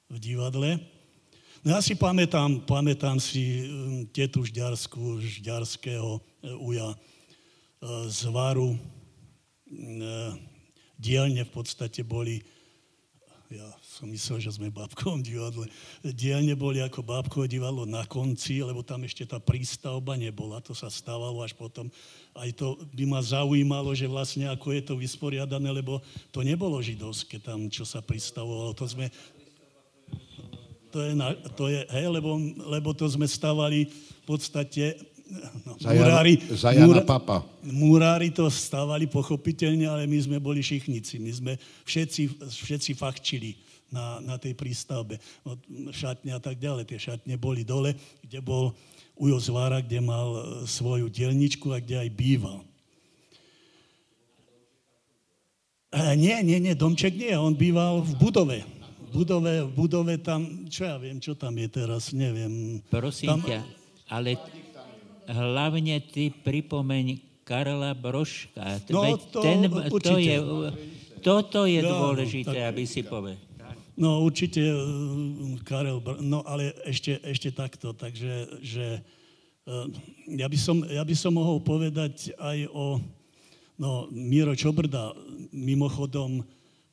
[0.09, 0.81] v divadle.
[1.61, 3.69] No ja si pamätám, pamätám si
[4.09, 6.21] tetu Žďarskú, Žďarského e,
[6.57, 6.89] uja
[7.81, 8.77] e, z Varu.
[11.01, 12.45] Dielne v podstate boli
[13.51, 15.67] ja som myslel, že sme babkovom divadle.
[15.99, 20.87] Dielne boli ako bábkové divadlo na konci, lebo tam ešte tá prístavba nebola, to sa
[20.87, 21.91] stávalo až potom.
[22.31, 25.99] Aj to by ma zaujímalo, že vlastne ako je to vysporiadané, lebo
[26.31, 28.71] to nebolo židovské tam, čo sa pristavovalo.
[28.71, 29.11] To sme,
[30.95, 32.39] to je, na, to je hej, lebo,
[32.71, 34.95] lebo to sme stavali v podstate
[35.63, 37.47] No, za murári, za Jana múra, Papa.
[37.63, 41.23] Murári to stávali pochopiteľne, ale my sme boli šichnici.
[41.23, 41.53] My sme
[41.87, 43.55] všetci, všetci fachčili
[43.87, 45.23] na, na tej prístavbe.
[45.47, 45.55] No,
[45.91, 46.83] šatne a tak ďalej.
[46.91, 48.75] Tie šatne boli dole, kde bol
[49.15, 52.59] Ujo Zvára, kde mal e, svoju dielničku a kde aj býval.
[55.95, 58.59] E, nie, nie, nie, domček nie, on býval v budove.
[59.11, 62.79] V budove, v budove tam, čo ja viem, čo tam je teraz, neviem.
[62.87, 63.59] Prosím tam, ťa,
[64.07, 64.39] ale
[65.27, 68.79] hlavne ty pripomeň Karla Broška.
[68.89, 69.67] No, to, ten,
[70.01, 70.37] to je,
[71.21, 73.51] toto je ja, dôležité, tak, aby si povedal.
[74.01, 74.81] No určite uh,
[75.61, 79.03] Karel, no ale ešte, ešte takto, takže že,
[79.67, 79.85] uh,
[80.25, 82.97] ja, by som, ja by som mohol povedať aj o
[83.77, 85.13] no, Miro Čobrda,
[85.53, 86.41] mimochodom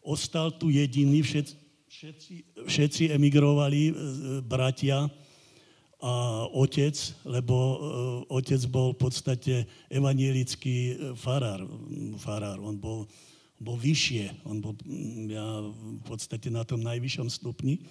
[0.05, 1.55] ostal tu jediný, všetci,
[1.89, 2.35] všetci,
[2.67, 3.95] všetci emigrovali, uh,
[4.45, 5.09] bratia,
[5.99, 6.95] a otec,
[7.27, 7.79] lebo uh,
[8.31, 9.55] otec bol v podstate
[9.91, 11.67] evanielický e, farár,
[12.23, 12.63] farár.
[12.63, 13.11] On bol,
[13.59, 14.79] bol vyššie, on bol
[15.27, 17.83] ja, v podstate na tom najvyššom stupni.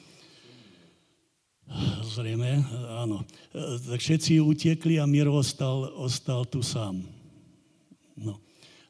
[2.15, 2.63] Zrejme,
[2.95, 3.27] áno.
[3.51, 7.03] E, tak všetci utiekli a Miro ostal, ostal tu sám.
[8.15, 8.39] No.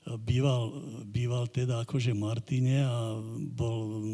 [0.07, 0.71] Býval,
[1.03, 3.17] býval teda akože Martine a
[3.49, 4.05] bol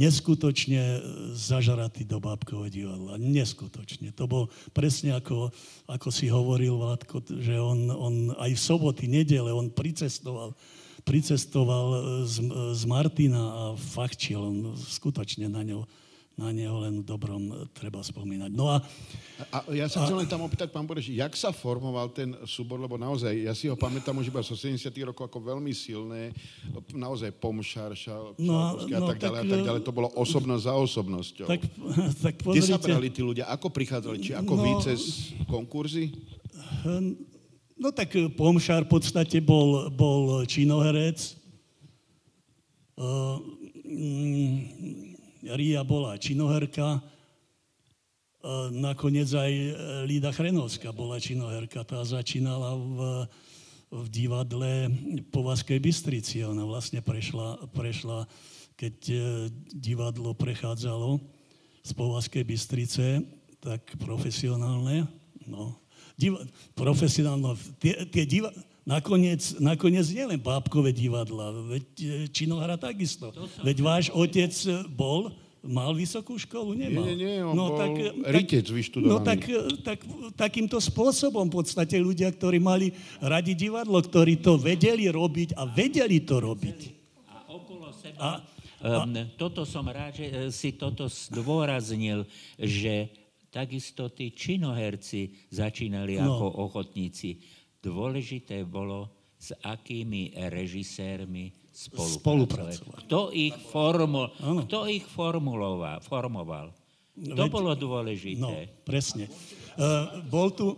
[0.00, 0.98] neskutočne e,
[1.36, 3.20] zažratý do bábkového divadla.
[3.20, 4.16] Neskutočne.
[4.16, 5.52] To bol presne ako,
[5.84, 10.56] ako si hovoril, Vládko, že on, on aj v soboty, nedele, on pricestoval,
[11.04, 14.40] pricestoval e, z, e, z Martina a fachčil.
[14.40, 15.84] On skutočne na ňo
[16.40, 18.48] na neho len v dobrom treba spomínať.
[18.48, 18.80] No a,
[19.52, 22.96] a ja sa chcem len tam opýtať, pán Boreš, jak sa formoval ten súbor, lebo
[22.96, 26.32] naozaj, ja si ho pamätám už iba zo 70 rokov ako veľmi silné,
[26.96, 30.62] naozaj Pomšar, Šal, no, a no, tak, ďalej, tak, a tak ďalej, to bolo osobnosť
[30.64, 31.46] za osobnosťou.
[31.46, 31.60] Tak,
[32.24, 35.00] tak pozrite, Kde sa brali tí ľudia, ako prichádzali, či ako no, vy cez
[35.44, 36.08] konkurzy?
[37.76, 41.36] No tak Pomšar v podstate bol, bol činoherec,
[42.96, 43.36] uh,
[43.84, 45.09] mm,
[45.44, 47.00] Ria bola činoherka,
[48.72, 49.52] nakoniec aj
[50.04, 51.84] Lída Chrenovská bola činoherka.
[51.84, 52.98] Tá začínala v,
[53.92, 54.88] v divadle
[55.32, 56.44] po Vaskej Bystrici.
[56.44, 58.28] Ona vlastne prešla, prešla
[58.80, 59.16] keď e,
[59.76, 61.20] divadlo prechádzalo
[61.84, 63.20] z Povaskej Bystrice,
[63.60, 65.04] tak profesionálne,
[65.44, 65.76] no,
[66.16, 66.40] diva,
[66.72, 68.48] profesionálne, tie, tie diva,
[68.88, 73.32] nakoniec, nakoniec nielen bábkové divadla, veď e, činohra takisto.
[73.64, 74.52] Veď váš otec
[74.90, 76.72] bol Mal vysokú školu?
[76.72, 77.04] Nemal.
[77.04, 77.92] Nie, nie, on no, bol tak,
[78.32, 79.12] ritec vyštudovaný.
[79.12, 79.40] No tak,
[79.84, 79.98] tak,
[80.32, 86.24] takýmto spôsobom v podstate ľudia, ktorí mali radi divadlo, ktorí to vedeli robiť a vedeli
[86.24, 86.78] to robiť.
[87.28, 88.16] A okolo seba...
[88.16, 88.28] A,
[88.80, 92.24] a, um, toto som rád, že e, si toto zdôraznil,
[92.56, 93.12] že
[93.52, 96.40] takisto tí činoherci začínali no.
[96.40, 97.36] ako ochotníci.
[97.80, 99.08] Dôležité bolo,
[99.40, 103.08] s akými režisérmi spolupracovať.
[103.08, 104.28] Kto ich, formu,
[104.68, 106.76] kto ich formuloval, formoval?
[107.16, 108.36] To veď, bolo dôležité.
[108.36, 108.52] No,
[108.84, 109.32] presne.
[109.80, 110.76] Uh, bol tu,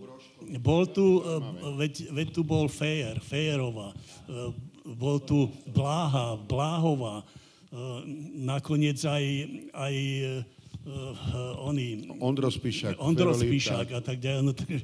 [0.62, 1.42] bol tu uh,
[1.74, 3.90] veď, veď tu bol Fejer, Fejerová,
[4.30, 4.54] uh,
[4.94, 8.02] bol tu Bláha, Bláhová, uh,
[8.38, 9.24] nakoniec aj,
[9.74, 10.61] aj uh,
[11.62, 12.10] oni...
[12.18, 12.98] Ondro Spíšak.
[12.98, 14.42] Ondro Spíšak a tak ďalej.
[14.42, 14.80] No, tak, uh,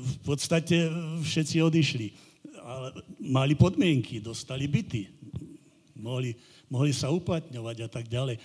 [0.00, 0.88] v podstate
[1.20, 2.08] všetci odišli.
[2.64, 5.18] Ale mali podmienky, dostali byty
[5.98, 6.32] mohli,
[6.70, 8.38] mohli sa uplatňovať a tak ďalej.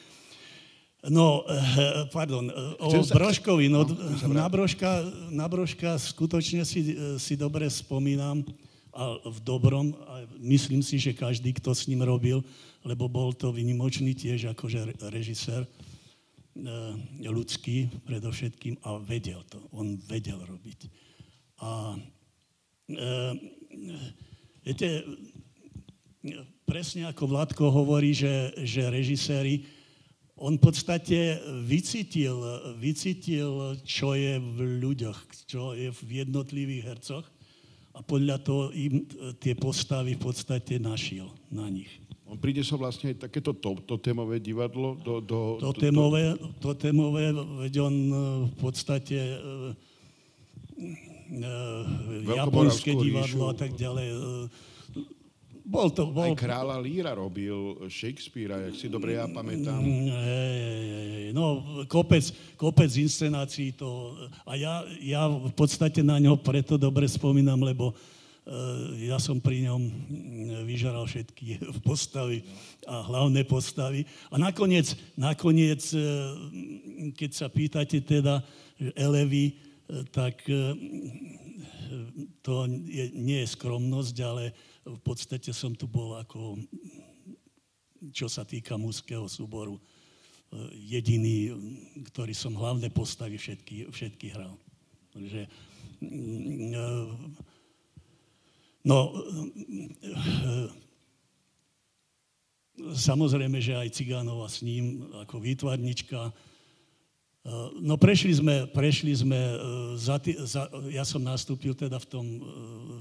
[1.11, 3.14] No, eh, pardon, eh, o sa...
[3.15, 8.41] Brožkovi, no, no na, Brožka, na Brožka skutočne si, si dobre spomínam,
[8.93, 12.45] a v dobrom, a myslím si, že každý, kto s ním robil,
[12.85, 15.65] lebo bol to vynimočný tiež akože režisér,
[17.23, 20.80] ľudský predovšetkým a vedel to, on vedel robiť.
[21.65, 21.97] A
[22.89, 22.99] e,
[24.61, 25.01] viete,
[26.69, 29.65] presne ako Vládko hovorí, že, že režiséri,
[30.38, 32.38] on v podstate vycítil,
[32.77, 37.25] vycítil, čo je v ľuďoch, čo je v jednotlivých hercoch
[37.93, 39.05] a podľa toho im
[39.38, 41.89] tie postavy v podstate našiel na nich.
[42.34, 45.22] On príde sa vlastne aj takéto to, totémové divadlo do...
[45.22, 47.30] do, To témové, to témové,
[47.61, 48.15] veď on e,
[48.49, 49.38] v podstate e,
[52.26, 53.53] japonské divadlo ríšu.
[53.53, 54.07] a tak ďalej.
[55.64, 59.80] Bol to, Aj bol, kráľa Líra robil Shakespearea, jak si dobre ja pamätám.
[59.80, 61.23] Mm, hej.
[61.38, 64.18] No, kopec, kopec inscenácií to...
[64.43, 68.22] A ja, ja v podstate na ňo preto dobre spomínam, lebo eh,
[68.99, 72.44] ja som pri ňom mm, vyžaral všetky postavy
[72.84, 74.03] a hlavné postavy.
[74.28, 76.03] A nakoniec, nakoniec eh,
[77.15, 78.44] keď sa pýtate teda
[78.99, 80.76] Elevy, eh, tak eh,
[82.44, 84.52] to je, nie je skromnosť, ale
[84.84, 86.60] v podstate som tu bol ako
[88.11, 89.82] čo sa týka mužského súboru, e,
[90.99, 91.56] jediný,
[92.11, 94.60] ktorý som hlavné postavy všetky, všetky hral.
[95.15, 95.48] Takže,
[96.03, 96.84] mm, e,
[98.84, 100.84] no, e,
[102.93, 106.34] samozrejme, že aj Cigánova s ním ako výtvarnička.
[107.84, 109.35] No prešli sme, prešli sme
[109.99, 112.26] za, tý- za, ja som nastúpil teda v tom,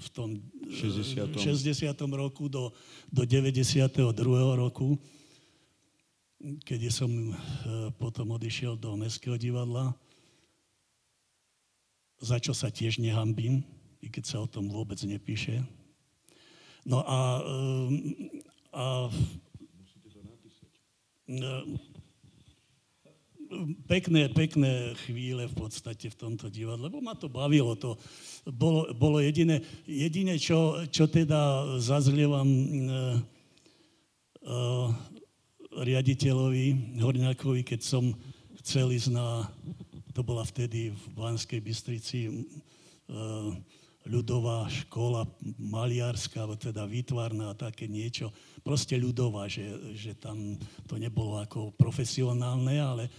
[0.03, 0.29] v tom
[0.67, 1.39] 60.
[1.39, 1.95] 60.
[2.11, 2.75] roku do,
[3.07, 3.87] do 92.
[4.59, 4.99] roku,
[6.67, 7.11] keď som
[8.03, 9.95] potom odišiel do Mestského divadla,
[12.19, 13.63] za čo sa tiež nehambím,
[14.03, 15.63] i keď sa o tom vôbec nepíše.
[16.83, 17.89] No a, eh,
[18.75, 18.85] a
[21.31, 21.91] eh,
[23.87, 27.77] pekné, pekné chvíle v podstate v tomto divadle, lebo ma to bavilo.
[27.79, 27.99] To
[28.49, 32.91] bolo, bolo jediné, jediné čo, čo teda zazlievam e, e,
[35.73, 38.13] riaditeľovi Horňákovi, keď som
[38.65, 39.49] chcel ísť na,
[40.13, 42.33] to bola vtedy v Banskej Bystrici, e,
[44.07, 45.27] ľudová škola
[45.59, 48.35] maliarská, teda výtvarná také niečo.
[48.67, 49.63] Proste ľudová, že,
[49.95, 50.59] že tam
[50.91, 53.11] to nebolo ako profesionálne, ale e,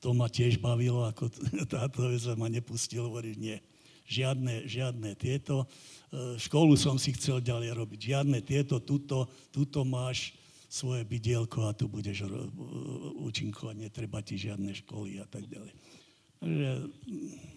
[0.00, 1.28] to ma tiež bavilo, ako
[1.72, 3.58] táto vec ma nepustil hovoriť nie.
[4.08, 5.64] Žiadne, žiadne tieto.
[5.64, 8.00] E, školu som si chcel ďalej robiť.
[8.12, 10.32] Žiadne tieto, tuto, tuto máš
[10.72, 12.48] svoje bydielko a tu budeš ro-
[13.28, 15.76] účinkovať, netreba ti žiadne školy a tak ďalej.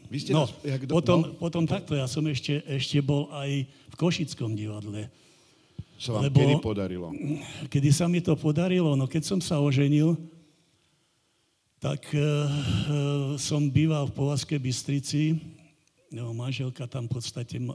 [0.05, 3.27] Vy ste no, nás, jak do, potom, no, potom takto, ja som ešte, ešte bol
[3.33, 5.09] aj v Košickom divadle.
[5.97, 7.07] sa vám lebo- kedy podarilo?
[7.67, 8.93] Kedy sa mi to podarilo?
[8.93, 10.13] No keď som sa oženil,
[11.81, 12.25] tak e, e,
[13.37, 15.37] som býval v Povazkej Bystrici.
[16.09, 17.65] No, manželka tam v podstate e,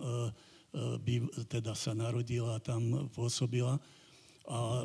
[1.07, 3.79] e, teda sa narodila a tam pôsobila.
[4.51, 4.83] A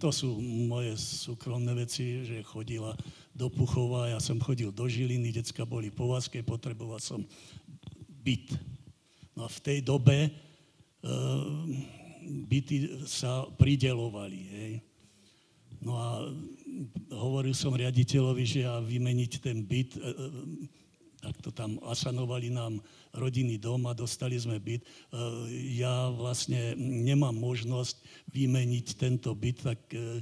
[0.00, 2.96] to sú moje súkromné veci, že chodila
[3.36, 7.20] do Puchova, ja som chodil do Žiliny, decka boli v Povazkej, potreboval som
[8.24, 8.56] byt.
[9.36, 10.30] No a v tej dobe e,
[12.48, 14.40] byty sa pridelovali.
[14.56, 14.72] Hej.
[15.84, 16.26] No a
[17.12, 20.12] hovoril som riaditeľovi, že ja vymeniť ten byt, e, e,
[21.22, 22.80] tak to tam asanovali nám
[23.14, 24.82] rodinný dom a dostali sme byt.
[24.82, 24.86] E,
[25.80, 28.00] Ja vlastne nemám možnosť
[28.32, 30.20] vymeniť tento byt, tak e,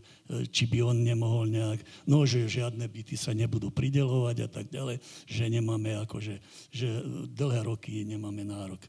[0.50, 5.02] či by on nemohol nejak, no že žiadne byty sa nebudú pridelovať a tak ďalej,
[5.26, 6.34] že nemáme akože,
[6.70, 6.88] že
[7.34, 8.82] dlhé roky nemáme nárok.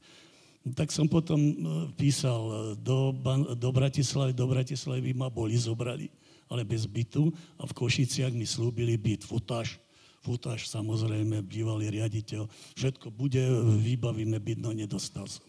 [0.67, 1.53] Tak som potom e,
[1.95, 3.15] písal do,
[3.55, 6.11] do Bratislavy, do Bratislavy ma boli zobrali,
[6.51, 9.79] ale bez bytu a v Košiciach mi slúbili byt, futáž,
[10.27, 12.43] futáž samozrejme, bývalý riaditeľ,
[12.75, 13.39] všetko bude,
[13.79, 15.47] vybavíme byt, no nedostal som.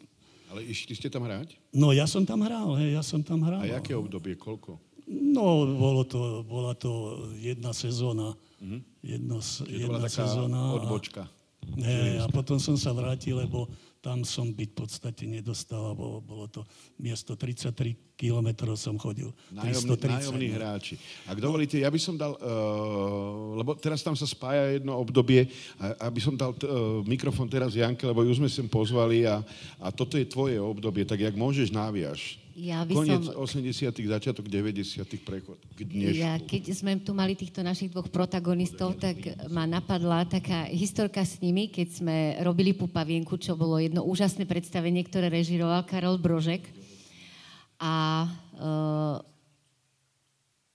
[0.49, 1.59] Ale išli ste tam hrať?
[1.75, 3.61] No ja som tam hral, hej, ja som tam hral.
[3.61, 4.79] A aké obdobie, koľko?
[5.05, 6.91] No, bolo to, bola to
[7.35, 8.37] jedna sezóna.
[9.01, 10.59] Jedno, s- Čiže to bola jedna sezóna.
[10.63, 11.23] a- odbočka.
[11.75, 13.69] Hej, a potom som sa vrátil, lebo
[14.09, 16.65] tam som byť v podstate nedostal, bolo, bolo to
[16.97, 19.29] miesto 33 kilometrov som chodil.
[19.53, 20.57] Nájomní, 330, nájomní no.
[20.57, 20.95] hráči.
[21.29, 26.09] Ak dovolíte, ja by som dal, uh, lebo teraz tam sa spája jedno obdobie, a,
[26.09, 29.45] aby som dal uh, mikrofón teraz Janke, lebo ju sme sem pozvali a,
[29.77, 32.41] a toto je tvoje obdobie, tak jak môžeš náviaš.
[32.59, 36.19] Ja by Koniec som- 80 začiatok 90 prechod k dnešku.
[36.19, 39.15] Ja, keď sme tu mali týchto našich dvoch protagonistov, tak
[39.47, 45.07] ma napadla taká historka s nimi, keď sme robili Pupavienku, čo bolo jedno úžasné predstavenie,
[45.07, 46.67] ktoré režiroval Karol Brožek.
[47.79, 48.27] A
[48.59, 49.23] uh,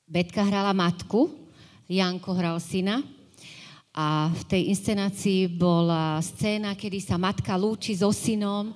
[0.07, 1.35] Betka hrala matku,
[1.91, 3.03] Janko hral syna.
[3.91, 8.71] A v tej inscenácii bola scéna, kedy sa matka lúči so synom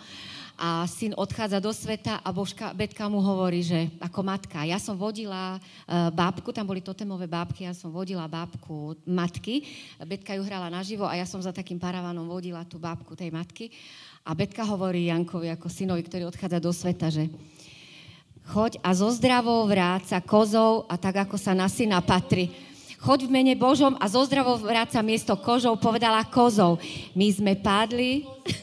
[0.57, 4.65] a syn odchádza do sveta a Božka, Betka mu hovorí, že ako matka.
[4.65, 9.61] Ja som vodila uh, bábku, tam boli totemové bábky, ja som vodila bábku matky.
[10.01, 13.69] Betka ju hrala naživo a ja som za takým paravanom vodila tú bábku tej matky.
[14.25, 17.29] A Betka hovorí Jankovi ako synovi, ktorý odchádza do sveta, že
[18.49, 22.49] choď a zo zdravou vráca kozou a tak, ako sa na syna patrí.
[22.97, 26.81] Choď v mene Božom a zo zdravou vráca miesto kožou povedala kozou.
[27.13, 28.25] My sme padli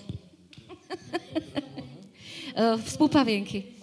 [2.86, 3.74] spúpavienky.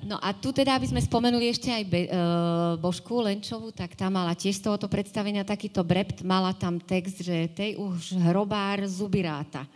[0.00, 4.08] No a tu teda, aby sme spomenuli ešte aj Be, uh, Božku Lenčovu, tak tá
[4.08, 9.28] mala tiež z tohoto predstavenia takýto brept, mala tam text, že tej už hrobár zuby
[9.28, 9.68] ráta.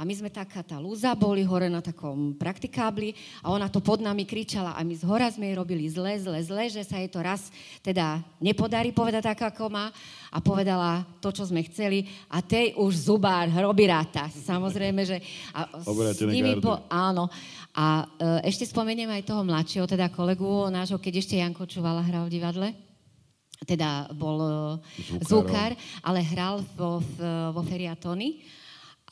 [0.00, 3.12] A my sme taká tá lúza, boli hore na takom praktikábli
[3.44, 6.40] a ona to pod nami kričala a my z hora sme jej robili zle, zle,
[6.40, 7.52] zle, že sa jej to raz
[7.84, 9.92] teda nepodarí povedať tak, ako má
[10.32, 14.32] a povedala to, čo sme chceli a tej už zubár hrobí ráta.
[14.32, 15.20] Samozrejme, že...
[15.52, 17.28] A s nimi po, áno.
[17.76, 22.24] A e, ešte spomeniem aj toho mladšieho, teda kolegu nášho, keď ešte Janko Čuvala hral
[22.24, 22.68] v divadle
[23.68, 24.52] teda bol e,
[25.28, 27.04] zvukár, ale hral vo,
[27.52, 28.40] vo Feriatony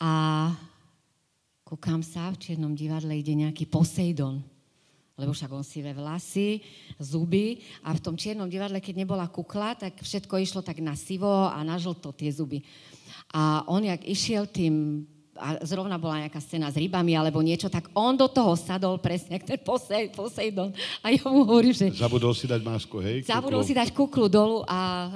[0.01, 0.49] a
[1.69, 4.41] kúkam sa, v Čiernom divadle ide nejaký Poseidon,
[5.21, 6.65] lebo však on si ve vlasy,
[6.97, 11.29] zuby a v tom Čiernom divadle, keď nebola kukla, tak všetko išlo tak na sivo
[11.29, 12.65] a na žlto tie zuby.
[13.37, 15.05] A on, jak išiel tým
[15.39, 19.39] a zrovna bola nejaká scéna s rybami alebo niečo, tak on do toho sadol presne,
[19.39, 20.75] ten Posej, Poseidon.
[20.99, 21.95] A ja mu hovorím, že...
[21.95, 23.23] Zabudol si dať masku, hej?
[23.23, 25.09] Zabudol si dať kuklu dolu a uh,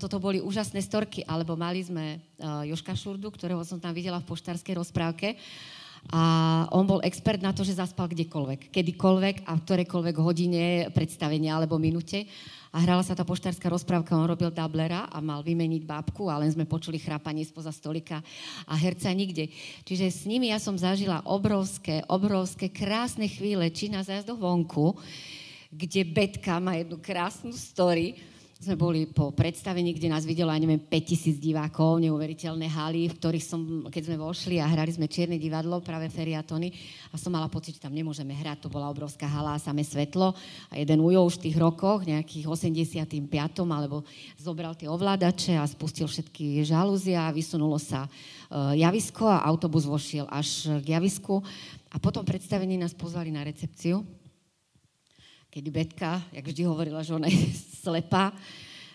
[0.00, 4.28] toto boli úžasné storky, alebo mali sme uh, Joška Šurdu, ktorého som tam videla v
[4.32, 5.36] poštárskej rozprávke
[6.08, 6.22] a
[6.72, 10.64] on bol expert na to, že zaspal kdekoľvek, kedykoľvek a v ktorejkoľvek hodine
[10.94, 12.24] predstavenia alebo minúte.
[12.68, 16.52] A hrala sa tá poštárska rozprávka, on robil dublera a mal vymeniť bábku a len
[16.52, 18.20] sme počuli chrápanie spoza stolika
[18.68, 19.48] a herca nikde.
[19.88, 25.00] Čiže s nimi ja som zažila obrovské, obrovské, krásne chvíle, či na zájazdoch vonku,
[25.72, 28.16] kde Betka má jednu krásnu story,
[28.58, 33.46] sme boli po predstavení, kde nás videlo, ja neviem, 5000 divákov, neuveriteľné haly, v ktorých
[33.46, 36.74] som, keď sme vošli a hrali sme Čierne divadlo, práve Feriatony,
[37.14, 40.34] a som mala pocit, že tam nemôžeme hrať, to bola obrovská hala a samé svetlo.
[40.68, 43.14] A jeden ujo už v tých rokoch, nejakých 85.
[43.62, 44.02] alebo
[44.34, 50.26] zobral tie ovládače a spustil všetky žalúzia a vysunulo sa uh, javisko a autobus vošiel
[50.26, 51.38] až k javisku.
[51.94, 54.02] A potom predstavení nás pozvali na recepciu
[55.48, 57.40] kedy Betka, jak vždy hovorila, že ona je
[57.84, 58.32] slepá,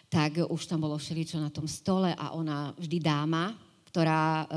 [0.09, 3.57] tak už tam bolo všeličo na tom stole a ona vždy dáma,
[3.89, 4.47] ktorá uh,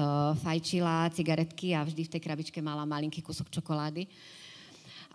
[0.40, 4.04] fajčila cigaretky a vždy v tej krabičke mala malinký kúsok čokolády.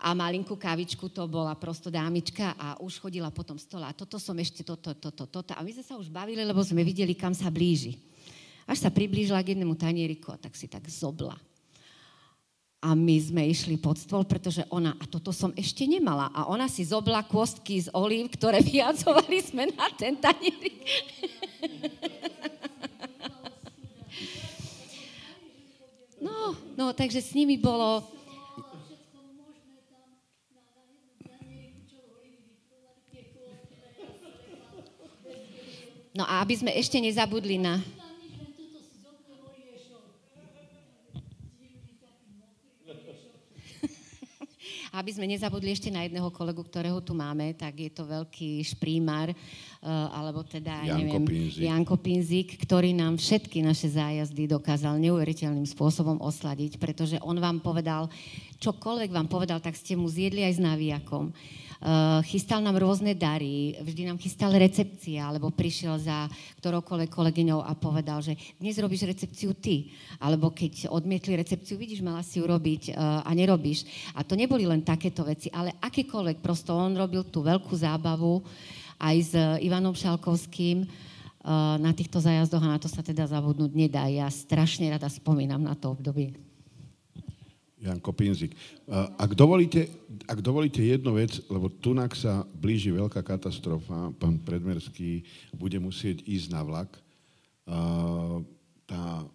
[0.02, 3.86] A malinkú kavičku to bola prosto dámička a už chodila po tom stole.
[3.86, 5.54] A toto som ešte, toto, toto, toto.
[5.54, 8.02] A my sme sa už bavili, lebo sme videli, kam sa blíži.
[8.66, 11.38] Až sa priblížila k jednému tanieriku a tak si tak zobla
[12.82, 16.66] a my sme išli pod stôl, pretože ona, a toto som ešte nemala, a ona
[16.66, 20.82] si zobla kôstky z olív, ktoré vyjadzovali sme na ten tanierik.
[26.22, 28.06] No, no, takže s nimi bolo...
[36.14, 37.82] No a aby sme ešte nezabudli na
[44.92, 49.32] aby sme nezabudli ešte na jedného kolegu, ktorého tu máme, tak je to veľký šprímar,
[49.32, 51.62] uh, alebo teda, Janko neviem, Pinzik.
[51.64, 58.12] Janko Pinzik, ktorý nám všetky naše zájazdy dokázal neuveriteľným spôsobom osladiť, pretože on vám povedal,
[58.60, 61.32] čokoľvek vám povedal, tak ste mu zjedli aj s navijakom.
[61.82, 66.30] Uh, chystal nám rôzne dary, vždy nám chystal recepcia, alebo prišiel za
[66.62, 69.90] ktoroukoľvek kolegyňou a povedal, že dnes robíš recepciu ty,
[70.22, 73.82] alebo keď odmietli recepciu, vidíš, mala si ju robiť uh, a nerobíš.
[74.14, 78.46] A to neboli len takéto veci, ale akékoľvek, prosto on robil tú veľkú zábavu
[79.02, 79.34] aj s
[79.66, 84.06] Ivanom Šalkovským, uh, na týchto zájazdoch a na to sa teda zabudnúť nedá.
[84.06, 86.51] Ja strašne rada spomínam na to obdobie.
[87.82, 88.54] Janko Pinzik.
[89.18, 89.90] Ak dovolíte,
[90.30, 96.46] ak dovolíte jednu vec, lebo tunak sa blíži veľká katastrofa, pán Predmerský bude musieť ísť
[96.54, 96.94] na vlak.
[98.86, 99.26] Tá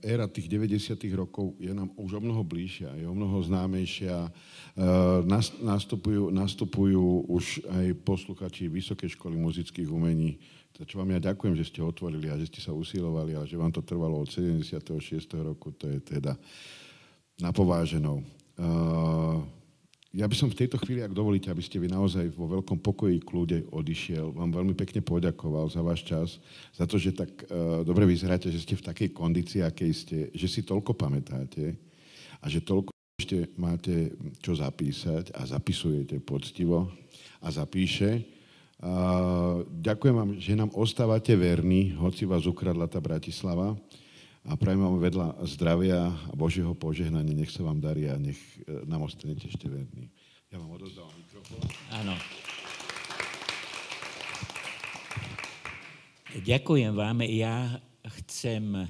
[0.00, 0.96] éra tých 90.
[1.12, 4.32] rokov je nám už o mnoho bližšia, je o mnoho známejšia.
[5.60, 10.40] Nastupujú, nastupujú už aj posluchači Vysokej školy muzických umení,
[10.76, 13.56] za čo vám ja ďakujem, že ste otvorili a že ste sa usilovali a že
[13.56, 14.84] vám to trvalo od 76.
[15.40, 16.36] roku, to je teda
[17.40, 18.24] na pováženou.
[18.56, 19.44] Uh,
[20.16, 23.20] ja by som v tejto chvíli, ak dovolíte, aby ste vy naozaj vo veľkom pokoji
[23.20, 26.40] kľude odišiel, vám veľmi pekne poďakoval za váš čas,
[26.72, 30.48] za to, že tak uh, dobre vyzeráte, že ste v takej kondícii, akej ste, že
[30.48, 31.76] si toľko pamätáte
[32.40, 36.88] a že toľko ešte máte čo zapísať a zapisujete poctivo
[37.44, 38.24] a zapíše.
[38.80, 43.76] Uh, ďakujem vám, že nám ostávate verní, hoci vás ukradla tá Bratislava
[44.46, 47.34] a prajem vám vedľa zdravia a Božieho požehnania.
[47.34, 50.06] Nech sa vám darí a nech e, nám ostanete ešte verní.
[50.54, 51.58] Ja vám odozdávam mikrofón.
[51.90, 52.14] Áno.
[56.46, 57.26] Ďakujem vám.
[57.26, 57.82] Ja
[58.22, 58.86] chcem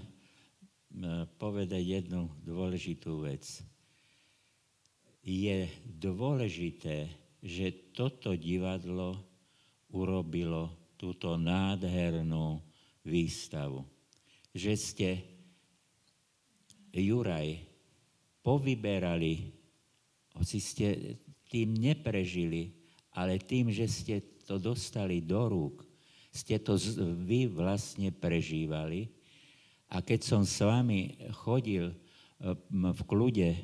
[1.41, 3.65] povedať jednu dôležitú vec.
[5.24, 7.09] Je dôležité,
[7.41, 9.16] že toto divadlo
[9.89, 12.61] urobilo túto nádhernú
[13.05, 13.85] výstavu.
[14.57, 15.09] Že ste,
[16.97, 17.60] Juraj,
[18.40, 19.52] povyberali,
[20.36, 20.86] hoci ste
[21.47, 22.73] tým neprežili,
[23.16, 25.85] ale tým, že ste to dostali do rúk,
[26.32, 26.77] ste to
[27.24, 29.09] vy vlastne prežívali.
[29.89, 31.16] A keď som s vami
[31.47, 31.94] chodil
[32.68, 33.56] v kľude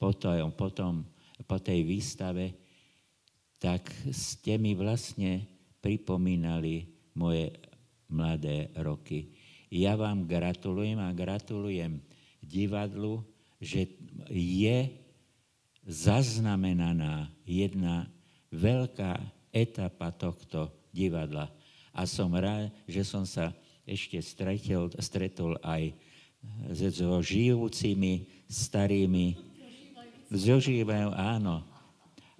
[0.00, 0.92] potom, potom
[1.44, 2.56] po tej výstave,
[3.60, 5.44] tak ste mi vlastne
[5.84, 7.52] pripomínali moje
[8.08, 9.32] mladé roky.
[9.68, 11.98] Ja vám gratulujem a gratulujem
[12.44, 13.24] divadlu,
[13.58, 13.88] že
[14.30, 14.92] je
[15.84, 18.08] zaznamenaná jedna
[18.52, 19.20] veľká
[19.52, 21.50] etapa tohto divadla.
[21.94, 23.52] A som rád, že som sa
[23.84, 25.92] ešte stretol, stretol aj
[26.72, 29.36] so žijúcimi, starými,
[30.32, 31.64] zožívajú, áno.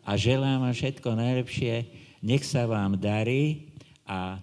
[0.04, 1.74] A želám vám všetko najlepšie,
[2.20, 3.72] nech sa vám darí
[4.04, 4.40] a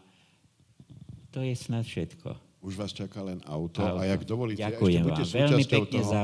[1.30, 2.51] to je snad všetko.
[2.62, 3.98] Už vás čaká len auto, auto.
[3.98, 5.50] a jak dovolíte, Ďakujem ešte vám.
[5.50, 6.22] Veľmi pekne toho, za,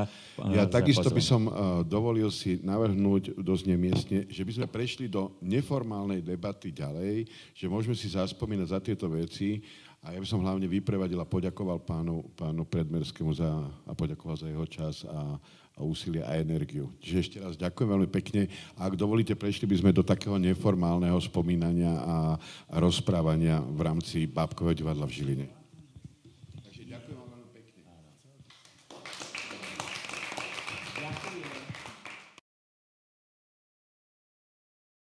[0.54, 1.30] Ja za takisto by pozvanie.
[1.34, 7.26] som uh, dovolil si navrhnúť dosť nemiestne, že by sme prešli do neformálnej debaty ďalej,
[7.58, 9.66] že môžeme si zaspomínať za tieto veci
[9.98, 13.50] a ja by som hlavne vyprevadil a poďakoval pánu, pánu Predmerskému za,
[13.82, 15.42] a poďakoval za jeho čas a,
[15.74, 16.94] a úsilie a energiu.
[17.02, 18.46] Čiže ešte raz ďakujem veľmi pekne
[18.78, 22.38] a ak dovolíte, prešli by sme do takého neformálneho spomínania a,
[22.70, 25.57] a rozprávania v rámci Bábkového divadla v Žiline.